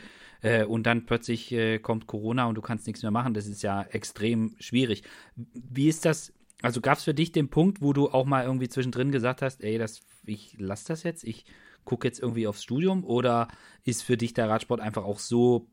äh, 0.43 0.65
und 0.65 0.85
dann 0.85 1.07
plötzlich 1.07 1.53
äh, 1.53 1.79
kommt 1.79 2.07
Corona 2.07 2.47
und 2.47 2.57
du 2.57 2.63
kannst 2.63 2.87
nichts 2.87 3.03
mehr 3.03 3.11
machen, 3.11 3.35
das 3.35 3.47
ist 3.47 3.63
ja 3.63 3.83
extrem 3.83 4.55
schwierig. 4.59 5.03
Wie 5.35 5.89
ist 5.89 6.05
das 6.05 6.33
also 6.63 6.81
gab 6.81 6.99
es 6.99 7.05
für 7.05 7.15
dich 7.15 7.33
den 7.33 7.49
Punkt, 7.49 7.81
wo 7.81 7.93
du 7.93 8.09
auch 8.09 8.25
mal 8.25 8.45
irgendwie 8.45 8.69
zwischendrin 8.69 9.13
gesagt 9.13 9.43
hast, 9.43 9.63
ey, 9.63 9.79
das, 9.79 10.01
ich 10.27 10.57
lass 10.59 10.85
das 10.85 11.03
jetzt, 11.03 11.25
ich 11.25 11.45
gucke 11.85 12.07
jetzt 12.07 12.21
irgendwie 12.21 12.47
aufs 12.47 12.63
Studium 12.63 13.05
oder 13.05 13.49
ist 13.85 14.03
für 14.03 14.17
dich 14.17 14.35
der 14.35 14.49
Radsport 14.49 14.81
einfach 14.81 15.05
auch 15.05 15.21
so 15.21 15.69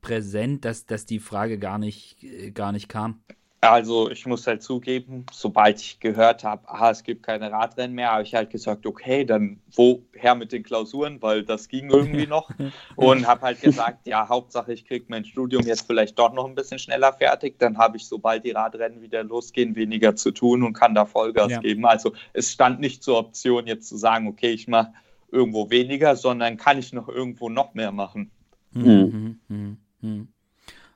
präsent, 0.00 0.64
dass, 0.64 0.86
dass 0.86 1.06
die 1.06 1.20
Frage 1.20 1.58
gar 1.58 1.78
nicht, 1.78 2.22
äh, 2.22 2.50
gar 2.50 2.72
nicht 2.72 2.88
kam? 2.88 3.22
Also 3.62 4.10
ich 4.10 4.24
muss 4.24 4.46
halt 4.46 4.62
zugeben, 4.62 5.26
sobald 5.30 5.80
ich 5.82 6.00
gehört 6.00 6.44
habe, 6.44 6.66
ah, 6.66 6.90
es 6.90 7.02
gibt 7.02 7.22
keine 7.22 7.52
Radrennen 7.52 7.94
mehr, 7.94 8.12
habe 8.12 8.22
ich 8.22 8.34
halt 8.34 8.48
gesagt, 8.48 8.86
okay, 8.86 9.26
dann 9.26 9.60
woher 9.76 10.34
mit 10.34 10.52
den 10.52 10.62
Klausuren, 10.62 11.20
weil 11.20 11.42
das 11.44 11.68
ging 11.68 11.90
irgendwie 11.90 12.26
noch. 12.26 12.50
Und 12.96 13.26
habe 13.26 13.42
halt 13.42 13.60
gesagt, 13.60 14.06
ja, 14.06 14.26
Hauptsache 14.26 14.72
ich 14.72 14.86
kriege 14.86 15.04
mein 15.08 15.26
Studium 15.26 15.66
jetzt 15.66 15.86
vielleicht 15.86 16.18
doch 16.18 16.32
noch 16.32 16.46
ein 16.46 16.54
bisschen 16.54 16.78
schneller 16.78 17.12
fertig. 17.12 17.58
Dann 17.58 17.76
habe 17.76 17.98
ich, 17.98 18.06
sobald 18.06 18.46
die 18.46 18.52
Radrennen 18.52 19.02
wieder 19.02 19.24
losgehen, 19.24 19.76
weniger 19.76 20.16
zu 20.16 20.30
tun 20.30 20.62
und 20.62 20.72
kann 20.72 20.94
da 20.94 21.04
Vollgas 21.04 21.50
ja. 21.50 21.60
geben. 21.60 21.84
Also 21.84 22.14
es 22.32 22.50
stand 22.50 22.80
nicht 22.80 23.02
zur 23.02 23.18
Option, 23.18 23.66
jetzt 23.66 23.90
zu 23.90 23.98
sagen, 23.98 24.26
okay, 24.26 24.52
ich 24.52 24.68
mache 24.68 24.94
irgendwo 25.30 25.68
weniger, 25.68 26.16
sondern 26.16 26.56
kann 26.56 26.78
ich 26.78 26.94
noch 26.94 27.08
irgendwo 27.08 27.50
noch 27.50 27.74
mehr 27.74 27.92
machen. 27.92 28.30
Mhm. 28.72 29.38
Mhm. 29.48 29.76
Mhm. 30.00 30.28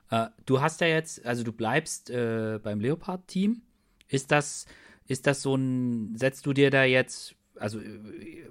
Äh, 0.09 0.27
du 0.45 0.61
hast 0.61 0.81
ja 0.81 0.87
jetzt, 0.87 1.25
also 1.25 1.43
du 1.43 1.51
bleibst 1.51 2.09
äh, 2.09 2.59
beim 2.61 2.79
Leopard-Team. 2.79 3.61
Ist 4.07 4.31
das, 4.31 4.65
ist 5.07 5.27
das 5.27 5.41
so 5.41 5.55
ein, 5.55 6.15
setzt 6.15 6.45
du 6.45 6.53
dir 6.53 6.69
da 6.69 6.83
jetzt, 6.83 7.35
also 7.57 7.79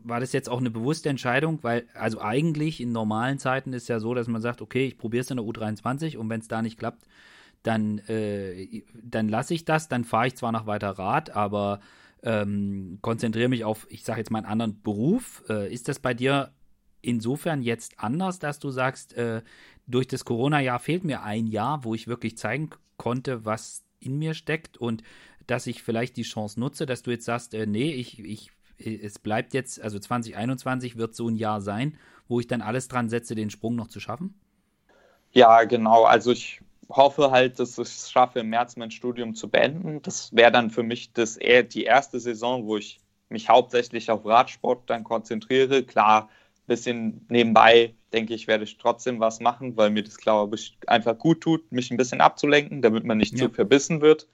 war 0.03 0.21
das 0.21 0.33
jetzt 0.33 0.49
auch 0.49 0.59
eine 0.59 0.71
bewusste 0.71 1.09
Entscheidung? 1.09 1.59
Weil, 1.62 1.87
also 1.95 2.21
eigentlich 2.21 2.81
in 2.81 2.93
normalen 2.93 3.38
Zeiten 3.38 3.73
ist 3.73 3.88
ja 3.88 4.01
so, 4.01 4.14
dass 4.14 4.29
man 4.29 4.43
sagt, 4.43 4.63
okay, 4.63 4.87
ich 4.87 4.98
probiere 4.98 5.23
es 5.23 5.31
in 5.31 5.37
der 5.37 5.46
U23 5.46 6.17
und 6.17 6.29
wenn 6.29 6.40
es 6.40 6.48
da 6.48 6.63
nicht 6.63 6.79
klappt, 6.79 7.07
dann, 7.63 7.98
äh, 8.09 8.83
dann 9.02 9.29
lasse 9.29 9.55
ich 9.55 9.65
das, 9.65 9.88
dann 9.88 10.05
fahre 10.05 10.27
ich 10.27 10.37
zwar 10.37 10.52
noch 10.52 10.67
weiter 10.67 10.90
Rad, 10.90 11.31
aber 11.35 11.81
ähm, 12.23 12.98
konzentriere 13.00 13.48
mich 13.48 13.65
auf, 13.65 13.87
ich 13.90 14.05
sage 14.05 14.21
jetzt 14.21 14.31
mal 14.31 14.38
einen 14.38 14.46
anderen 14.46 14.83
Beruf. 14.83 15.44
Äh, 15.48 15.73
ist 15.73 15.88
das 15.88 15.98
bei 15.98 16.15
dir 16.15 16.52
insofern 17.00 17.63
jetzt 17.63 18.00
anders, 18.00 18.38
dass 18.38 18.59
du 18.59 18.71
sagst, 18.71 19.15
äh, 19.15 19.42
durch 19.87 20.07
das 20.07 20.25
Corona-Jahr 20.25 20.79
fehlt 20.79 21.05
mir 21.05 21.23
ein 21.23 21.47
Jahr, 21.47 21.85
wo 21.85 21.95
ich 21.95 22.09
wirklich 22.09 22.37
zeigen 22.39 22.71
konnte, 22.97 23.45
was 23.45 23.83
in 24.01 24.19
mir 24.19 24.35
steckt 24.35 24.77
und 24.77 25.03
dass 25.47 25.67
ich 25.67 25.83
vielleicht 25.83 26.17
die 26.17 26.23
Chance 26.23 26.59
nutze, 26.59 26.87
dass 26.87 27.03
du 27.03 27.11
jetzt 27.11 27.25
sagst, 27.25 27.55
äh, 27.55 27.67
nee, 27.67 27.93
ich, 27.93 28.19
ich 28.19 28.51
es 28.79 29.19
bleibt 29.19 29.55
jetzt, 29.55 29.81
also 29.81 29.99
2021 29.99 30.97
wird 30.97 31.15
so 31.15 31.29
ein 31.29 31.37
Jahr 31.37 31.61
sein, 31.61 31.97
wo 32.29 32.41
ich 32.41 32.47
dann 32.47 32.61
alles 32.61 32.89
dran 32.89 33.09
setze, 33.09 33.35
den 33.35 33.51
Sprung 33.51 33.77
noch 33.77 33.89
zu 33.89 34.01
schaffen? 34.01 34.35
Ja, 35.33 35.65
genau. 35.65 36.05
Also 36.05 36.33
ich 36.33 36.61
hoffe 36.89 37.31
halt, 37.31 37.59
dass 37.59 37.79
ich 37.79 37.89
es 37.89 38.11
schaffe, 38.11 38.41
im 38.41 38.51
März 38.51 38.77
mein 38.77 38.91
Studium 38.91 39.35
zu 39.35 39.49
beenden. 39.49 40.03
Das 40.03 40.35
wäre 40.35 40.53
dann 40.53 40.71
für 40.71 40.83
mich 40.83 41.13
das 41.13 41.39
die 41.39 41.85
erste 41.85 42.21
Saison, 42.21 42.67
wo 42.67 42.77
ich 42.77 43.01
mich 43.29 43.49
hauptsächlich 43.49 44.11
auf 44.11 44.25
Radsport 44.25 44.89
dann 44.91 45.05
konzentriere. 45.05 45.83
Klar, 45.83 46.29
bisschen 46.67 47.27
nebenbei, 47.29 47.94
denke 48.12 48.35
ich, 48.35 48.46
werde 48.46 48.65
ich 48.65 48.79
trotzdem 48.79 49.21
was 49.21 49.40
machen, 49.40 49.77
weil 49.77 49.90
mir 49.90 50.02
das, 50.02 50.17
glaube 50.17 50.56
ich, 50.56 50.77
einfach 50.87 51.19
gut 51.19 51.40
tut, 51.40 51.71
mich 51.73 51.90
ein 51.90 51.96
bisschen 51.96 52.21
abzulenken, 52.21 52.83
damit 52.83 53.04
man 53.04 53.19
nicht 53.19 53.33
ja. 53.38 53.46
zu 53.46 53.50
verbissen 53.50 54.00
wird. 54.00 54.29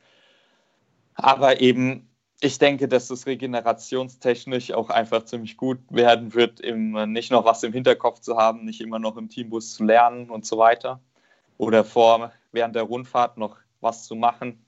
Aber 1.15 1.61
eben, 1.61 2.09
ich 2.41 2.59
denke, 2.59 2.89
dass 2.89 3.09
das 3.09 3.27
regenerationstechnisch 3.27 4.73
auch 4.73 4.91
einfach 4.91 5.25
ziemlich 5.25 5.57
gut 5.57 5.79
werden 5.91 6.35
wird, 6.35 6.61
eben 6.61 7.13
nicht 7.13 7.31
noch 7.31 7.45
was 7.45 7.63
im 7.63 7.73
Hinterkopf 7.73 8.21
zu 8.21 8.37
haben, 8.37 8.65
nicht 8.65 8.81
immer 8.81 8.99
noch 8.99 9.17
im 9.17 9.29
Teambus 9.29 9.75
zu 9.75 9.85
lernen 9.85 10.31
und 10.31 10.47
so 10.47 10.57
weiter. 10.57 11.01
Oder 11.59 11.85
vor, 11.85 12.33
während 12.53 12.75
der 12.75 12.85
Rundfahrt 12.85 13.37
noch 13.37 13.59
was 13.81 14.05
zu 14.05 14.15
machen. 14.15 14.65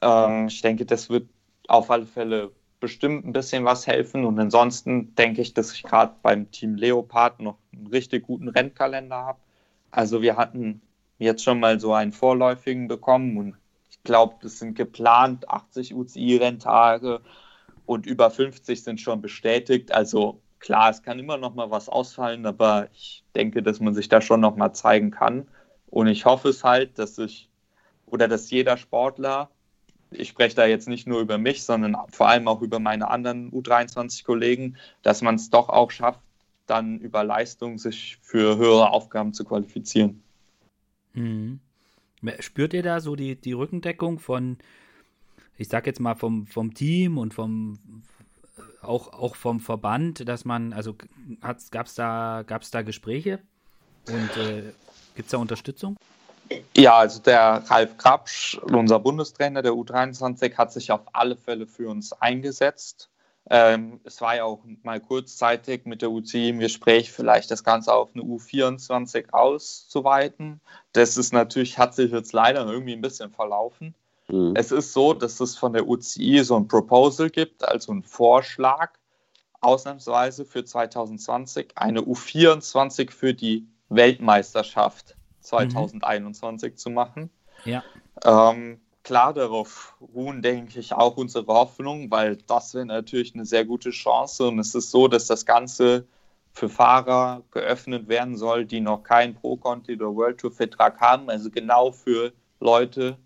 Ähm, 0.00 0.46
ich 0.46 0.60
denke, 0.60 0.86
das 0.86 1.10
wird 1.10 1.28
auf 1.66 1.90
alle 1.90 2.06
Fälle 2.06 2.52
bestimmt 2.80 3.26
ein 3.26 3.32
bisschen 3.32 3.64
was 3.64 3.86
helfen. 3.86 4.24
Und 4.24 4.38
ansonsten 4.38 5.14
denke 5.14 5.42
ich, 5.42 5.54
dass 5.54 5.72
ich 5.72 5.82
gerade 5.82 6.14
beim 6.22 6.50
Team 6.50 6.76
Leopard 6.76 7.40
noch 7.40 7.58
einen 7.72 7.88
richtig 7.88 8.26
guten 8.26 8.48
Rennkalender 8.48 9.16
habe. 9.16 9.40
Also 9.90 10.22
wir 10.22 10.36
hatten 10.36 10.82
jetzt 11.18 11.42
schon 11.42 11.60
mal 11.60 11.80
so 11.80 11.92
einen 11.92 12.12
vorläufigen 12.12 12.88
bekommen 12.88 13.36
und 13.36 13.56
ich 13.90 14.02
glaube, 14.04 14.36
das 14.42 14.58
sind 14.58 14.74
geplant 14.74 15.48
80 15.48 15.94
UCI-Renntage 15.94 17.20
und 17.86 18.06
über 18.06 18.30
50 18.30 18.82
sind 18.82 19.00
schon 19.00 19.20
bestätigt. 19.20 19.92
Also 19.92 20.40
klar, 20.58 20.90
es 20.90 21.02
kann 21.02 21.18
immer 21.18 21.38
noch 21.38 21.54
mal 21.54 21.70
was 21.70 21.88
ausfallen, 21.88 22.46
aber 22.46 22.88
ich 22.92 23.24
denke, 23.34 23.62
dass 23.62 23.80
man 23.80 23.94
sich 23.94 24.08
da 24.08 24.20
schon 24.20 24.40
noch 24.40 24.56
mal 24.56 24.72
zeigen 24.72 25.10
kann. 25.10 25.48
Und 25.86 26.06
ich 26.06 26.24
hoffe 26.26 26.50
es 26.50 26.64
halt, 26.64 26.98
dass 26.98 27.18
ich 27.18 27.48
oder 28.06 28.28
dass 28.28 28.50
jeder 28.50 28.76
Sportler 28.76 29.50
ich 30.10 30.28
spreche 30.28 30.56
da 30.56 30.66
jetzt 30.66 30.88
nicht 30.88 31.06
nur 31.06 31.20
über 31.20 31.38
mich, 31.38 31.64
sondern 31.64 31.96
vor 32.10 32.28
allem 32.28 32.48
auch 32.48 32.62
über 32.62 32.78
meine 32.78 33.10
anderen 33.10 33.50
U23-Kollegen, 33.52 34.76
dass 35.02 35.22
man 35.22 35.34
es 35.34 35.50
doch 35.50 35.68
auch 35.68 35.90
schafft, 35.90 36.20
dann 36.66 36.98
über 36.98 37.24
Leistung 37.24 37.78
sich 37.78 38.18
für 38.22 38.56
höhere 38.56 38.90
Aufgaben 38.90 39.32
zu 39.32 39.44
qualifizieren. 39.44 40.22
Mhm. 41.14 41.60
Spürt 42.40 42.74
ihr 42.74 42.82
da 42.82 43.00
so 43.00 43.16
die, 43.16 43.36
die 43.36 43.52
Rückendeckung 43.52 44.18
von, 44.18 44.58
ich 45.56 45.68
sag 45.68 45.86
jetzt 45.86 46.00
mal, 46.00 46.14
vom, 46.14 46.46
vom 46.46 46.74
Team 46.74 47.16
und 47.18 47.34
vom 47.34 47.78
auch, 48.82 49.12
auch 49.12 49.36
vom 49.36 49.60
Verband, 49.60 50.28
dass 50.28 50.44
man, 50.44 50.72
also 50.72 50.96
gab 51.70 51.86
es 51.86 51.94
da, 51.94 52.44
gab's 52.46 52.70
da 52.70 52.82
Gespräche 52.82 53.40
und 54.08 54.36
äh, 54.36 54.72
gibt 55.14 55.26
es 55.26 55.30
da 55.30 55.38
Unterstützung? 55.38 55.96
Ja, 56.76 56.96
also 56.98 57.20
der 57.20 57.64
Ralf 57.66 57.96
Krapsch, 57.96 58.58
unser 58.62 58.98
Bundestrainer 59.00 59.62
der 59.62 59.72
U23, 59.72 60.56
hat 60.56 60.72
sich 60.72 60.90
auf 60.92 61.00
alle 61.12 61.36
Fälle 61.36 61.66
für 61.66 61.88
uns 61.88 62.12
eingesetzt. 62.12 63.10
Ähm, 63.50 64.00
es 64.04 64.20
war 64.20 64.36
ja 64.36 64.44
auch 64.44 64.60
mal 64.82 65.00
kurzzeitig 65.00 65.86
mit 65.86 66.02
der 66.02 66.10
UCI 66.10 66.50
im 66.50 66.58
Gespräch, 66.58 67.10
vielleicht 67.10 67.50
das 67.50 67.64
Ganze 67.64 67.94
auf 67.94 68.10
eine 68.14 68.22
U24 68.22 69.30
auszuweiten. 69.30 70.60
Das 70.92 71.16
ist 71.16 71.32
natürlich, 71.32 71.78
hat 71.78 71.94
sich 71.94 72.12
jetzt 72.12 72.32
leider 72.32 72.66
irgendwie 72.66 72.92
ein 72.92 73.00
bisschen 73.00 73.30
verlaufen. 73.30 73.94
Mhm. 74.28 74.52
Es 74.54 74.70
ist 74.70 74.92
so, 74.92 75.14
dass 75.14 75.40
es 75.40 75.56
von 75.56 75.72
der 75.72 75.88
UCI 75.88 76.44
so 76.44 76.56
ein 76.56 76.68
Proposal 76.68 77.30
gibt, 77.30 77.66
also 77.66 77.92
ein 77.92 78.02
Vorschlag, 78.02 78.90
ausnahmsweise 79.60 80.44
für 80.44 80.64
2020, 80.64 81.72
eine 81.74 82.00
U24 82.00 83.10
für 83.10 83.32
die 83.34 83.66
Weltmeisterschaft 83.88 85.16
2021 85.40 86.72
mhm. 86.72 86.76
zu 86.76 86.90
machen. 86.90 87.30
Ja. 87.64 87.82
Ähm, 88.24 88.80
klar, 89.02 89.32
darauf 89.32 89.96
ruhen, 90.14 90.42
denke 90.42 90.78
ich, 90.78 90.92
auch 90.92 91.16
unsere 91.16 91.46
Hoffnung, 91.46 92.10
weil 92.10 92.36
das 92.36 92.74
wäre 92.74 92.86
natürlich 92.86 93.34
eine 93.34 93.44
sehr 93.44 93.64
gute 93.64 93.90
Chance. 93.90 94.48
Und 94.48 94.58
es 94.58 94.74
ist 94.74 94.90
so, 94.90 95.08
dass 95.08 95.26
das 95.26 95.46
Ganze 95.46 96.06
für 96.52 96.68
Fahrer 96.68 97.42
geöffnet 97.50 98.08
werden 98.08 98.36
soll, 98.36 98.64
die 98.64 98.80
noch 98.80 99.02
keinen 99.02 99.34
Pro-Conti 99.34 99.94
oder 99.94 100.14
World 100.14 100.38
Tour-Vertrag 100.38 101.00
haben. 101.00 101.30
Also 101.30 101.50
genau 101.50 101.92
für 101.92 102.32
Leute, 102.60 103.16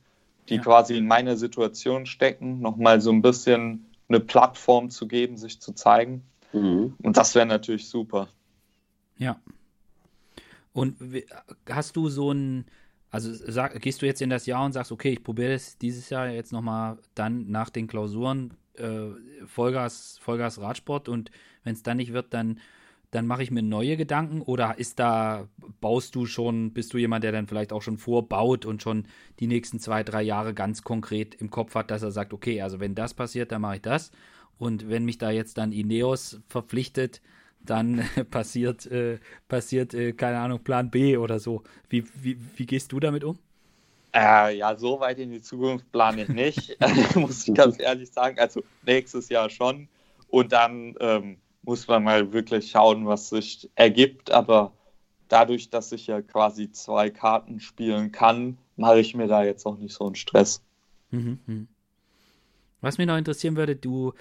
die 0.48 0.56
ja. 0.56 0.62
quasi 0.62 0.96
in 0.96 1.06
meiner 1.06 1.36
Situation 1.36 2.06
stecken, 2.06 2.60
nochmal 2.60 3.00
so 3.00 3.10
ein 3.10 3.22
bisschen 3.22 3.86
eine 4.08 4.20
Plattform 4.20 4.90
zu 4.90 5.08
geben, 5.08 5.36
sich 5.36 5.60
zu 5.60 5.72
zeigen. 5.72 6.24
Mhm. 6.52 6.94
Und 7.02 7.16
das 7.16 7.34
wäre 7.34 7.46
natürlich 7.46 7.88
super. 7.88 8.28
Ja, 9.16 9.36
und 10.72 10.96
hast 11.68 11.96
du 11.96 12.08
so 12.08 12.32
ein, 12.32 12.64
also 13.10 13.30
sag, 13.32 13.80
gehst 13.80 14.02
du 14.02 14.06
jetzt 14.06 14.22
in 14.22 14.30
das 14.30 14.46
Jahr 14.46 14.64
und 14.64 14.72
sagst, 14.72 14.92
okay, 14.92 15.10
ich 15.10 15.22
probiere 15.22 15.52
das 15.52 15.78
dieses 15.78 16.08
Jahr 16.10 16.28
jetzt 16.28 16.52
nochmal 16.52 16.98
dann 17.14 17.50
nach 17.50 17.70
den 17.70 17.86
Klausuren 17.86 18.54
äh, 18.74 19.08
Vollgas, 19.46 20.18
Vollgas 20.22 20.60
Radsport 20.60 21.08
und 21.08 21.30
wenn 21.64 21.74
es 21.74 21.82
dann 21.82 21.98
nicht 21.98 22.12
wird, 22.12 22.32
dann, 22.32 22.58
dann 23.10 23.26
mache 23.26 23.42
ich 23.42 23.50
mir 23.50 23.62
neue 23.62 23.96
Gedanken? 23.96 24.40
Oder 24.40 24.78
ist 24.78 24.98
da, 24.98 25.48
baust 25.80 26.14
du 26.14 26.26
schon, 26.26 26.72
bist 26.72 26.92
du 26.94 26.98
jemand, 26.98 27.24
der 27.24 27.32
dann 27.32 27.46
vielleicht 27.46 27.72
auch 27.72 27.82
schon 27.82 27.98
vorbaut 27.98 28.64
und 28.64 28.82
schon 28.82 29.06
die 29.40 29.46
nächsten 29.46 29.78
zwei, 29.78 30.02
drei 30.02 30.22
Jahre 30.22 30.54
ganz 30.54 30.82
konkret 30.82 31.34
im 31.34 31.50
Kopf 31.50 31.74
hat, 31.74 31.90
dass 31.90 32.02
er 32.02 32.10
sagt, 32.10 32.32
okay, 32.32 32.62
also 32.62 32.80
wenn 32.80 32.94
das 32.94 33.14
passiert, 33.14 33.52
dann 33.52 33.62
mache 33.62 33.76
ich 33.76 33.82
das. 33.82 34.10
Und 34.58 34.88
wenn 34.88 35.04
mich 35.04 35.18
da 35.18 35.30
jetzt 35.30 35.58
dann 35.58 35.72
Ineos 35.72 36.40
verpflichtet, 36.48 37.20
dann 37.64 38.04
passiert, 38.30 38.86
äh, 38.86 39.18
passiert 39.48 39.94
äh, 39.94 40.12
keine 40.12 40.38
Ahnung, 40.38 40.60
Plan 40.62 40.90
B 40.90 41.16
oder 41.16 41.38
so. 41.38 41.62
Wie, 41.88 42.04
wie, 42.20 42.36
wie 42.56 42.66
gehst 42.66 42.92
du 42.92 43.00
damit 43.00 43.24
um? 43.24 43.38
Äh, 44.14 44.58
ja, 44.58 44.76
so 44.76 45.00
weit 45.00 45.18
in 45.18 45.30
die 45.30 45.40
Zukunft 45.40 45.90
plane 45.90 46.22
ich 46.22 46.28
nicht, 46.28 46.76
muss 47.16 47.48
ich 47.48 47.54
ganz 47.54 47.80
ehrlich 47.80 48.10
sagen. 48.10 48.38
Also 48.38 48.62
nächstes 48.84 49.28
Jahr 49.28 49.48
schon. 49.48 49.88
Und 50.28 50.52
dann 50.52 50.94
ähm, 51.00 51.38
muss 51.62 51.86
man 51.88 52.04
mal 52.04 52.32
wirklich 52.32 52.70
schauen, 52.70 53.06
was 53.06 53.30
sich 53.30 53.70
ergibt. 53.74 54.30
Aber 54.30 54.72
dadurch, 55.28 55.70
dass 55.70 55.92
ich 55.92 56.06
ja 56.06 56.20
quasi 56.20 56.70
zwei 56.70 57.10
Karten 57.10 57.60
spielen 57.60 58.12
kann, 58.12 58.58
mache 58.76 59.00
ich 59.00 59.14
mir 59.14 59.28
da 59.28 59.44
jetzt 59.44 59.64
auch 59.66 59.78
nicht 59.78 59.94
so 59.94 60.06
einen 60.06 60.14
Stress. 60.14 60.62
Mhm, 61.10 61.38
mhm. 61.46 61.68
Was 62.80 62.98
mich 62.98 63.06
noch 63.06 63.16
interessieren 63.16 63.56
würde, 63.56 63.76
du 63.76 64.12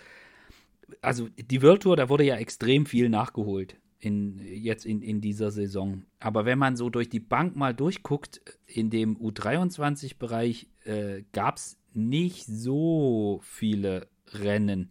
also 1.02 1.30
die 1.38 1.62
World 1.62 1.84
Tour, 1.84 1.96
da 1.96 2.10
wurde 2.10 2.24
ja 2.24 2.36
extrem 2.36 2.86
viel 2.86 3.10
nachgeholt 3.10 3.78
in, 4.00 4.40
jetzt 4.40 4.86
in, 4.86 5.02
in 5.02 5.22
dieser 5.22 5.52
Saison. 5.52 6.04
Aber 6.20 6.46
wenn 6.46 6.60
man 6.60 6.76
so 6.76 6.90
durch 6.90 7.10
die 7.10 7.20
Bank 7.20 7.56
mal 7.56 7.74
durchguckt, 7.74 8.42
in 8.66 8.90
dem 8.90 9.18
U23-Bereich 9.18 10.68
äh, 10.84 11.24
gab 11.32 11.58
es 11.58 11.78
nicht 11.94 12.46
so 12.46 13.40
viele 13.44 14.08
Rennen. 14.28 14.90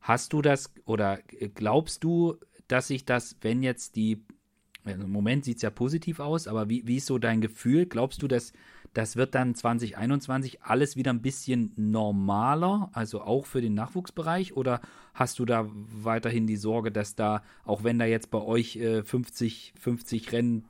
Hast 0.00 0.32
du 0.32 0.42
das 0.42 0.72
oder 0.84 1.20
glaubst 1.54 2.04
du, 2.04 2.36
dass 2.66 2.88
sich 2.88 3.04
das, 3.04 3.36
wenn 3.42 3.62
jetzt 3.62 3.96
die, 3.96 4.24
also 4.84 5.04
im 5.04 5.12
Moment 5.12 5.44
sieht 5.44 5.56
es 5.56 5.62
ja 5.62 5.70
positiv 5.70 6.20
aus, 6.20 6.48
aber 6.48 6.68
wie, 6.68 6.86
wie 6.86 6.96
ist 6.96 7.06
so 7.06 7.18
dein 7.18 7.40
Gefühl? 7.40 7.86
Glaubst 7.86 8.22
du, 8.22 8.28
dass 8.28 8.52
das 8.94 9.16
wird 9.16 9.34
dann 9.34 9.54
2021 9.54 10.62
alles 10.62 10.96
wieder 10.96 11.12
ein 11.12 11.22
bisschen 11.22 11.72
normaler, 11.76 12.90
also 12.92 13.20
auch 13.22 13.46
für 13.46 13.60
den 13.60 13.74
Nachwuchsbereich? 13.74 14.56
Oder 14.56 14.80
hast 15.14 15.38
du 15.38 15.44
da 15.44 15.68
weiterhin 15.72 16.46
die 16.46 16.56
Sorge, 16.56 16.90
dass 16.90 17.14
da, 17.14 17.42
auch 17.64 17.84
wenn 17.84 17.98
da 17.98 18.04
jetzt 18.04 18.30
bei 18.30 18.40
euch 18.40 18.76
äh, 18.76 19.02
50, 19.02 19.74
50 19.78 20.32
Rennen, 20.32 20.64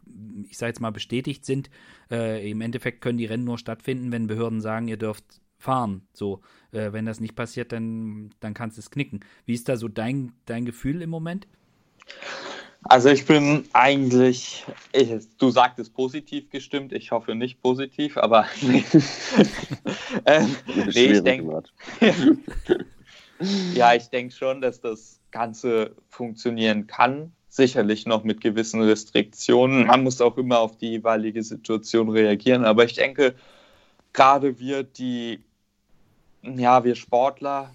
ich 0.48 0.58
sage 0.58 0.70
jetzt 0.70 0.80
mal, 0.80 0.90
bestätigt 0.90 1.44
sind, 1.44 1.70
äh, 2.10 2.50
im 2.50 2.60
Endeffekt 2.60 3.00
können 3.00 3.18
die 3.18 3.26
Rennen 3.26 3.44
nur 3.44 3.58
stattfinden, 3.58 4.12
wenn 4.12 4.26
Behörden 4.26 4.60
sagen, 4.60 4.88
ihr 4.88 4.96
dürft 4.96 5.24
fahren. 5.58 6.02
So, 6.12 6.40
äh, 6.72 6.92
wenn 6.92 7.06
das 7.06 7.20
nicht 7.20 7.34
passiert, 7.34 7.72
dann, 7.72 8.30
dann 8.40 8.54
kannst 8.54 8.76
du 8.76 8.80
es 8.80 8.90
knicken. 8.90 9.20
Wie 9.44 9.54
ist 9.54 9.68
da 9.68 9.76
so 9.76 9.88
dein, 9.88 10.32
dein 10.46 10.64
Gefühl 10.64 11.02
im 11.02 11.10
Moment? 11.10 11.46
Also 12.89 13.11
ich 13.11 13.26
bin 13.26 13.64
eigentlich, 13.74 14.64
ich, 14.93 15.11
du 15.36 15.51
sagtest 15.51 15.95
positiv 15.95 16.49
gestimmt, 16.49 16.93
ich 16.95 17.11
hoffe 17.11 17.34
nicht 17.34 17.61
positiv, 17.61 18.16
aber 18.16 18.47
ähm, 20.24 20.57
nee, 20.95 21.05
ich 21.05 21.22
denke, 21.22 21.62
ja, 23.74 23.95
ich 23.95 24.09
denke 24.09 24.34
schon, 24.34 24.62
dass 24.62 24.80
das 24.80 25.20
Ganze 25.30 25.95
funktionieren 26.09 26.86
kann. 26.86 27.32
Sicherlich 27.51 28.07
noch 28.07 28.24
mit 28.24 28.41
gewissen 28.41 28.80
Restriktionen. 28.80 29.86
Man 29.86 30.03
muss 30.03 30.20
auch 30.20 30.39
immer 30.39 30.61
auf 30.61 30.76
die 30.76 30.91
jeweilige 30.91 31.43
Situation 31.43 32.09
reagieren. 32.09 32.64
Aber 32.64 32.84
ich 32.84 32.95
denke, 32.95 33.34
gerade 34.12 34.59
wir, 34.59 34.82
die, 34.82 35.41
ja, 36.43 36.84
wir 36.84 36.95
Sportler, 36.95 37.74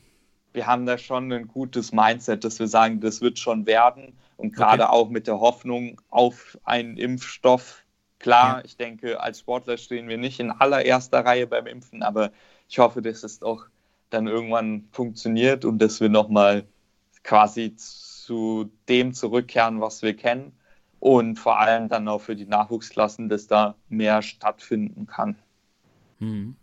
wir 0.54 0.68
haben 0.68 0.86
da 0.86 0.98
schon 0.98 1.32
ein 1.32 1.48
gutes 1.48 1.92
Mindset, 1.92 2.44
dass 2.44 2.60
wir 2.60 2.68
sagen, 2.68 3.00
das 3.00 3.22
wird 3.22 3.40
schon 3.40 3.66
werden. 3.66 4.14
Und 4.38 4.54
gerade 4.54 4.84
okay. 4.84 4.92
auch 4.92 5.10
mit 5.10 5.28
der 5.28 5.40
Hoffnung 5.40 6.02
auf 6.10 6.58
einen 6.64 6.98
Impfstoff. 6.98 7.84
Klar, 8.20 8.60
ja. 8.60 8.66
ich 8.66 8.78
denke, 8.78 9.20
als 9.22 9.40
Sportler 9.40 9.78
stehen 9.78 10.08
wir 10.08 10.18
nicht 10.18 10.40
in 10.40 10.52
allererster 10.52 11.26
Reihe 11.26 11.48
beim 11.48 11.68
Impfen, 11.68 12.04
aber 12.04 12.32
ich 12.70 12.80
hoffe, 12.80 13.02
dass 13.02 13.24
es 13.24 13.42
auch 13.44 13.66
dann 14.10 14.28
irgendwann 14.28 14.88
funktioniert 14.92 15.66
und 15.66 15.80
dass 15.80 16.00
wir 16.00 16.10
nochmal 16.10 16.66
quasi 17.24 17.76
zu 17.76 18.72
dem 18.88 19.14
zurückkehren, 19.14 19.82
was 19.82 20.02
wir 20.02 20.16
kennen. 20.16 20.54
Und 21.00 21.38
vor 21.38 21.60
allem 21.60 21.90
dann 21.90 22.08
auch 22.08 22.22
für 22.22 22.36
die 22.36 22.46
Nachwuchsklassen, 22.46 23.28
dass 23.28 23.48
da 23.48 23.76
mehr 23.90 24.22
stattfinden 24.22 25.06
kann. 25.06 25.36
Hm. 26.20 26.56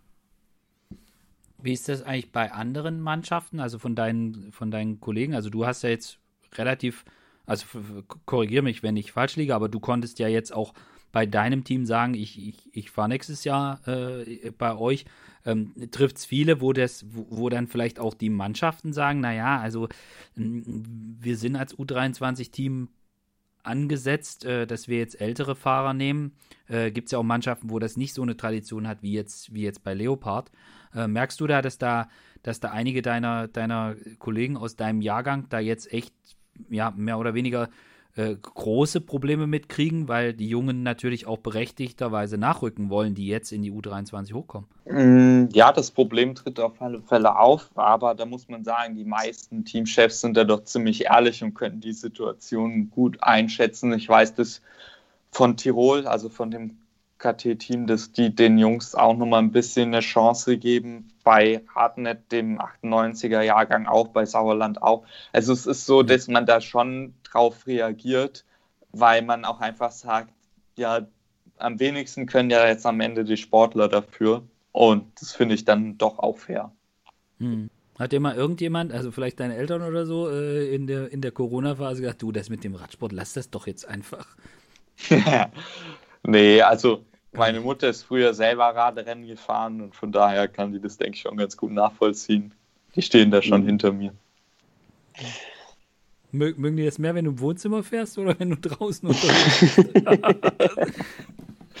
Wie 1.59 1.73
ist 1.73 1.87
das 1.87 2.01
eigentlich 2.01 2.31
bei 2.31 2.51
anderen 2.51 3.01
Mannschaften, 3.01 3.59
also 3.59 3.77
von 3.77 3.95
deinen, 3.95 4.51
von 4.51 4.71
deinen 4.71 4.99
Kollegen? 4.99 5.35
Also 5.35 5.51
du 5.51 5.67
hast 5.67 5.83
ja 5.83 5.89
jetzt 5.89 6.17
relativ, 6.55 7.05
also 7.51 7.65
korrigiere 8.25 8.63
mich, 8.63 8.81
wenn 8.81 8.95
ich 8.95 9.11
falsch 9.11 9.35
liege, 9.35 9.53
aber 9.53 9.67
du 9.67 9.81
konntest 9.81 10.19
ja 10.19 10.29
jetzt 10.29 10.53
auch 10.53 10.73
bei 11.11 11.25
deinem 11.25 11.65
Team 11.65 11.85
sagen, 11.85 12.13
ich, 12.13 12.47
ich, 12.47 12.69
ich 12.71 12.91
fahre 12.91 13.09
nächstes 13.09 13.43
Jahr 13.43 13.85
äh, 13.87 14.51
bei 14.57 14.75
euch. 14.77 15.03
Ähm, 15.45 15.73
Trifft 15.91 16.17
es 16.17 16.25
viele, 16.25 16.61
wo, 16.61 16.71
das, 16.71 17.05
wo, 17.13 17.27
wo, 17.29 17.49
dann 17.49 17.67
vielleicht 17.67 17.99
auch 17.99 18.13
die 18.13 18.29
Mannschaften 18.29 18.93
sagen, 18.93 19.19
naja, 19.19 19.59
also 19.59 19.89
wir 20.35 21.35
sind 21.35 21.57
als 21.57 21.75
U23-Team 21.77 22.87
angesetzt, 23.63 24.45
äh, 24.45 24.65
dass 24.65 24.87
wir 24.87 24.99
jetzt 24.99 25.19
ältere 25.19 25.55
Fahrer 25.55 25.93
nehmen. 25.93 26.33
Äh, 26.69 26.91
Gibt 26.91 27.07
es 27.07 27.11
ja 27.11 27.17
auch 27.17 27.23
Mannschaften, 27.23 27.69
wo 27.69 27.79
das 27.79 27.97
nicht 27.97 28.13
so 28.13 28.21
eine 28.21 28.37
Tradition 28.37 28.87
hat 28.87 29.03
wie 29.03 29.11
jetzt, 29.11 29.53
wie 29.53 29.63
jetzt 29.63 29.83
bei 29.83 29.93
Leopard. 29.93 30.51
Äh, 30.95 31.07
merkst 31.07 31.39
du 31.41 31.47
da, 31.47 31.61
dass 31.61 31.77
da, 31.77 32.07
dass 32.43 32.61
da 32.61 32.69
einige 32.69 33.01
deiner, 33.01 33.49
deiner 33.49 33.95
Kollegen 34.19 34.55
aus 34.55 34.77
deinem 34.77 35.01
Jahrgang 35.01 35.47
da 35.49 35.59
jetzt 35.59 35.91
echt 35.91 36.13
ja, 36.69 36.93
mehr 36.95 37.17
oder 37.17 37.33
weniger 37.33 37.69
äh, 38.15 38.35
große 38.35 38.99
Probleme 38.99 39.47
mitkriegen, 39.47 40.09
weil 40.09 40.33
die 40.33 40.49
Jungen 40.49 40.83
natürlich 40.83 41.27
auch 41.27 41.37
berechtigterweise 41.37 42.37
nachrücken 42.37 42.89
wollen, 42.89 43.15
die 43.15 43.27
jetzt 43.27 43.53
in 43.53 43.61
die 43.61 43.71
U23 43.71 44.33
hochkommen. 44.33 44.67
Mm, 44.85 45.47
ja, 45.53 45.71
das 45.71 45.91
Problem 45.91 46.35
tritt 46.35 46.59
auf 46.59 46.81
alle 46.81 47.01
Fälle 47.01 47.37
auf, 47.37 47.69
aber 47.75 48.13
da 48.13 48.25
muss 48.25 48.49
man 48.49 48.65
sagen, 48.65 48.95
die 48.95 49.05
meisten 49.05 49.63
Teamchefs 49.63 50.19
sind 50.19 50.35
da 50.35 50.43
doch 50.43 50.65
ziemlich 50.65 51.05
ehrlich 51.05 51.41
und 51.41 51.53
können 51.53 51.79
die 51.79 51.93
Situation 51.93 52.89
gut 52.89 53.17
einschätzen. 53.23 53.93
Ich 53.93 54.09
weiß 54.09 54.35
das 54.35 54.61
von 55.31 55.55
Tirol, 55.55 56.05
also 56.05 56.27
von 56.27 56.51
dem 56.51 56.80
KT-Team, 57.21 57.87
dass 57.87 58.11
die 58.11 58.33
den 58.33 58.57
Jungs 58.57 58.95
auch 58.95 59.15
nochmal 59.15 59.41
ein 59.41 59.51
bisschen 59.51 59.89
eine 59.89 59.99
Chance 60.01 60.57
geben. 60.57 61.07
Bei 61.23 61.63
Hartnett, 61.73 62.31
dem 62.31 62.59
98er 62.59 63.41
Jahrgang 63.41 63.85
auch, 63.85 64.07
bei 64.09 64.25
Sauerland 64.25 64.81
auch. 64.81 65.05
Also 65.31 65.53
es 65.53 65.67
ist 65.67 65.85
so, 65.85 66.03
dass 66.03 66.27
man 66.27 66.45
da 66.45 66.59
schon 66.59 67.13
drauf 67.23 67.67
reagiert, 67.67 68.43
weil 68.91 69.21
man 69.21 69.45
auch 69.45 69.61
einfach 69.61 69.91
sagt, 69.91 70.33
ja, 70.75 71.07
am 71.57 71.79
wenigsten 71.79 72.25
können 72.25 72.49
ja 72.49 72.67
jetzt 72.67 72.85
am 72.85 72.99
Ende 72.99 73.23
die 73.23 73.37
Sportler 73.37 73.87
dafür. 73.87 74.43
Und 74.71 75.21
das 75.21 75.31
finde 75.31 75.53
ich 75.55 75.63
dann 75.63 75.97
doch 75.97 76.17
auch 76.17 76.37
fair. 76.37 76.71
Hm. 77.39 77.69
Hat 77.99 78.13
dir 78.13 78.19
mal 78.19 78.35
irgendjemand, 78.35 78.93
also 78.93 79.11
vielleicht 79.11 79.39
deine 79.39 79.55
Eltern 79.55 79.83
oder 79.83 80.07
so, 80.07 80.27
äh, 80.27 80.73
in 80.73 80.87
der, 80.87 81.11
in 81.11 81.21
der 81.21 81.31
Corona-Phase 81.31 82.01
gesagt, 82.01 82.23
du, 82.23 82.31
das 82.31 82.49
mit 82.49 82.63
dem 82.63 82.73
Radsport, 82.73 83.11
lass 83.11 83.33
das 83.33 83.51
doch 83.51 83.67
jetzt 83.67 83.87
einfach. 83.87 84.25
nee, 86.23 86.61
also 86.61 87.05
meine 87.33 87.59
Mutter 87.61 87.89
ist 87.89 88.03
früher 88.03 88.33
selber 88.33 88.75
Radrennen 88.75 89.27
gefahren 89.27 89.81
und 89.81 89.95
von 89.95 90.11
daher 90.11 90.47
kann 90.47 90.73
die 90.73 90.81
das, 90.81 90.97
denke 90.97 91.15
ich, 91.15 91.21
schon 91.21 91.37
ganz 91.37 91.55
gut 91.55 91.71
nachvollziehen. 91.71 92.53
Die 92.95 93.01
stehen 93.01 93.31
da 93.31 93.41
schon 93.41 93.61
mhm. 93.61 93.67
hinter 93.67 93.91
mir. 93.91 94.13
Mögen 96.31 96.77
die 96.77 96.85
das 96.85 96.97
mehr, 96.97 97.15
wenn 97.15 97.25
du 97.25 97.31
im 97.31 97.39
Wohnzimmer 97.39 97.83
fährst 97.83 98.17
oder 98.17 98.37
wenn 98.39 98.51
du 98.51 98.57
draußen 98.57 99.07
unterwegs 99.07 99.75
bist? 99.75 100.05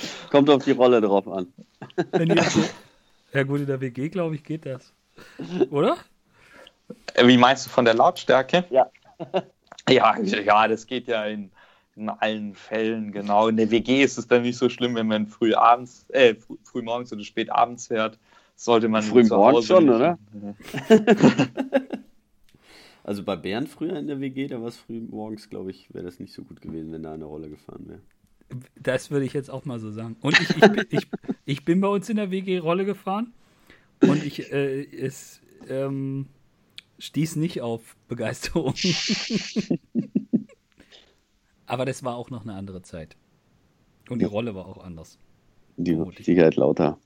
Kommt 0.29 0.49
auf 0.49 0.63
die 0.63 0.71
Rolle 0.71 1.01
drauf 1.01 1.27
an. 1.27 1.47
ja 3.33 3.43
gut, 3.43 3.61
in 3.61 3.65
der 3.65 3.81
WG, 3.81 4.09
glaube 4.09 4.35
ich, 4.35 4.43
geht 4.43 4.65
das. 4.65 4.93
Oder? 5.69 5.97
Wie 7.21 7.37
meinst 7.37 7.65
du 7.65 7.69
von 7.69 7.85
der 7.85 7.93
Lautstärke? 7.93 8.65
Ja. 8.69 8.89
Ja, 9.89 10.19
ja, 10.19 10.67
das 10.67 10.87
geht 10.87 11.07
ja 11.07 11.25
in 11.25 11.51
in 11.95 12.09
allen 12.09 12.55
Fällen, 12.55 13.11
genau. 13.11 13.47
In 13.47 13.57
der 13.57 13.71
WG 13.71 14.03
ist 14.03 14.17
es 14.17 14.27
dann 14.27 14.43
nicht 14.43 14.57
so 14.57 14.69
schlimm, 14.69 14.95
wenn 14.95 15.07
man 15.07 15.27
früh 15.27 15.53
abends, 15.53 16.05
äh, 16.09 16.35
früh, 16.35 16.55
früh 16.63 16.81
morgens 16.81 17.11
oder 17.11 17.23
spät 17.23 17.51
abends 17.51 17.87
fährt. 17.87 18.17
Sollte 18.55 18.87
man 18.87 19.01
früh 19.01 19.23
morgens 19.23 19.65
schon, 19.65 19.89
oder? 19.89 20.17
also 23.03 23.23
bei 23.23 23.35
Bernd 23.35 23.69
früher 23.69 23.97
in 23.97 24.07
der 24.07 24.19
WG, 24.19 24.47
da 24.47 24.61
war 24.61 24.67
es 24.67 24.77
früh 24.77 25.01
morgens, 25.01 25.49
glaube 25.49 25.71
ich, 25.71 25.93
wäre 25.93 26.05
das 26.05 26.19
nicht 26.19 26.33
so 26.33 26.43
gut 26.43 26.61
gewesen, 26.61 26.91
wenn 26.91 27.03
da 27.03 27.13
eine 27.13 27.25
Rolle 27.25 27.49
gefahren 27.49 27.87
wäre. 27.87 28.01
Das 28.79 29.11
würde 29.11 29.25
ich 29.25 29.33
jetzt 29.33 29.49
auch 29.49 29.65
mal 29.65 29.79
so 29.79 29.91
sagen. 29.91 30.15
Und 30.21 30.39
ich, 30.39 30.49
ich, 30.49 30.59
bin, 30.59 30.85
ich, 30.89 31.07
ich 31.45 31.65
bin 31.65 31.81
bei 31.81 31.87
uns 31.87 32.09
in 32.09 32.17
der 32.17 32.31
WG 32.31 32.59
Rolle 32.59 32.85
gefahren 32.85 33.33
und 34.01 34.23
ich 34.23 34.51
äh, 34.51 34.83
es 34.83 35.41
ähm, 35.69 36.27
stieß 36.99 37.37
nicht 37.37 37.61
auf 37.61 37.95
Begeisterung. 38.07 38.75
Aber 41.71 41.85
das 41.85 42.03
war 42.03 42.17
auch 42.17 42.29
noch 42.29 42.41
eine 42.41 42.53
andere 42.53 42.81
Zeit. 42.81 43.15
Und 44.09 44.19
die 44.19 44.25
Rolle 44.25 44.53
war 44.55 44.65
auch 44.65 44.83
anders. 44.83 45.17
Die 45.77 45.95
mit 45.95 46.21
Sicherheit 46.21 46.57
lauter. 46.57 46.99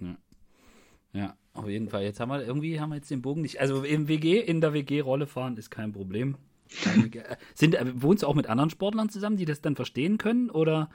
Ja. 0.00 0.16
ja, 1.12 1.34
auf 1.52 1.68
jeden 1.68 1.90
Fall. 1.90 2.02
Jetzt 2.02 2.18
haben 2.18 2.30
wir 2.30 2.42
irgendwie 2.42 2.80
haben 2.80 2.88
wir 2.88 2.96
jetzt 2.96 3.10
den 3.10 3.20
Bogen 3.20 3.42
nicht. 3.42 3.60
Also 3.60 3.82
im 3.82 4.08
WG, 4.08 4.40
in 4.40 4.62
der 4.62 4.72
WG 4.72 5.00
Rolle 5.00 5.26
fahren 5.26 5.58
ist 5.58 5.70
kein 5.70 5.92
Problem. 5.92 6.36
Sind, 7.54 7.74
äh, 7.74 7.84
wohnst 8.00 8.22
du 8.22 8.28
auch 8.28 8.34
mit 8.34 8.46
anderen 8.46 8.70
Sportlern 8.70 9.10
zusammen, 9.10 9.36
die 9.36 9.44
das 9.44 9.60
dann 9.60 9.76
verstehen 9.76 10.16
können? 10.16 10.48
Oder? 10.48 10.88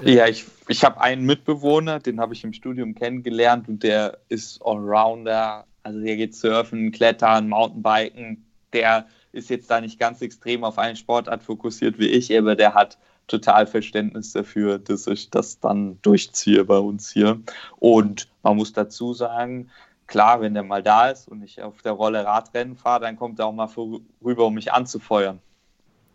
Äh? 0.00 0.14
Ja, 0.14 0.28
ich, 0.28 0.44
ich 0.68 0.84
habe 0.84 1.00
einen 1.00 1.26
Mitbewohner, 1.26 1.98
den 1.98 2.20
habe 2.20 2.34
ich 2.34 2.44
im 2.44 2.52
Studium 2.52 2.94
kennengelernt 2.94 3.68
und 3.68 3.82
der 3.82 4.20
ist 4.28 4.62
Allrounder. 4.64 5.66
Also 5.82 5.98
der 5.98 6.16
geht 6.16 6.36
surfen, 6.36 6.92
klettern, 6.92 7.48
Mountainbiken. 7.48 8.46
Der 8.72 9.08
ist 9.34 9.50
jetzt 9.50 9.70
da 9.70 9.80
nicht 9.80 9.98
ganz 9.98 10.22
extrem 10.22 10.64
auf 10.64 10.78
einen 10.78 10.96
Sportart 10.96 11.42
fokussiert 11.42 11.98
wie 11.98 12.06
ich, 12.06 12.36
aber 12.36 12.54
der 12.54 12.74
hat 12.74 12.98
total 13.26 13.66
Verständnis 13.66 14.32
dafür, 14.32 14.78
dass 14.78 15.06
ich 15.06 15.30
das 15.30 15.58
dann 15.58 15.98
durchziehe 16.02 16.64
bei 16.64 16.78
uns 16.78 17.10
hier. 17.10 17.40
Und 17.78 18.28
man 18.42 18.56
muss 18.56 18.72
dazu 18.72 19.12
sagen, 19.12 19.70
klar, 20.06 20.40
wenn 20.40 20.54
der 20.54 20.62
mal 20.62 20.82
da 20.82 21.08
ist 21.08 21.28
und 21.28 21.42
ich 21.42 21.62
auf 21.62 21.82
der 21.82 21.92
Rolle 21.92 22.24
Radrennen 22.24 22.76
fahre, 22.76 23.00
dann 23.00 23.16
kommt 23.16 23.38
er 23.38 23.46
auch 23.46 23.52
mal 23.52 23.66
vorüber, 23.66 24.46
um 24.46 24.54
mich 24.54 24.72
anzufeuern. 24.72 25.40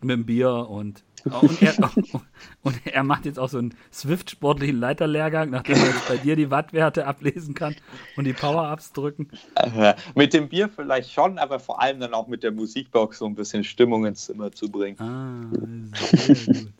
Mit 0.01 0.11
dem 0.11 0.25
Bier 0.25 0.67
und 0.69 1.03
und 1.25 1.61
er, 1.61 1.75
und 2.63 2.81
er, 2.85 3.03
macht 3.03 3.25
jetzt 3.25 3.39
auch 3.39 3.49
so 3.49 3.57
einen 3.57 3.75
Swift-sportlichen 3.91 4.79
Leiterlehrgang, 4.79 5.49
nachdem 5.49 5.77
er 5.77 5.87
jetzt 5.87 6.07
bei 6.07 6.17
dir 6.17 6.35
die 6.35 6.51
Wattwerte 6.51 7.05
ablesen 7.05 7.53
kann 7.53 7.75
und 8.17 8.25
die 8.25 8.33
Power-Ups 8.33 8.93
drücken. 8.93 9.29
Äh, 9.55 9.95
mit 10.15 10.33
dem 10.33 10.49
Bier 10.49 10.69
vielleicht 10.69 11.11
schon, 11.11 11.37
aber 11.37 11.59
vor 11.59 11.81
allem 11.81 11.99
dann 11.99 12.13
auch 12.13 12.27
mit 12.27 12.43
der 12.43 12.51
Musikbox 12.51 13.19
so 13.19 13.25
ein 13.25 13.35
bisschen 13.35 13.63
Stimmung 13.63 14.05
ins 14.05 14.25
Zimmer 14.25 14.51
zu 14.51 14.69
bringen. 14.69 14.99
Ah, 14.99 15.95
sehr 16.11 16.45
gut. 16.45 16.73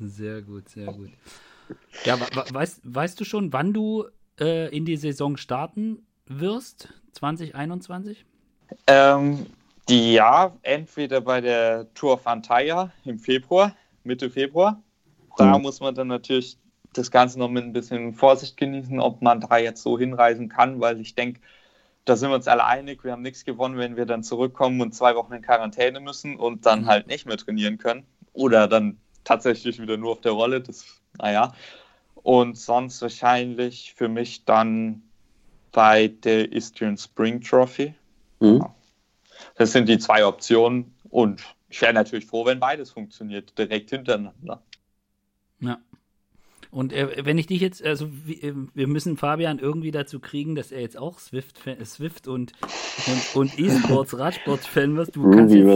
Sehr 0.00 0.42
gut, 0.42 0.68
sehr 0.68 0.86
gut. 0.86 1.10
Ja, 2.04 2.18
weißt, 2.20 2.80
weißt 2.84 3.20
du 3.20 3.24
schon, 3.24 3.52
wann 3.52 3.72
du 3.72 4.06
äh, 4.40 4.74
in 4.74 4.84
die 4.84 4.96
Saison 4.96 5.36
starten 5.36 6.06
wirst? 6.26 6.88
2021? 7.12 8.24
Ähm, 8.86 9.46
ja, 9.88 10.56
entweder 10.62 11.20
bei 11.20 11.40
der 11.40 11.92
Tour 11.94 12.14
of 12.14 12.26
Antalya 12.26 12.92
im 13.04 13.18
Februar, 13.18 13.74
Mitte 14.04 14.30
Februar. 14.30 14.82
Da 15.36 15.56
mhm. 15.56 15.62
muss 15.62 15.80
man 15.80 15.94
dann 15.94 16.08
natürlich 16.08 16.58
das 16.92 17.10
Ganze 17.10 17.38
noch 17.38 17.48
mit 17.48 17.64
ein 17.64 17.72
bisschen 17.72 18.14
Vorsicht 18.14 18.56
genießen, 18.56 18.98
ob 19.00 19.22
man 19.22 19.40
da 19.40 19.56
jetzt 19.58 19.82
so 19.82 19.98
hinreisen 19.98 20.48
kann, 20.48 20.80
weil 20.80 21.00
ich 21.00 21.14
denke, 21.14 21.40
da 22.04 22.16
sind 22.16 22.30
wir 22.30 22.36
uns 22.36 22.48
alle 22.48 22.64
einig, 22.64 23.04
wir 23.04 23.12
haben 23.12 23.22
nichts 23.22 23.44
gewonnen, 23.44 23.76
wenn 23.76 23.96
wir 23.96 24.06
dann 24.06 24.22
zurückkommen 24.22 24.80
und 24.80 24.94
zwei 24.94 25.14
Wochen 25.14 25.34
in 25.34 25.42
Quarantäne 25.42 26.00
müssen 26.00 26.36
und 26.36 26.64
dann 26.66 26.82
mhm. 26.82 26.86
halt 26.86 27.06
nicht 27.06 27.26
mehr 27.26 27.36
trainieren 27.36 27.78
können. 27.78 28.04
Oder 28.32 28.66
dann 28.66 28.98
tatsächlich 29.24 29.80
wieder 29.80 29.96
nur 29.96 30.12
auf 30.12 30.20
der 30.20 30.32
Rolle, 30.32 30.60
das, 30.60 30.86
naja. 31.18 31.52
Und 32.14 32.56
sonst 32.56 33.02
wahrscheinlich 33.02 33.94
für 33.94 34.08
mich 34.08 34.44
dann 34.44 35.02
bei 35.72 36.08
der 36.08 36.50
Eastern 36.52 36.96
Spring 36.96 37.40
Trophy. 37.40 37.94
Mhm. 38.40 38.58
Ja. 38.58 38.74
Das 39.56 39.72
sind 39.72 39.88
die 39.88 39.98
zwei 39.98 40.24
Optionen 40.24 40.94
und 41.10 41.42
ich 41.68 41.80
wäre 41.82 41.92
natürlich 41.92 42.26
froh, 42.26 42.46
wenn 42.46 42.60
beides 42.60 42.90
funktioniert, 42.90 43.56
direkt 43.58 43.90
hintereinander. 43.90 44.62
Ja. 45.60 45.78
Und 46.70 46.92
äh, 46.92 47.24
wenn 47.24 47.38
ich 47.38 47.46
dich 47.46 47.60
jetzt, 47.60 47.82
also 47.82 48.08
wie, 48.26 48.42
äh, 48.42 48.54
wir 48.74 48.86
müssen 48.86 49.16
Fabian 49.16 49.58
irgendwie 49.58 49.90
dazu 49.90 50.20
kriegen, 50.20 50.54
dass 50.54 50.70
er 50.70 50.80
jetzt 50.80 50.98
auch 50.98 51.18
Swift, 51.18 51.58
Swift 51.84 52.28
und, 52.28 52.52
und, 53.06 53.36
und 53.36 53.58
E-Sports, 53.58 54.18
Radsports-Fan 54.18 54.96
wird. 54.96 55.16
Du 55.16 55.30
kannst, 55.30 55.54
jetzt, 55.54 55.66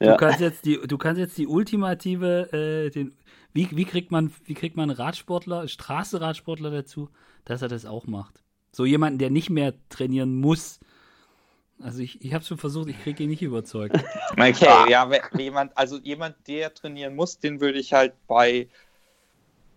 ja. 0.00 0.12
du 0.12 0.16
kannst 0.16 0.40
jetzt 0.40 0.64
die, 0.64 0.78
du 0.86 0.98
kannst 0.98 1.18
jetzt 1.18 1.38
die 1.38 1.48
ultimative, 1.48 2.52
äh, 2.52 2.90
den, 2.90 3.14
wie, 3.52 3.68
wie 3.72 3.84
kriegt 3.84 4.12
man, 4.12 4.32
wie 4.44 4.54
kriegt 4.54 4.76
man 4.76 4.90
Radsportler, 4.90 5.66
Straßenradsportler 5.66 6.70
dazu, 6.70 7.08
dass 7.44 7.62
er 7.62 7.68
das 7.68 7.84
auch 7.84 8.06
macht? 8.06 8.42
So 8.70 8.84
jemanden, 8.84 9.18
der 9.18 9.30
nicht 9.30 9.50
mehr 9.50 9.74
trainieren 9.88 10.38
muss, 10.38 10.78
also 11.80 12.00
ich, 12.00 12.24
ich 12.24 12.34
habe 12.34 12.44
schon 12.44 12.58
versucht, 12.58 12.88
ich 12.88 13.00
kriege 13.02 13.22
ihn 13.22 13.30
nicht 13.30 13.42
überzeugt. 13.42 13.96
Okay, 14.32 14.90
ja, 14.90 15.10
jemand, 15.36 15.76
also 15.76 15.98
jemand, 15.98 16.36
der 16.46 16.72
trainieren 16.72 17.16
muss, 17.16 17.38
den 17.38 17.60
würde 17.60 17.78
ich 17.80 17.92
halt 17.92 18.14
bei 18.28 18.68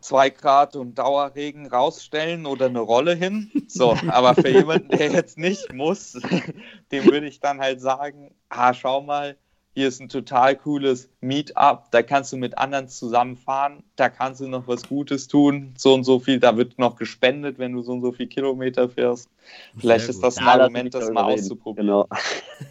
2 0.01 0.29
Grad 0.31 0.75
und 0.75 0.97
Dauerregen 0.97 1.67
rausstellen 1.67 2.45
oder 2.45 2.67
eine 2.67 2.79
Rolle 2.79 3.15
hin. 3.15 3.51
So, 3.67 3.95
aber 4.07 4.35
für 4.35 4.49
jemanden, 4.49 4.89
der 4.89 5.11
jetzt 5.11 5.37
nicht 5.37 5.73
muss, 5.73 6.13
dem 6.91 7.05
würde 7.05 7.27
ich 7.27 7.39
dann 7.39 7.59
halt 7.59 7.81
sagen, 7.81 8.33
ah, 8.49 8.73
schau 8.73 9.01
mal, 9.01 9.37
hier 9.73 9.87
ist 9.87 10.01
ein 10.01 10.09
total 10.09 10.55
cooles 10.55 11.09
Meetup, 11.21 11.91
da 11.91 12.01
kannst 12.01 12.33
du 12.33 12.37
mit 12.37 12.57
anderen 12.57 12.89
zusammenfahren, 12.89 13.83
da 13.95 14.09
kannst 14.09 14.41
du 14.41 14.47
noch 14.47 14.67
was 14.67 14.87
Gutes 14.87 15.27
tun, 15.27 15.73
so 15.77 15.93
und 15.93 16.03
so 16.03 16.19
viel, 16.19 16.39
da 16.39 16.57
wird 16.57 16.77
noch 16.77 16.97
gespendet, 16.97 17.57
wenn 17.57 17.73
du 17.73 17.81
so 17.81 17.93
und 17.93 18.01
so 18.01 18.11
viel 18.11 18.27
Kilometer 18.27 18.89
fährst. 18.89 19.29
Vielleicht 19.77 20.09
ist 20.09 20.21
das 20.23 20.37
ein 20.37 20.45
ja, 20.45 20.53
Argument, 20.53 20.93
das 20.93 21.09
mal 21.11 21.23
auszuprobieren. 21.23 21.87
Genau. 21.87 22.07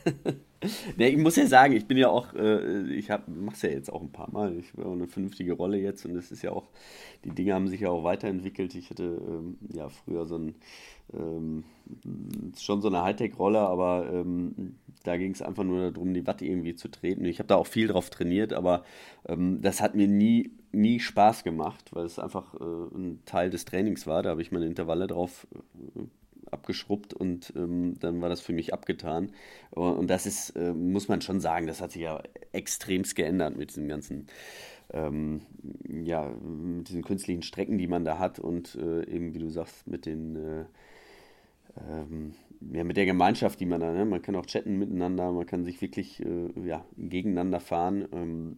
ja, 0.98 1.06
ich 1.06 1.16
muss 1.16 1.36
ja 1.36 1.46
sagen, 1.46 1.74
ich 1.74 1.86
bin 1.86 1.96
ja 1.96 2.08
auch, 2.08 2.34
äh, 2.34 2.82
ich 2.92 3.08
mache 3.08 3.54
es 3.54 3.62
ja 3.62 3.70
jetzt 3.70 3.92
auch 3.92 4.02
ein 4.02 4.12
paar 4.12 4.30
Mal. 4.30 4.56
Ich 4.58 4.72
habe 4.74 4.90
eine 4.90 5.08
vernünftige 5.08 5.54
Rolle 5.54 5.78
jetzt 5.78 6.04
und 6.04 6.14
es 6.16 6.30
ist 6.30 6.42
ja 6.42 6.52
auch, 6.52 6.68
die 7.24 7.30
Dinge 7.30 7.54
haben 7.54 7.68
sich 7.68 7.80
ja 7.80 7.88
auch 7.90 8.04
weiterentwickelt. 8.04 8.74
Ich 8.74 8.90
hatte 8.90 9.04
ähm, 9.04 9.58
ja 9.72 9.88
früher 9.88 10.26
so 10.26 10.36
ein 10.36 10.54
ähm, 11.14 11.64
schon 12.58 12.82
so 12.82 12.88
eine 12.88 13.02
Hightech-Rolle, 13.02 13.58
aber 13.58 14.08
ähm, 14.12 14.76
da 15.02 15.16
ging 15.16 15.32
es 15.32 15.42
einfach 15.42 15.64
nur 15.64 15.90
darum, 15.90 16.14
die 16.14 16.26
Watt 16.26 16.42
irgendwie 16.42 16.74
zu 16.74 16.88
treten. 16.88 17.24
Ich 17.24 17.38
habe 17.38 17.48
da 17.48 17.56
auch 17.56 17.66
viel 17.66 17.88
drauf 17.88 18.10
trainiert, 18.10 18.52
aber 18.52 18.84
ähm, 19.26 19.60
das 19.62 19.80
hat 19.80 19.94
mir 19.94 20.08
nie, 20.08 20.52
nie 20.72 21.00
Spaß 21.00 21.42
gemacht, 21.42 21.90
weil 21.92 22.04
es 22.04 22.18
einfach 22.18 22.54
äh, 22.54 22.96
ein 22.96 23.20
Teil 23.24 23.50
des 23.50 23.64
Trainings 23.64 24.06
war. 24.06 24.22
Da 24.22 24.30
habe 24.30 24.42
ich 24.42 24.52
meine 24.52 24.66
Intervalle 24.66 25.06
drauf 25.06 25.46
äh, 25.96 26.00
abgeschrubbt 26.52 27.14
und 27.14 27.52
ähm, 27.56 27.96
dann 28.00 28.20
war 28.20 28.28
das 28.28 28.40
für 28.40 28.52
mich 28.52 28.72
abgetan. 28.72 29.32
Und 29.70 30.08
das 30.08 30.26
ist, 30.26 30.50
äh, 30.50 30.72
muss 30.72 31.08
man 31.08 31.20
schon 31.20 31.40
sagen, 31.40 31.66
das 31.66 31.80
hat 31.80 31.92
sich 31.92 32.02
ja 32.02 32.22
extremst 32.52 33.16
geändert 33.16 33.56
mit 33.56 33.70
diesem 33.70 33.88
ganzen 33.88 34.26
ähm, 34.92 35.42
ja, 35.88 36.28
mit 36.28 36.88
diesen 36.88 37.02
künstlichen 37.02 37.42
Strecken, 37.42 37.78
die 37.78 37.86
man 37.86 38.04
da 38.04 38.18
hat 38.18 38.38
und 38.38 38.74
äh, 38.74 39.04
eben, 39.04 39.34
wie 39.34 39.38
du 39.38 39.48
sagst, 39.48 39.86
mit 39.86 40.06
den 40.06 40.36
äh, 40.36 40.64
ähm, 41.88 42.34
ja, 42.72 42.84
mit 42.84 42.96
der 42.96 43.06
Gemeinschaft, 43.06 43.60
die 43.60 43.66
man 43.66 43.80
da, 43.80 43.92
ne? 43.92 44.04
man 44.04 44.22
kann 44.22 44.36
auch 44.36 44.46
chatten 44.46 44.78
miteinander, 44.78 45.32
man 45.32 45.46
kann 45.46 45.64
sich 45.64 45.80
wirklich 45.80 46.20
äh, 46.20 46.50
ja, 46.66 46.84
gegeneinander 46.96 47.60
fahren. 47.60 48.56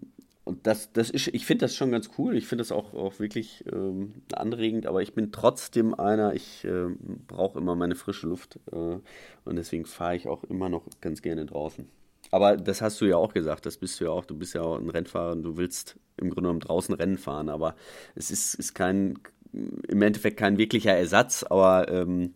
Und 0.53 0.66
das, 0.66 0.92
das 0.92 1.09
ist, 1.09 1.28
ich 1.28 1.46
finde 1.46 1.64
das 1.64 1.74
schon 1.74 1.90
ganz 1.90 2.11
cool. 2.18 2.36
Ich 2.36 2.46
finde 2.46 2.61
das 2.61 2.72
auch, 2.72 2.92
auch 2.92 3.18
wirklich 3.18 3.64
ähm, 3.72 4.12
anregend, 4.34 4.86
aber 4.86 5.00
ich 5.00 5.14
bin 5.14 5.32
trotzdem 5.32 5.94
einer, 5.94 6.34
ich 6.34 6.62
äh, 6.66 6.88
brauche 7.26 7.59
immer 7.59 7.74
meine 7.74 7.94
frische 7.94 8.26
Luft 8.26 8.61
äh, 8.70 8.76
und 8.76 9.57
deswegen 9.57 9.86
fahre 9.86 10.14
ich 10.14 10.28
auch 10.28 10.44
immer 10.44 10.68
noch 10.68 10.84
ganz 11.00 11.22
gerne 11.22 11.46
draußen. 11.46 11.88
Aber 12.32 12.59
das 12.59 12.82
hast 12.82 13.00
du 13.00 13.07
ja 13.07 13.16
auch 13.16 13.32
gesagt, 13.32 13.64
das 13.64 13.78
bist 13.78 13.98
du 13.98 14.05
ja 14.05 14.11
auch. 14.11 14.26
Du 14.26 14.36
bist 14.36 14.53
ja 14.53 14.61
auch 14.61 14.78
ein 14.78 14.90
Rennfahrer 14.90 15.32
und 15.32 15.42
du 15.42 15.57
willst 15.57 15.98
im 16.18 16.28
Grunde 16.28 16.48
genommen 16.48 16.61
draußen 16.61 16.94
Rennen 16.94 17.16
fahren, 17.16 17.48
aber 17.48 17.74
es 18.14 18.30
ist, 18.30 18.53
ist 18.53 18.74
kein, 18.74 19.18
im 19.55 20.03
Endeffekt 20.03 20.36
kein 20.36 20.59
wirklicher 20.59 20.92
Ersatz, 20.92 21.44
aber 21.44 21.88
ähm, 21.88 22.34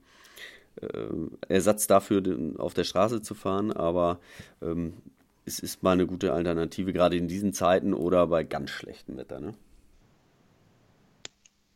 äh, 0.81 0.89
Ersatz 1.49 1.87
dafür, 1.87 2.23
auf 2.57 2.73
der 2.73 2.85
Straße 2.85 3.21
zu 3.21 3.35
fahren, 3.35 3.73
aber 3.73 4.21
ähm, 4.63 4.95
es 5.47 5.61
ist 5.61 5.83
mal 5.83 5.93
eine 5.93 6.07
gute 6.07 6.33
Alternative, 6.33 6.93
gerade 6.93 7.17
in 7.17 7.29
diesen 7.29 7.53
Zeiten 7.53 7.95
oder 7.95 8.27
bei 8.27 8.43
ganz 8.43 8.71
schlechtem 8.71 9.17
Wetter. 9.17 9.41
Ne? 9.41 9.55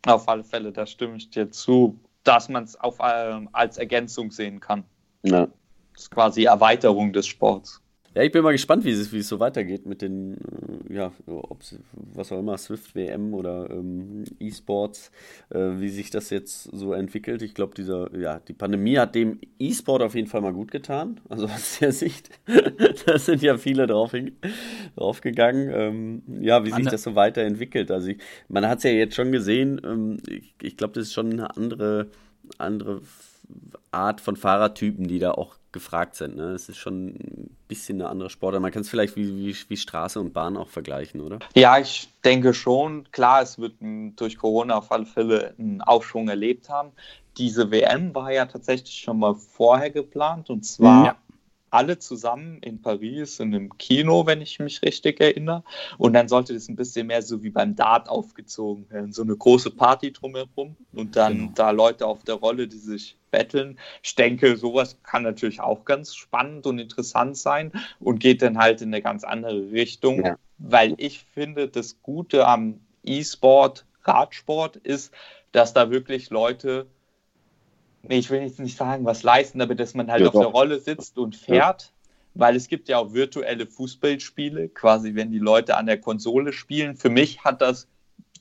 Auf 0.06 0.28
alle 0.28 0.42
Fälle, 0.42 0.72
da 0.72 0.86
stimme 0.86 1.16
ich 1.16 1.30
dir 1.30 1.50
zu, 1.50 1.98
dass 2.24 2.48
man 2.48 2.64
es 2.64 2.74
äh, 2.74 3.46
als 3.52 3.78
Ergänzung 3.78 4.32
sehen 4.32 4.60
kann. 4.60 4.84
Ja. 5.22 5.46
Das 5.92 6.02
ist 6.02 6.10
quasi 6.10 6.44
Erweiterung 6.44 7.12
des 7.12 7.26
Sports. 7.26 7.80
Ja, 8.12 8.22
ich 8.22 8.32
bin 8.32 8.42
mal 8.42 8.50
gespannt, 8.50 8.84
wie 8.84 8.90
es, 8.90 9.12
wie 9.12 9.18
es 9.18 9.28
so 9.28 9.38
weitergeht 9.38 9.86
mit 9.86 10.02
den, 10.02 10.34
äh, 10.88 10.94
ja, 10.94 11.12
ob 11.26 11.60
was 11.92 12.32
auch 12.32 12.40
immer, 12.40 12.58
Swift 12.58 12.96
WM 12.96 13.34
oder 13.34 13.70
ähm, 13.70 14.24
E-Sports, 14.40 15.12
äh, 15.50 15.78
wie 15.78 15.88
sich 15.88 16.10
das 16.10 16.30
jetzt 16.30 16.64
so 16.64 16.92
entwickelt. 16.92 17.40
Ich 17.42 17.54
glaube, 17.54 17.74
dieser, 17.76 18.12
ja, 18.18 18.40
die 18.40 18.52
Pandemie 18.52 18.98
hat 18.98 19.14
dem 19.14 19.38
E-Sport 19.60 20.02
auf 20.02 20.16
jeden 20.16 20.26
Fall 20.26 20.40
mal 20.40 20.52
gut 20.52 20.72
getan. 20.72 21.20
Also 21.28 21.46
aus 21.46 21.78
der 21.78 21.92
Sicht, 22.00 22.30
da 23.06 23.16
sind 23.16 23.42
ja 23.42 23.56
viele 23.58 23.86
drauf, 23.86 24.12
draufgegangen. 24.96 25.70
Ähm, 25.72 26.22
ja, 26.40 26.64
wie 26.64 26.72
sich 26.72 26.88
das 26.88 27.04
so 27.04 27.14
weiterentwickelt. 27.14 27.92
Also 27.92 28.08
ich, 28.08 28.18
man 28.48 28.66
hat 28.66 28.78
es 28.78 28.84
ja 28.84 28.90
jetzt 28.90 29.14
schon 29.14 29.30
gesehen, 29.30 29.80
ähm, 29.84 30.16
ich, 30.28 30.52
ich 30.60 30.76
glaube, 30.76 30.94
das 30.94 31.04
ist 31.04 31.12
schon 31.12 31.30
eine 31.30 31.56
andere, 31.56 32.08
andere 32.58 33.02
Art 33.92 34.20
von 34.20 34.34
Fahrertypen, 34.34 35.06
die 35.06 35.20
da 35.20 35.30
auch 35.30 35.59
gefragt 35.72 36.16
sind. 36.16 36.36
Ne? 36.36 36.52
Es 36.52 36.68
ist 36.68 36.78
schon 36.78 37.08
ein 37.08 37.56
bisschen 37.68 38.00
eine 38.00 38.10
andere 38.10 38.30
Sportart. 38.30 38.62
Man 38.62 38.72
kann 38.72 38.82
es 38.82 38.88
vielleicht 38.88 39.16
wie, 39.16 39.36
wie, 39.36 39.56
wie, 39.68 39.76
Straße 39.76 40.18
und 40.20 40.32
Bahn 40.32 40.56
auch 40.56 40.68
vergleichen, 40.68 41.20
oder? 41.20 41.38
Ja, 41.54 41.78
ich 41.78 42.08
denke 42.24 42.54
schon. 42.54 43.10
Klar, 43.12 43.42
es 43.42 43.58
wird 43.58 43.74
durch 43.80 44.36
Corona 44.38 44.78
auf 44.78 44.90
alle 44.90 45.06
Fälle 45.06 45.54
einen 45.58 45.80
Aufschwung 45.80 46.28
erlebt 46.28 46.68
haben. 46.68 46.90
Diese 47.38 47.70
WM 47.70 48.14
war 48.14 48.32
ja 48.32 48.46
tatsächlich 48.46 48.94
schon 48.96 49.18
mal 49.18 49.34
vorher 49.34 49.90
geplant 49.90 50.50
und 50.50 50.64
zwar 50.64 51.06
ja 51.06 51.16
alle 51.70 51.98
zusammen 51.98 52.58
in 52.62 52.82
Paris 52.82 53.40
in 53.40 53.54
einem 53.54 53.78
Kino, 53.78 54.26
wenn 54.26 54.40
ich 54.40 54.58
mich 54.58 54.82
richtig 54.82 55.20
erinnere. 55.20 55.62
Und 55.98 56.12
dann 56.12 56.28
sollte 56.28 56.52
das 56.54 56.68
ein 56.68 56.76
bisschen 56.76 57.06
mehr 57.06 57.22
so 57.22 57.42
wie 57.42 57.50
beim 57.50 57.76
Dart 57.76 58.08
aufgezogen 58.08 58.90
werden. 58.90 59.12
So 59.12 59.22
eine 59.22 59.36
große 59.36 59.70
Party 59.70 60.12
drumherum 60.12 60.76
und 60.92 61.16
dann 61.16 61.38
genau. 61.38 61.52
da 61.54 61.70
Leute 61.70 62.06
auf 62.06 62.24
der 62.24 62.36
Rolle, 62.36 62.68
die 62.68 62.78
sich 62.78 63.16
betteln. 63.30 63.78
Ich 64.02 64.14
denke, 64.14 64.56
sowas 64.56 64.98
kann 65.02 65.22
natürlich 65.22 65.60
auch 65.60 65.84
ganz 65.84 66.14
spannend 66.14 66.66
und 66.66 66.78
interessant 66.78 67.36
sein 67.36 67.72
und 68.00 68.18
geht 68.18 68.42
dann 68.42 68.58
halt 68.58 68.82
in 68.82 68.88
eine 68.88 69.02
ganz 69.02 69.24
andere 69.24 69.70
Richtung, 69.70 70.24
ja. 70.24 70.36
weil 70.58 70.94
ich 70.98 71.20
finde, 71.32 71.68
das 71.68 72.02
Gute 72.02 72.46
am 72.46 72.80
E-Sport, 73.04 73.86
Radsport 74.04 74.76
ist, 74.76 75.12
dass 75.52 75.72
da 75.72 75.90
wirklich 75.90 76.30
Leute 76.30 76.86
ich 78.08 78.30
will 78.30 78.40
jetzt 78.40 78.58
nicht 78.58 78.76
sagen, 78.76 79.04
was 79.04 79.22
leisten, 79.22 79.60
aber 79.60 79.74
dass 79.74 79.94
man 79.94 80.10
halt 80.10 80.22
ja, 80.22 80.28
auf 80.28 80.32
doch. 80.32 80.40
der 80.40 80.50
Rolle 80.50 80.80
sitzt 80.80 81.18
und 81.18 81.36
fährt. 81.36 81.82
Ja. 81.82 81.88
Weil 82.34 82.54
es 82.54 82.68
gibt 82.68 82.88
ja 82.88 82.98
auch 82.98 83.12
virtuelle 83.12 83.66
Fußballspiele, 83.66 84.68
quasi 84.68 85.16
wenn 85.16 85.32
die 85.32 85.38
Leute 85.38 85.76
an 85.76 85.86
der 85.86 85.98
Konsole 85.98 86.52
spielen. 86.52 86.96
Für 86.96 87.10
mich 87.10 87.42
hat 87.44 87.60
das 87.60 87.88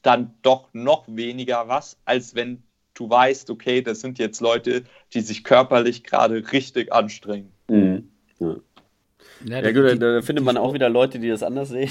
dann 0.03 0.35
doch 0.43 0.69
noch 0.73 1.05
weniger 1.07 1.67
was, 1.67 1.97
als 2.05 2.35
wenn 2.35 2.63
du 2.93 3.09
weißt, 3.09 3.49
okay, 3.49 3.81
das 3.81 4.01
sind 4.01 4.19
jetzt 4.19 4.41
Leute, 4.41 4.83
die 5.13 5.21
sich 5.21 5.43
körperlich 5.43 6.03
gerade 6.03 6.51
richtig 6.51 6.93
anstrengen. 6.93 7.51
Ja. 9.45 9.61
Ja, 9.61 9.71
gut, 9.71 9.91
die, 9.91 9.99
da, 9.99 10.21
findet 10.21 10.43
man 10.43 10.57
auch 10.57 10.73
wieder 10.73 10.89
Leute, 10.89 11.19
die 11.19 11.29
das 11.29 11.43
anders 11.43 11.69
sehen. 11.69 11.89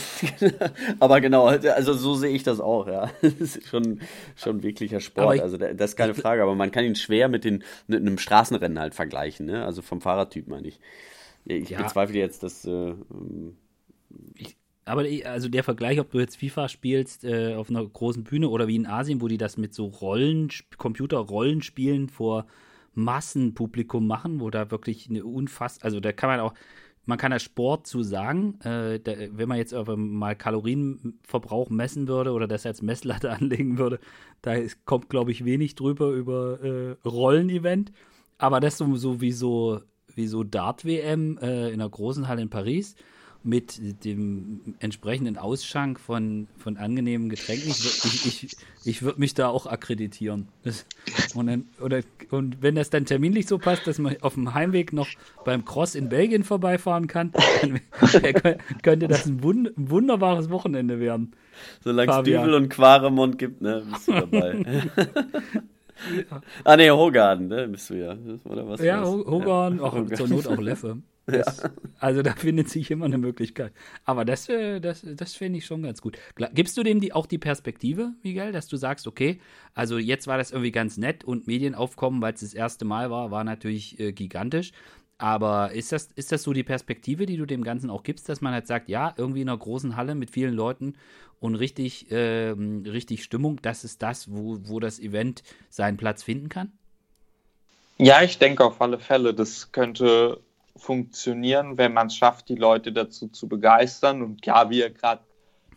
aber 1.01 1.21
genau, 1.21 1.47
also 1.47 1.95
so 1.95 2.15
sehe 2.15 2.31
ich 2.31 2.43
das 2.43 2.61
auch, 2.61 2.87
ja. 2.87 3.11
Das 3.23 3.35
ist 3.41 3.69
schon, 3.69 4.01
schon 4.37 4.63
wirklicher 4.63 5.01
Sport. 5.01 5.37
Ich, 5.37 5.43
also 5.43 5.57
das 5.57 5.91
ist 5.91 5.97
keine 5.97 6.15
Frage, 6.15 6.43
aber 6.43 6.55
man 6.55 6.71
kann 6.71 6.85
ihn 6.85 6.97
schwer 6.97 7.29
mit, 7.29 7.45
den, 7.45 7.65
mit 7.87 8.01
einem 8.01 8.19
Straßenrennen 8.19 8.79
halt 8.79 8.95
vergleichen, 8.95 9.47
ne? 9.47 9.65
Also 9.65 9.83
vom 9.83 10.01
Fahrradtyp 10.01 10.49
meine 10.49 10.69
ich. 10.69 10.81
Ich 11.45 11.71
ja. 11.71 11.83
bezweifle 11.83 12.19
jetzt, 12.19 12.43
dass. 12.43 12.65
Äh, 12.65 12.71
ähm, 12.71 13.57
ich, 14.35 14.57
aber 14.85 15.05
also 15.25 15.49
der 15.49 15.65
Vergleich, 15.65 16.01
ob 16.01 16.11
du 16.11 16.19
jetzt 16.19 16.37
FIFA 16.37 16.69
spielst 16.69 17.25
äh, 17.25 17.55
auf 17.55 17.69
einer 17.71 17.85
großen 17.87 18.25
Bühne 18.25 18.49
oder 18.49 18.69
wie 18.69 18.77
in 18.77 18.87
Asien, 18.87 19.21
wo 19.21 19.29
die 19.29 19.37
das 19.37 19.57
mit 19.57 19.75
so 19.75 19.87
Rollen, 19.87 20.49
Computer-Rollenspielen 20.77 22.09
vor 22.09 22.47
Massenpublikum 22.95 24.07
machen, 24.07 24.41
wo 24.41 24.51
da 24.51 24.71
wirklich 24.71 25.09
eine 25.09 25.25
unfass, 25.25 25.83
also 25.83 26.01
da 26.01 26.13
kann 26.13 26.31
man 26.31 26.41
auch, 26.41 26.55
man 27.09 27.17
kann 27.17 27.31
da 27.31 27.39
Sport 27.39 27.87
zu 27.87 28.03
sagen. 28.03 28.61
Äh, 28.61 29.01
da, 29.01 29.13
wenn 29.31 29.49
man 29.49 29.57
jetzt 29.57 29.75
mal 29.87 30.37
Kalorienverbrauch 30.37 31.71
messen 31.71 32.07
würde 32.07 32.33
oder 32.33 32.47
das 32.47 32.67
als 32.67 32.83
Messlatte 32.83 33.31
anlegen 33.33 33.79
würde, 33.79 33.99
da 34.43 34.53
ist, 34.53 34.85
kommt, 34.85 35.09
glaube 35.09 35.31
ich, 35.31 35.47
wenig 35.47 35.75
drüber 35.75 36.11
über 36.11 36.63
äh, 36.63 36.97
Rollenevent. 37.09 37.93
Aber 38.37 38.61
das 38.61 38.77
so, 38.77 38.95
so 38.97 39.23
wie 39.23 39.33
so, 39.33 39.81
wie 40.15 40.27
so 40.27 40.45
Dart-WM 40.45 41.39
äh, 41.39 41.69
in 41.69 41.81
einer 41.81 41.89
großen 41.89 42.29
Halle 42.29 42.43
in 42.43 42.51
Paris 42.51 42.95
mit 43.49 44.05
dem 44.05 44.75
entsprechenden 44.79 45.39
Ausschank 45.39 45.99
von, 45.99 46.49
von 46.59 46.77
angenehmen 46.77 47.31
Getränken. 47.31 47.71
Ich, 47.71 48.05
ich, 48.05 48.45
ich, 48.45 48.57
ich 48.85 49.03
würde 49.03 49.19
mich 49.19 49.33
da 49.33 49.49
auch 49.49 49.67
akkreditieren. 49.67 50.49
Das, 50.65 50.85
und, 51.35 51.47
dann, 51.47 51.67
oder, 51.81 52.03
und 52.31 52.61
wenn 52.61 52.75
das 52.75 52.91
dann 52.91 53.07
terminlich 53.07 53.47
so 53.47 53.57
passt, 53.57 53.87
dass 53.87 53.99
man 53.99 54.17
auf 54.21 54.35
dem 54.35 54.53
Heimweg 54.53 54.93
noch 54.93 55.09
beim 55.47 55.65
Cross 55.65 55.95
in 55.95 56.11
Belgien 56.11 56.45
vorbeifahren 56.45 57.07
kann, 57.07 57.33
dann 57.63 57.81
könnte 58.83 59.09
das 59.09 59.25
ein, 59.25 59.43
wund 59.43 59.79
ein 59.79 59.91
wunderbares 59.91 60.51
Wochenende 60.51 61.01
werden. 61.01 61.33
Solange 61.83 62.13
es 62.13 62.25
Dübel 62.25 62.53
und 62.53 62.69
Quaremont 62.69 63.39
gibt, 63.39 63.63
ne, 63.63 63.83
bist 63.91 64.09
du 64.09 64.13
dabei. 64.13 64.85
Ja. 66.31 66.41
Ah, 66.65 66.77
ne, 66.77 66.91
Hogarden, 66.91 67.49
ne, 67.49 67.69
bist 67.69 67.91
du 67.91 67.95
ja. 67.95 68.17
Oder 68.45 68.69
was? 68.69 68.81
Ja, 68.81 69.05
Hogarden, 69.05 69.81
ja. 69.81 70.17
zur 70.17 70.29
Not 70.29 70.47
auch 70.47 70.61
Leffe. 70.61 70.99
Das, 71.29 71.63
ja. 71.63 71.71
Also 71.99 72.23
da 72.23 72.33
findet 72.33 72.71
sich 72.71 72.91
immer 72.91 73.05
eine 73.05 73.19
Möglichkeit. 73.19 73.75
Aber 74.07 74.25
das, 74.25 74.49
äh, 74.49 74.81
das, 74.81 75.05
das 75.05 75.35
finde 75.35 75.59
ich 75.59 75.67
schon 75.67 75.83
ganz 75.83 76.01
gut. 76.01 76.17
Gibst 76.55 76.79
du 76.79 76.83
dem 76.83 77.03
die, 77.03 77.13
auch 77.13 77.27
die 77.27 77.37
Perspektive, 77.37 78.15
Miguel, 78.23 78.51
dass 78.51 78.67
du 78.67 78.79
sagst, 78.79 79.07
okay, 79.07 79.39
also 79.75 79.99
jetzt 79.99 80.27
war 80.27 80.39
das 80.39 80.53
irgendwie 80.53 80.71
ganz 80.71 80.97
nett 80.97 81.25
und 81.25 81.47
Medienaufkommen, 81.47 82.23
weil 82.23 82.33
es 82.33 82.41
das 82.41 82.55
erste 82.55 82.87
Mal 82.87 83.11
war, 83.11 83.31
war 83.31 83.45
natürlich 83.45 84.01
äh, 84.01 84.13
gigantisch. 84.13 84.73
Aber 85.19 85.73
ist 85.73 85.91
das, 85.91 86.09
ist 86.15 86.31
das 86.31 86.45
so 86.45 86.53
die 86.53 86.63
Perspektive, 86.63 87.27
die 87.27 87.37
du 87.37 87.45
dem 87.45 87.65
Ganzen 87.65 87.91
auch 87.91 88.05
gibst, 88.05 88.29
dass 88.29 88.41
man 88.41 88.53
halt 88.53 88.69
sagt, 88.69 88.89
ja, 88.89 89.15
irgendwie 89.17 89.43
in 89.43 89.49
einer 89.49 89.59
großen 89.59 89.97
Halle 89.97 90.15
mit 90.15 90.31
vielen 90.31 90.55
Leuten 90.55 90.95
und 91.41 91.57
richtig, 91.57 92.07
ähm, 92.11 92.85
richtig 92.87 93.25
Stimmung, 93.25 93.61
das 93.61 93.83
ist 93.83 94.03
das, 94.03 94.31
wo, 94.31 94.59
wo 94.63 94.79
das 94.79 95.01
Event 95.01 95.43
seinen 95.71 95.97
Platz 95.97 96.23
finden 96.23 96.49
kann? 96.49 96.73
Ja, 97.99 98.23
ich 98.23 98.39
denke 98.39 98.65
auf 98.65 98.81
alle 98.81 99.01
Fälle, 99.01 99.35
das 99.35 99.73
könnte 99.73 100.41
funktionieren, 100.77 101.77
wenn 101.77 101.93
man 101.93 102.07
es 102.07 102.17
schafft, 102.17 102.49
die 102.49 102.55
Leute 102.55 102.93
dazu 102.93 103.27
zu 103.27 103.49
begeistern. 103.49 104.23
Und 104.23 104.47
ja, 104.47 104.71
wie 104.71 104.79
ihr 104.79 104.91
gerade 104.91 105.23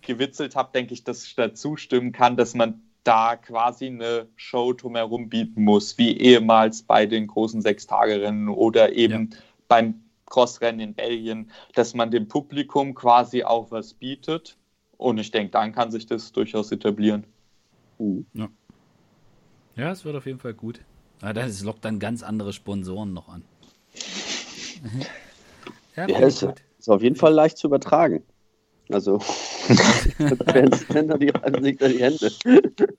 gewitzelt 0.02 0.56
habt, 0.56 0.76
denke 0.76 0.94
ich, 0.94 1.04
dass 1.04 1.26
ich 1.26 1.36
dazu 1.36 1.76
stimmen 1.78 2.12
kann, 2.12 2.38
dass 2.38 2.54
man 2.54 2.82
da 3.04 3.36
quasi 3.36 3.88
eine 3.88 4.28
Show 4.36 4.74
drumherum 4.74 5.30
bieten 5.30 5.64
muss, 5.64 5.98
wie 5.98 6.18
ehemals 6.18 6.84
bei 6.84 7.06
den 7.06 7.28
großen 7.28 7.62
Sechstagerennen 7.62 8.50
oder 8.50 8.94
eben 8.94 9.30
ja. 9.32 9.38
beim 9.68 10.04
Crossrennen 10.26 10.80
in 10.80 10.94
Belgien, 10.94 11.52
dass 11.74 11.94
man 11.94 12.12
dem 12.12 12.28
Publikum 12.28 12.94
quasi 12.96 13.44
auch 13.44 13.72
was 13.72 13.94
bietet. 13.94 14.58
Und 14.98 15.18
ich 15.18 15.32
denke, 15.32 15.52
dann 15.52 15.74
kann 15.74 15.92
sich 15.92 16.06
das 16.06 16.32
durchaus 16.32 16.72
etablieren. 16.72 17.26
Ja. 18.34 18.50
ja, 19.76 19.92
es 19.92 20.06
wird 20.06 20.16
auf 20.16 20.26
jeden 20.26 20.40
Fall 20.40 20.54
gut. 20.54 20.80
Aber 21.22 21.34
das 21.34 21.62
lockt 21.62 21.86
dann 21.86 22.00
ganz 22.00 22.24
andere 22.24 22.54
Sponsoren 22.54 23.14
noch 23.14 23.30
an. 23.30 23.44
ja, 25.96 26.08
ja 26.08 26.20
ist, 26.20 26.48
ist 26.80 26.90
auf 26.90 27.04
jeden 27.04 27.16
Fall 27.16 27.34
leicht 27.34 27.58
zu 27.58 27.68
übertragen. 27.68 28.24
Also, 28.90 29.20
Fans 30.46 30.88
kennen 30.88 31.20
die 31.20 31.34
Ansicht 31.36 31.84
an 31.84 31.92
die 31.92 32.00
Hände. 32.00 32.32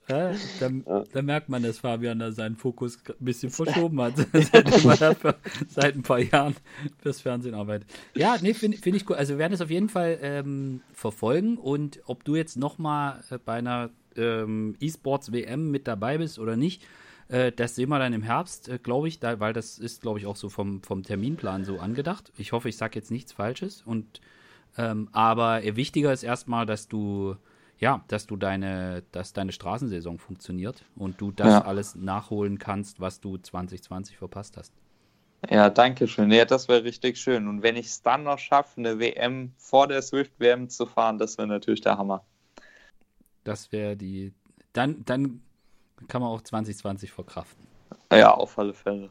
Ja, 0.07 0.31
dann, 0.59 0.83
ja. 0.87 1.03
dann, 1.11 1.25
merkt 1.25 1.49
man, 1.49 1.63
dass 1.63 1.79
Fabian 1.79 2.19
da 2.19 2.31
seinen 2.31 2.55
Fokus 2.55 2.99
ein 3.07 3.25
bisschen 3.25 3.49
verschoben 3.49 4.01
hat, 4.01 4.13
seit, 4.33 5.17
seit, 5.69 5.95
ein 5.95 6.03
paar 6.03 6.19
Jahren 6.19 6.55
fürs 7.01 7.21
Fernsehen 7.21 7.55
arbeitet. 7.55 7.89
Ja, 8.15 8.37
nee, 8.41 8.53
finde 8.53 8.77
find 8.77 8.95
ich 8.95 9.05
gut. 9.05 9.17
Also, 9.17 9.33
wir 9.33 9.39
werden 9.39 9.53
es 9.53 9.61
auf 9.61 9.69
jeden 9.69 9.89
Fall 9.89 10.19
ähm, 10.21 10.81
verfolgen 10.93 11.57
und 11.57 11.99
ob 12.05 12.23
du 12.23 12.35
jetzt 12.35 12.57
nochmal 12.57 13.23
äh, 13.29 13.37
bei 13.43 13.53
einer 13.53 13.89
ähm, 14.15 14.75
E-Sports 14.79 15.31
WM 15.31 15.71
mit 15.71 15.87
dabei 15.87 16.17
bist 16.17 16.39
oder 16.39 16.55
nicht, 16.55 16.83
äh, 17.29 17.51
das 17.51 17.75
sehen 17.75 17.89
wir 17.89 17.99
dann 17.99 18.13
im 18.13 18.23
Herbst, 18.23 18.69
äh, 18.69 18.79
glaube 18.81 19.07
ich, 19.07 19.19
da, 19.19 19.39
weil 19.39 19.53
das 19.53 19.79
ist, 19.79 20.01
glaube 20.01 20.19
ich, 20.19 20.25
auch 20.25 20.35
so 20.35 20.49
vom, 20.49 20.83
vom 20.83 21.03
Terminplan 21.03 21.65
so 21.65 21.79
angedacht. 21.79 22.31
Ich 22.37 22.51
hoffe, 22.51 22.69
ich 22.69 22.77
sage 22.77 22.95
jetzt 22.95 23.11
nichts 23.11 23.31
Falsches 23.33 23.81
und 23.85 24.21
ähm, 24.77 25.09
aber 25.11 25.63
wichtiger 25.75 26.11
ist 26.11 26.23
erstmal, 26.23 26.65
dass 26.65 26.87
du 26.87 27.35
ja, 27.79 28.01
dass 28.07 28.27
du 28.27 28.37
deine, 28.37 29.03
dass 29.11 29.33
deine 29.33 29.51
Straßensaison 29.51 30.17
funktioniert 30.17 30.85
und 30.95 31.19
du 31.19 31.31
das 31.31 31.49
ja. 31.49 31.65
alles 31.65 31.95
nachholen 31.95 32.57
kannst, 32.57 33.01
was 33.01 33.19
du 33.19 33.37
2020 33.37 34.17
verpasst 34.17 34.55
hast. 34.57 34.73
Ja, 35.49 35.69
danke 35.69 36.07
schön. 36.07 36.31
Ja, 36.31 36.45
das 36.45 36.69
wäre 36.69 36.85
richtig 36.85 37.17
schön. 37.17 37.47
Und 37.47 37.61
wenn 37.61 37.75
ich 37.75 37.87
es 37.87 38.01
dann 38.01 38.23
noch 38.23 38.39
schaffe, 38.39 38.79
eine 38.79 38.99
WM 38.99 39.51
vor 39.57 39.87
der 39.87 40.01
Swift-WM 40.01 40.69
zu 40.69 40.85
fahren, 40.85 41.17
das 41.17 41.37
wäre 41.37 41.47
natürlich 41.47 41.81
der 41.81 41.97
Hammer. 41.97 42.23
Das 43.43 43.71
wäre 43.73 43.97
die. 43.97 44.33
Dann, 44.71 45.03
dann 45.03 45.41
kann 46.07 46.21
man 46.21 46.31
auch 46.31 46.41
2020 46.41 47.11
verkraften. 47.11 47.67
Ja, 48.11 48.31
auf 48.31 48.57
alle 48.57 48.73
Fälle. 48.73 49.09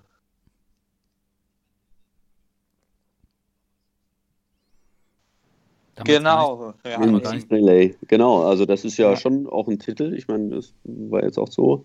Genau, 6.05 6.75
ja. 6.85 6.99
Relay. 6.99 7.95
Genau, 8.09 8.45
also 8.45 8.67
das 8.67 8.85
ist 8.85 8.97
ja, 8.97 9.11
ja, 9.11 9.17
schon 9.17 9.47
auch 9.47 9.69
ein 9.69 9.79
Titel. 9.79 10.15
Ich 10.15 10.29
meine, 10.29 10.57
das 10.57 10.75
war 10.85 11.23
jetzt 11.23 11.39
auch 11.39 11.49
so. 11.49 11.85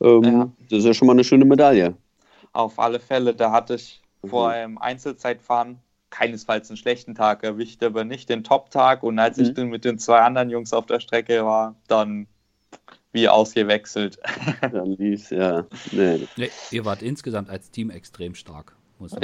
Ähm, 0.00 0.22
ja. 0.22 0.50
Das 0.70 0.80
ist 0.80 0.84
ja 0.84 0.94
schon 0.94 1.06
mal 1.06 1.12
eine 1.12 1.24
schöne 1.24 1.44
Medaille. 1.44 1.94
Auf 2.52 2.78
alle 2.78 3.00
Fälle, 3.00 3.34
da 3.34 3.50
hatte 3.52 3.74
ich 3.74 4.00
mhm. 4.22 4.28
vor 4.28 4.50
einem 4.50 4.78
Einzelzeitfahren 4.78 5.78
keinesfalls 6.10 6.70
einen 6.70 6.76
schlechten 6.76 7.14
Tag 7.14 7.42
erwischt, 7.42 7.82
aber 7.82 8.04
nicht 8.04 8.28
den 8.28 8.44
Top-Tag. 8.44 9.02
Und 9.02 9.18
als 9.18 9.38
mhm. 9.38 9.44
ich 9.44 9.54
dann 9.54 9.68
mit 9.68 9.84
den 9.84 9.98
zwei 9.98 10.20
anderen 10.20 10.50
Jungs 10.50 10.72
auf 10.72 10.86
der 10.86 11.00
Strecke 11.00 11.44
war, 11.44 11.74
dann 11.88 12.26
wie 13.12 13.28
ausgewechselt. 13.28 14.18
Dann 14.62 14.92
lief 14.92 15.30
ja. 15.30 15.66
Nee. 15.90 16.26
Nee, 16.36 16.50
ihr 16.70 16.84
wart 16.86 17.02
insgesamt 17.02 17.50
als 17.50 17.70
Team 17.70 17.90
extrem 17.90 18.34
stark. 18.34 18.74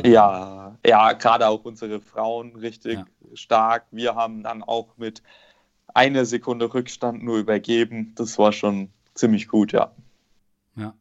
Ja, 0.04 0.76
ja, 0.84 1.12
gerade 1.12 1.48
auch 1.48 1.64
unsere 1.64 2.00
Frauen 2.00 2.56
richtig 2.56 2.94
ja. 2.94 3.06
stark. 3.34 3.86
Wir 3.90 4.14
haben 4.14 4.42
dann 4.42 4.62
auch 4.62 4.96
mit 4.96 5.22
einer 5.94 6.24
Sekunde 6.24 6.72
Rückstand 6.72 7.22
nur 7.22 7.38
übergeben. 7.38 8.12
Das 8.16 8.38
war 8.38 8.52
schon 8.52 8.90
ziemlich 9.14 9.48
gut, 9.48 9.72
ja. 9.72 9.92
Ja. 10.76 10.94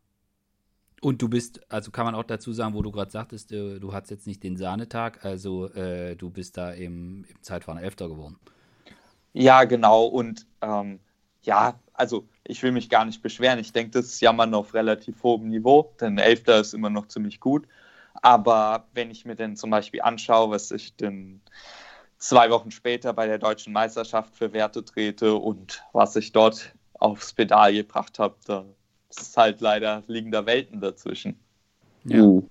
Und 1.02 1.22
du 1.22 1.30
bist, 1.30 1.62
also 1.72 1.92
kann 1.92 2.06
man 2.06 2.16
auch 2.16 2.24
dazu 2.24 2.54
sagen, 2.54 2.74
wo 2.74 2.82
du 2.82 2.92
gerade 2.92 3.12
sagtest, 3.12 3.52
du, 3.52 3.76
äh, 3.76 3.80
du 3.80 3.94
hattest 3.94 4.12
jetzt 4.12 4.28
nicht 4.28 4.44
den 4.44 4.58
Sahnetag, 4.58 5.24
also 5.24 5.68
äh, 5.74 6.16
du 6.16 6.30
bist 6.30 6.58
da 6.58 6.72
im, 6.72 7.26
im 7.30 7.44
Zeitfahren 7.44 7.82
Elfter 7.82 8.08
geworden. 8.10 8.38
Ja, 9.34 9.66
genau. 9.66 10.06
Und 10.06 10.48
ähm, 10.62 11.00
ja, 11.44 11.80
also 11.94 12.28
ich 12.44 12.64
will 12.64 12.72
mich 12.72 12.90
gar 12.90 13.06
nicht 13.06 13.22
beschweren. 13.22 13.60
Ich 13.60 13.72
denke, 13.72 13.92
das 13.92 14.06
ist 14.06 14.22
Jammern 14.22 14.54
auf 14.54 14.74
relativ 14.74 15.22
hohem 15.22 15.50
Niveau, 15.50 15.94
denn 16.02 16.18
Elfter 16.18 16.60
ist 16.60 16.74
immer 16.74 16.90
noch 16.90 17.08
ziemlich 17.08 17.40
gut. 17.40 17.68
Aber 18.22 18.88
wenn 18.93 19.11
ich 19.11 19.26
mir 19.26 19.36
denn 19.36 19.55
zum 19.55 19.70
Beispiel 19.70 20.01
anschaue, 20.01 20.51
was 20.51 20.72
ich 20.72 20.95
denn 20.95 21.41
zwei 22.18 22.49
Wochen 22.49 22.72
später 22.72 23.13
bei 23.13 23.28
der 23.28 23.38
deutschen 23.38 23.74
Meisterschaft 23.74 24.36
für 24.36 24.53
Werte 24.53 24.84
trete 24.84 25.36
und 25.36 25.84
was 25.93 26.15
ich 26.15 26.32
dort 26.32 26.74
aufs 26.93 27.34
Pedal 27.34 27.74
gebracht 27.74 28.20
habe, 28.20 28.36
da 28.45 28.65
ist 29.09 29.38
halt 29.38 29.61
leider 29.61 30.03
liegender 30.07 30.45
Welten 30.45 30.82
dazwischen. 30.82 31.39
Ja. 32.03 32.22
Uh. 32.22 32.49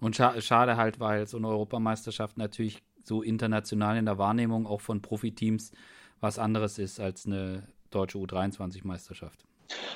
Und 0.00 0.16
scha 0.16 0.40
schade 0.40 0.76
halt, 0.76 1.00
weil 1.00 1.26
so 1.26 1.38
eine 1.38 1.48
Europameisterschaft 1.48 2.36
natürlich 2.36 2.82
so 3.02 3.22
international 3.22 3.96
in 3.96 4.04
der 4.04 4.18
Wahrnehmung 4.18 4.66
auch 4.66 4.80
von 4.80 5.00
Profiteams 5.00 5.72
was 6.20 6.38
anderes 6.38 6.78
ist 6.78 6.98
als 6.98 7.26
eine 7.26 7.66
deutsche 7.90 8.18
U23-Meisterschaft. 8.18 9.44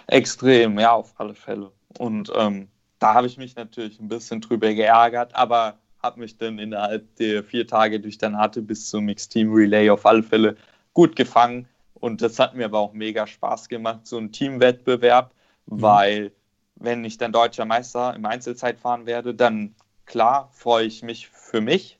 Extrem, 0.06 0.78
ja, 0.78 0.92
auf 0.92 1.18
alle 1.18 1.34
Fälle. 1.34 1.72
Und 1.98 2.30
ähm, 2.36 2.68
da 3.00 3.14
habe 3.14 3.26
ich 3.26 3.36
mich 3.36 3.56
natürlich 3.56 3.98
ein 3.98 4.08
bisschen 4.08 4.40
drüber 4.40 4.72
geärgert, 4.72 5.34
aber 5.34 5.78
habe 6.02 6.20
mich 6.20 6.38
dann 6.38 6.58
innerhalb 6.58 7.16
der 7.16 7.42
vier 7.42 7.66
Tage, 7.66 7.98
die 7.98 8.08
ich 8.08 8.18
dann 8.18 8.38
hatte, 8.38 8.62
bis 8.62 8.88
zum 8.88 9.06
Mixed 9.06 9.32
Team 9.32 9.52
Relay 9.52 9.90
auf 9.90 10.06
alle 10.06 10.22
Fälle 10.22 10.56
gut 10.92 11.16
gefangen. 11.16 11.66
Und 11.94 12.22
das 12.22 12.38
hat 12.38 12.54
mir 12.54 12.66
aber 12.66 12.78
auch 12.78 12.92
mega 12.92 13.26
Spaß 13.26 13.68
gemacht, 13.68 14.06
so 14.06 14.16
ein 14.18 14.32
Teamwettbewerb, 14.32 15.32
mhm. 15.66 15.82
weil 15.82 16.32
wenn 16.76 17.04
ich 17.04 17.18
dann 17.18 17.32
deutscher 17.32 17.66
Meister 17.66 18.14
im 18.14 18.24
Einzelzeit 18.24 18.78
fahren 18.78 19.04
werde, 19.04 19.34
dann 19.34 19.74
klar 20.06 20.48
freue 20.52 20.86
ich 20.86 21.02
mich 21.02 21.28
für 21.28 21.60
mich. 21.60 21.98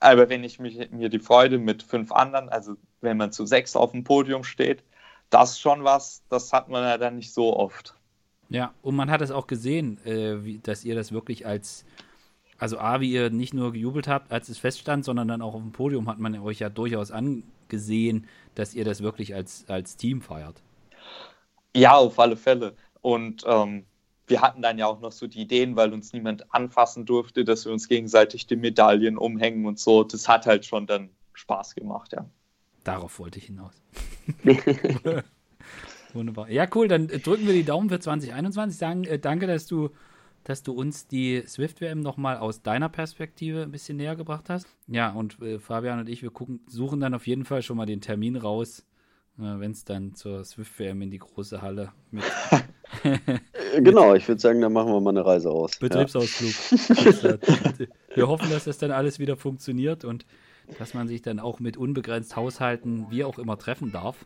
Aber 0.00 0.28
wenn 0.28 0.44
ich 0.44 0.58
mich, 0.58 0.90
mir 0.90 1.08
die 1.08 1.18
Freude 1.18 1.58
mit 1.58 1.82
fünf 1.82 2.12
anderen, 2.12 2.48
also 2.48 2.76
wenn 3.00 3.16
man 3.16 3.32
zu 3.32 3.46
sechs 3.46 3.76
auf 3.76 3.92
dem 3.92 4.04
Podium 4.04 4.44
steht, 4.44 4.82
das 5.30 5.52
ist 5.52 5.60
schon 5.60 5.84
was, 5.84 6.22
das 6.28 6.52
hat 6.52 6.68
man 6.68 6.82
ja 6.82 6.98
dann 6.98 7.16
nicht 7.16 7.32
so 7.32 7.56
oft. 7.56 7.94
Ja, 8.54 8.72
und 8.82 8.94
man 8.94 9.10
hat 9.10 9.20
es 9.20 9.32
auch 9.32 9.48
gesehen, 9.48 9.98
äh, 10.06 10.44
wie, 10.44 10.58
dass 10.58 10.84
ihr 10.84 10.94
das 10.94 11.10
wirklich 11.10 11.44
als, 11.44 11.84
also 12.56 12.78
A, 12.78 13.00
wie 13.00 13.10
ihr 13.10 13.28
nicht 13.30 13.52
nur 13.52 13.72
gejubelt 13.72 14.06
habt, 14.06 14.30
als 14.30 14.48
es 14.48 14.58
feststand, 14.58 15.04
sondern 15.04 15.26
dann 15.26 15.42
auch 15.42 15.54
auf 15.54 15.60
dem 15.60 15.72
Podium 15.72 16.08
hat 16.08 16.20
man 16.20 16.38
euch 16.38 16.60
ja 16.60 16.68
durchaus 16.68 17.10
angesehen, 17.10 18.28
dass 18.54 18.72
ihr 18.74 18.84
das 18.84 19.02
wirklich 19.02 19.34
als, 19.34 19.64
als 19.68 19.96
Team 19.96 20.22
feiert. 20.22 20.62
Ja, 21.74 21.96
auf 21.96 22.16
alle 22.20 22.36
Fälle. 22.36 22.76
Und 23.02 23.42
ähm, 23.44 23.86
wir 24.28 24.40
hatten 24.40 24.62
dann 24.62 24.78
ja 24.78 24.86
auch 24.86 25.00
noch 25.00 25.10
so 25.10 25.26
die 25.26 25.40
Ideen, 25.40 25.74
weil 25.74 25.92
uns 25.92 26.12
niemand 26.12 26.54
anfassen 26.54 27.06
durfte, 27.06 27.44
dass 27.44 27.64
wir 27.64 27.72
uns 27.72 27.88
gegenseitig 27.88 28.46
die 28.46 28.54
Medaillen 28.54 29.18
umhängen 29.18 29.66
und 29.66 29.80
so. 29.80 30.04
Das 30.04 30.28
hat 30.28 30.46
halt 30.46 30.64
schon 30.64 30.86
dann 30.86 31.10
Spaß 31.32 31.74
gemacht, 31.74 32.12
ja. 32.12 32.24
Darauf 32.84 33.18
wollte 33.18 33.40
ich 33.40 33.46
hinaus. 33.46 33.74
Wunderbar. 36.14 36.48
Ja, 36.48 36.66
cool. 36.74 36.88
Dann 36.88 37.08
äh, 37.08 37.18
drücken 37.18 37.46
wir 37.46 37.52
die 37.52 37.64
Daumen 37.64 37.88
für 37.88 37.98
2021. 37.98 38.78
Sagen, 38.78 39.04
äh, 39.04 39.18
danke, 39.18 39.46
dass 39.46 39.66
du, 39.66 39.90
dass 40.44 40.62
du 40.62 40.72
uns 40.72 41.06
die 41.06 41.42
Swift-WM 41.46 42.00
nochmal 42.00 42.38
aus 42.38 42.62
deiner 42.62 42.88
Perspektive 42.88 43.62
ein 43.62 43.72
bisschen 43.72 43.96
näher 43.96 44.16
gebracht 44.16 44.48
hast. 44.48 44.66
Ja, 44.86 45.10
und 45.10 45.40
äh, 45.42 45.58
Fabian 45.58 45.98
und 45.98 46.08
ich, 46.08 46.22
wir 46.22 46.30
gucken, 46.30 46.60
suchen 46.66 47.00
dann 47.00 47.14
auf 47.14 47.26
jeden 47.26 47.44
Fall 47.44 47.62
schon 47.62 47.76
mal 47.76 47.86
den 47.86 48.00
Termin 48.00 48.36
raus, 48.36 48.84
äh, 49.38 49.42
wenn 49.42 49.72
es 49.72 49.84
dann 49.84 50.14
zur 50.14 50.44
Swift-WM 50.44 51.02
in 51.02 51.10
die 51.10 51.18
große 51.18 51.60
Halle 51.60 51.92
mit. 52.12 52.24
genau, 53.82 54.14
ich 54.14 54.28
würde 54.28 54.40
sagen, 54.40 54.60
dann 54.60 54.72
machen 54.72 54.92
wir 54.92 55.00
mal 55.00 55.10
eine 55.10 55.26
Reise 55.26 55.50
aus. 55.50 55.76
Betriebsausflug. 55.78 57.22
Ja. 57.22 57.86
wir 58.14 58.28
hoffen, 58.28 58.50
dass 58.50 58.64
das 58.64 58.78
dann 58.78 58.92
alles 58.92 59.18
wieder 59.18 59.36
funktioniert 59.36 60.04
und 60.04 60.24
dass 60.78 60.94
man 60.94 61.08
sich 61.08 61.22
dann 61.22 61.40
auch 61.40 61.60
mit 61.60 61.76
unbegrenzt 61.76 62.36
Haushalten 62.36 63.06
wie 63.10 63.24
auch 63.24 63.38
immer 63.38 63.58
treffen 63.58 63.92
darf. 63.92 64.24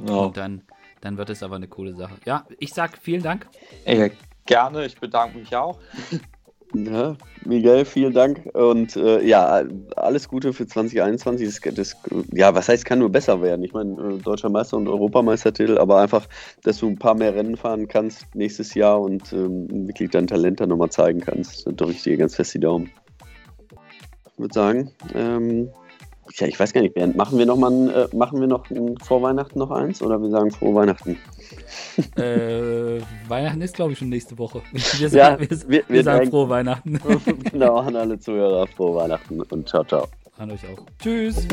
Ja. 0.00 0.14
Und 0.14 0.36
dann 0.36 0.62
dann 1.04 1.18
wird 1.18 1.30
es 1.30 1.42
aber 1.42 1.56
eine 1.56 1.68
coole 1.68 1.94
Sache. 1.94 2.14
Ja, 2.24 2.46
ich 2.58 2.72
sag 2.72 2.98
vielen 2.98 3.22
Dank. 3.22 3.46
Ey, 3.84 4.10
gerne, 4.46 4.86
ich 4.86 4.98
bedanke 4.98 5.38
mich 5.38 5.54
auch. 5.54 5.78
Ja, 6.76 7.16
Miguel, 7.44 7.84
vielen 7.84 8.14
Dank 8.14 8.46
und 8.52 8.96
äh, 8.96 9.24
ja, 9.24 9.62
alles 9.94 10.28
Gute 10.28 10.52
für 10.52 10.66
2021. 10.66 11.46
Das, 11.46 11.72
das, 11.72 11.96
ja, 12.32 12.52
was 12.52 12.68
heißt, 12.68 12.84
kann 12.84 12.98
nur 12.98 13.12
besser 13.12 13.40
werden. 13.42 13.64
Ich 13.64 13.72
meine, 13.72 13.92
äh, 13.92 14.18
deutscher 14.18 14.48
Meister 14.48 14.76
und 14.78 14.88
Europameistertitel, 14.88 15.78
aber 15.78 16.00
einfach, 16.00 16.26
dass 16.64 16.78
du 16.78 16.88
ein 16.88 16.98
paar 16.98 17.14
mehr 17.14 17.32
Rennen 17.32 17.56
fahren 17.56 17.86
kannst 17.86 18.26
nächstes 18.34 18.74
Jahr 18.74 19.00
und 19.00 19.32
ähm, 19.32 19.86
wirklich 19.86 20.10
dein 20.10 20.26
Talent 20.26 20.58
dann 20.58 20.70
nochmal 20.70 20.90
zeigen 20.90 21.20
kannst. 21.20 21.64
Da 21.64 21.70
drücke 21.70 21.92
ich 21.92 22.02
dir 22.02 22.16
ganz 22.16 22.34
fest 22.34 22.54
die 22.54 22.60
Daumen. 22.60 22.90
Ich 24.32 24.38
würde 24.40 24.54
sagen, 24.54 24.90
ähm, 25.14 25.70
ja, 26.32 26.46
ich 26.46 26.58
weiß 26.58 26.72
gar 26.72 26.80
nicht, 26.80 26.94
Bernd, 26.94 27.16
machen 27.16 27.38
wir 27.38 27.46
noch 27.46 27.56
mal 27.56 27.70
ein, 27.70 27.90
äh, 27.90 28.08
machen 28.14 28.40
wir 28.40 28.46
noch 28.46 28.68
ein, 28.70 28.96
vor 28.98 29.22
Weihnachten 29.22 29.58
noch 29.58 29.70
eins 29.70 30.02
oder 30.02 30.20
wir 30.20 30.30
sagen 30.30 30.50
frohe 30.50 30.74
Weihnachten? 30.74 31.18
äh, 32.16 33.00
Weihnachten 33.28 33.60
ist, 33.60 33.74
glaube 33.74 33.92
ich, 33.92 33.98
schon 33.98 34.08
nächste 34.08 34.38
Woche. 34.38 34.62
Wir, 34.98 35.08
ja, 35.08 35.38
wir, 35.38 35.48
wir, 35.68 35.82
wir 35.88 36.02
sagen 36.02 36.30
frohe 36.30 36.48
Weihnachten. 36.48 37.00
genau, 37.50 37.78
an 37.78 37.96
alle 37.96 38.18
Zuhörer, 38.18 38.66
frohe 38.66 38.96
Weihnachten 38.96 39.40
und 39.40 39.68
ciao, 39.68 39.84
ciao. 39.84 40.06
An 40.36 40.50
euch 40.50 40.60
auch. 40.66 40.84
Tschüss. 41.00 41.46